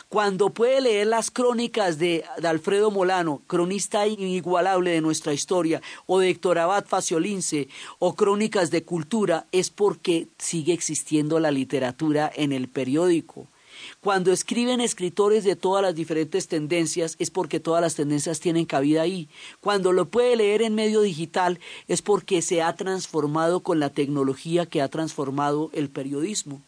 [0.09, 6.31] cuando puede leer las crónicas de, Alfredo Molano, cronista inigualable de nuestra historia, o de
[6.31, 7.69] Héctor Abad Faciolince,
[7.99, 13.49] o crónicas de cultura, es porque sigue existiendo la literatura en el periódico.
[14.01, 19.03] Cuando escriben escritores de todas las diferentes tendencias es porque todas las tendencias tienen cabida
[19.03, 19.29] ahí.
[19.61, 24.65] Cuando lo puede leer en medio digital es porque se ha transformado con la tecnología
[24.65, 26.63] que ha transformado el periodismo.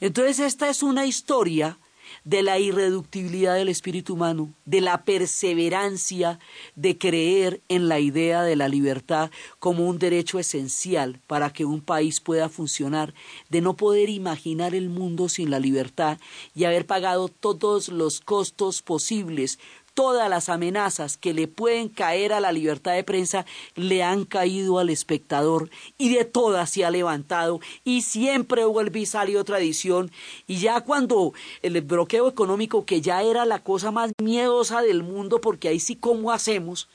[0.00, 1.76] Entonces esta es una historia
[2.24, 6.38] de la irreductibilidad del espíritu humano, de la perseverancia
[6.76, 11.80] de creer en la idea de la libertad como un derecho esencial para que un
[11.80, 13.14] país pueda funcionar,
[13.48, 16.18] de no poder imaginar el mundo sin la libertad
[16.54, 19.58] y haber pagado todos los costos posibles
[19.94, 23.44] todas las amenazas que le pueden caer a la libertad de prensa
[23.74, 29.06] le han caído al espectador y de todas se ha levantado y siempre vuelve y
[29.06, 30.10] sale otra edición
[30.46, 31.32] y ya cuando
[31.62, 35.96] el bloqueo económico que ya era la cosa más miedosa del mundo porque ahí sí
[35.96, 36.88] cómo hacemos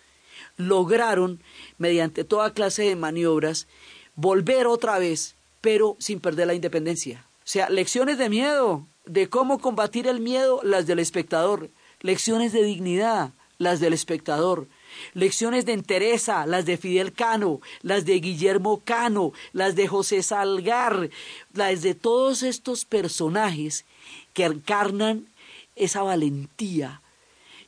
[0.58, 1.42] lograron
[1.78, 3.68] mediante toda clase de maniobras
[4.16, 7.26] volver otra vez pero sin perder la independencia.
[7.40, 11.70] O sea lecciones de miedo de cómo combatir el miedo las del espectador
[12.02, 14.68] lecciones de dignidad, las del espectador,
[15.14, 21.10] lecciones de entereza, las de Fidel Cano, las de Guillermo Cano, las de José Salgar,
[21.54, 23.86] las de todos estos personajes
[24.34, 25.28] que encarnan
[25.76, 27.02] esa valentía,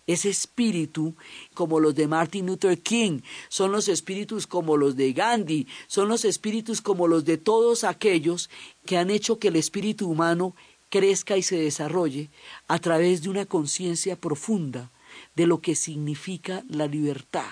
[0.08, 1.16] ese espíritu
[1.54, 6.26] como los de Martin Luther King, son los espíritus como los de Gandhi, son los
[6.26, 8.50] espíritus como los de todos aquellos
[8.86, 10.56] que han hecho que el espíritu humano
[10.90, 12.30] crezca y se desarrolle
[12.68, 14.90] a través de una conciencia profunda
[15.36, 17.50] de lo que significa la libertad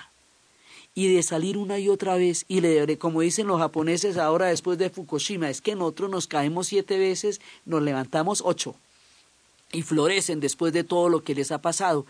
[0.97, 4.79] y de salir una y otra vez y le como dicen los japoneses ahora después
[4.79, 8.75] de Fukushima, es que nosotros nos caemos siete veces, nos levantamos ocho
[9.71, 12.07] y florecen después de todo lo que les ha pasado.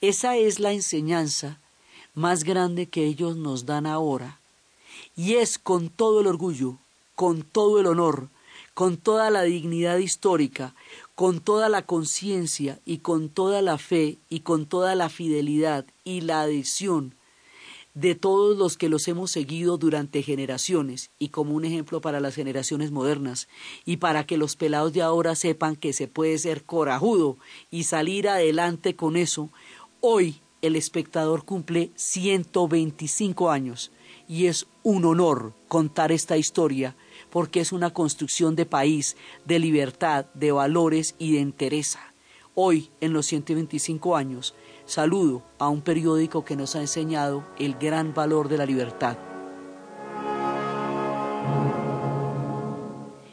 [0.00, 1.58] Esa es la enseñanza
[2.14, 4.38] más grande que ellos nos dan ahora
[5.14, 6.78] y es con todo el orgullo,
[7.14, 8.28] con todo el honor,
[8.74, 10.74] con toda la dignidad histórica,
[11.14, 16.22] con toda la conciencia y con toda la fe y con toda la fidelidad y
[16.22, 17.14] la adhesión
[17.94, 21.10] de todos los que los hemos seguido durante generaciones.
[21.18, 23.48] Y como un ejemplo para las generaciones modernas
[23.84, 27.36] y para que los pelados de ahora sepan que se puede ser corajudo
[27.70, 29.50] y salir adelante con eso,
[30.00, 33.92] hoy el espectador cumple 125 años.
[34.28, 36.96] Y es un honor contar esta historia
[37.32, 42.12] porque es una construcción de país, de libertad, de valores y de entereza.
[42.54, 44.54] Hoy, en los 125 años,
[44.84, 49.16] saludo a un periódico que nos ha enseñado el gran valor de la libertad.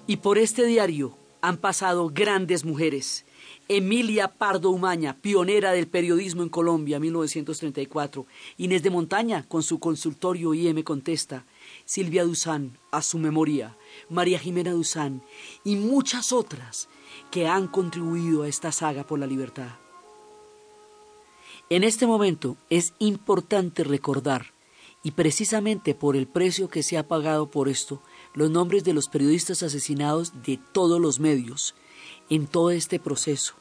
[0.08, 3.26] Y por este diario han pasado grandes mujeres.
[3.68, 8.26] Emilia Pardo Umaña, pionera del periodismo en Colombia, 1934.
[8.58, 11.44] Inés de Montaña, con su consultorio IM Contesta.
[11.86, 13.76] Silvia Duzán, a su memoria.
[14.10, 15.22] María Jimena Duzán
[15.64, 16.88] y muchas otras
[17.32, 19.70] que han contribuido a esta saga por la libertad.
[21.70, 24.54] En este momento es importante recordar,
[25.04, 28.02] y precisamente por el precio que se ha pagado por esto,
[28.34, 31.76] los nombres de los periodistas asesinados de todos los medios
[32.30, 33.54] en todo este proceso.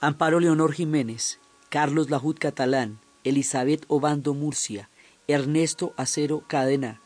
[0.00, 4.88] Amparo Leonor Jiménez, Carlos Lajud Catalán, Elizabeth Obando Murcia,
[5.26, 7.00] Ernesto Acero Cadena,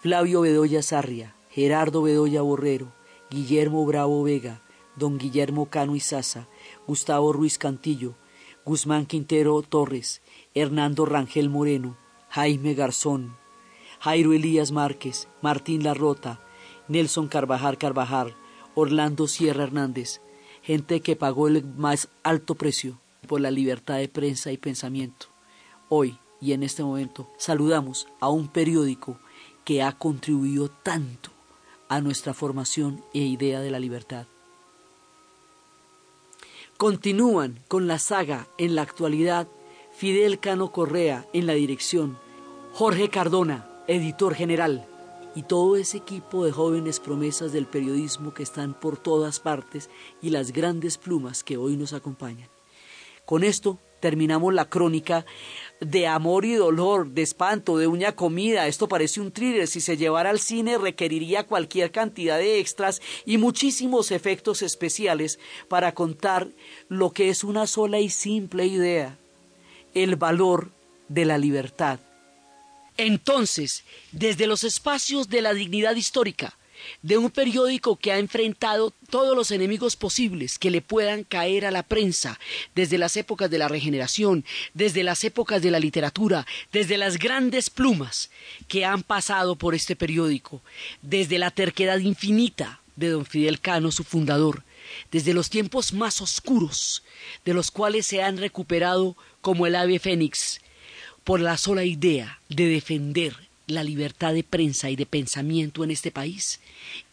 [0.00, 2.92] Flavio Bedoya Sarria, Gerardo Bedoya Borrero,
[3.30, 4.60] Guillermo Bravo Vega,
[4.94, 6.48] don Guillermo Cano Izaza,
[6.86, 8.14] Gustavo Ruiz Cantillo,
[8.66, 10.20] Guzmán Quintero Torres,
[10.52, 11.96] Hernando Rangel Moreno,
[12.28, 13.38] Jaime Garzón,
[14.00, 16.42] Jairo Elías Márquez, Martín Larrota,
[16.88, 18.36] Nelson Carvajal Carvajal,
[18.74, 20.20] Orlando Sierra Hernández,
[20.60, 25.28] gente que pagó el más alto precio por la libertad de prensa y pensamiento.
[25.88, 29.18] Hoy y en este momento saludamos a un periódico
[29.64, 31.34] que ha contribuido tanto
[31.88, 34.26] a nuestra formación e idea de la libertad.
[36.76, 39.48] Continúan con la saga en la actualidad
[39.96, 42.18] Fidel Cano Correa en la dirección,
[42.74, 44.86] Jorge Cardona, editor general,
[45.34, 49.90] y todo ese equipo de jóvenes promesas del periodismo que están por todas partes
[50.20, 52.48] y las grandes plumas que hoy nos acompañan.
[53.24, 55.26] Con esto terminamos la crónica
[55.80, 58.66] de amor y dolor, de espanto, de uña comida.
[58.66, 59.66] Esto parece un thriller.
[59.66, 65.38] Si se llevara al cine requeriría cualquier cantidad de extras y muchísimos efectos especiales
[65.68, 66.48] para contar
[66.88, 69.18] lo que es una sola y simple idea,
[69.94, 70.70] el valor
[71.08, 72.00] de la libertad.
[72.96, 76.56] Entonces, desde los espacios de la dignidad histórica,
[77.02, 81.70] de un periódico que ha enfrentado todos los enemigos posibles que le puedan caer a
[81.70, 82.38] la prensa,
[82.74, 84.44] desde las épocas de la regeneración,
[84.74, 88.30] desde las épocas de la literatura, desde las grandes plumas
[88.68, 90.62] que han pasado por este periódico,
[91.02, 94.64] desde la terquedad infinita de don Fidel Cano, su fundador,
[95.10, 97.02] desde los tiempos más oscuros,
[97.44, 100.60] de los cuales se han recuperado como el ave fénix,
[101.24, 106.10] por la sola idea de defender la libertad de prensa y de pensamiento en este
[106.10, 106.60] país?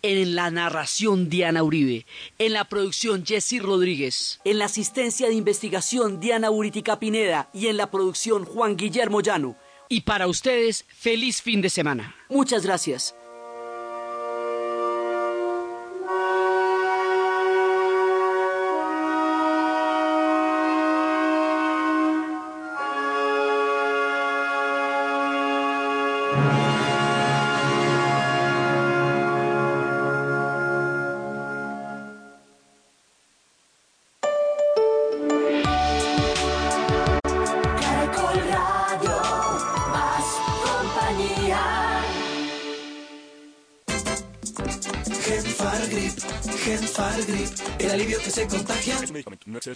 [0.01, 2.05] En la narración Diana Uribe,
[2.39, 7.77] en la producción Jesse Rodríguez, en la asistencia de investigación Diana Uritica Pineda y en
[7.77, 9.55] la producción Juan Guillermo Llano.
[9.89, 12.15] Y para ustedes, feliz fin de semana.
[12.29, 13.15] Muchas gracias.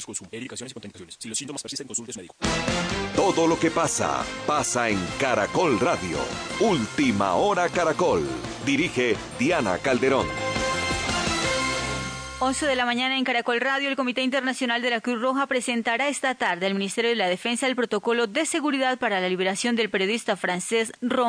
[0.08, 0.30] Consumo.
[0.32, 1.18] Y contraindicaciones.
[1.20, 2.36] Si los síntomas persisten, consulte a su médico.
[3.16, 6.18] Todo lo que pasa, pasa en Caracol Radio.
[6.60, 8.28] Última hora Caracol.
[8.66, 10.28] Dirige Diana Calderón.
[12.40, 16.08] 11 de la mañana en Caracol Radio, el Comité Internacional de la Cruz Roja presentará
[16.08, 19.90] esta tarde al Ministerio de la Defensa el protocolo de seguridad para la liberación del
[19.90, 21.28] periodista francés Romero.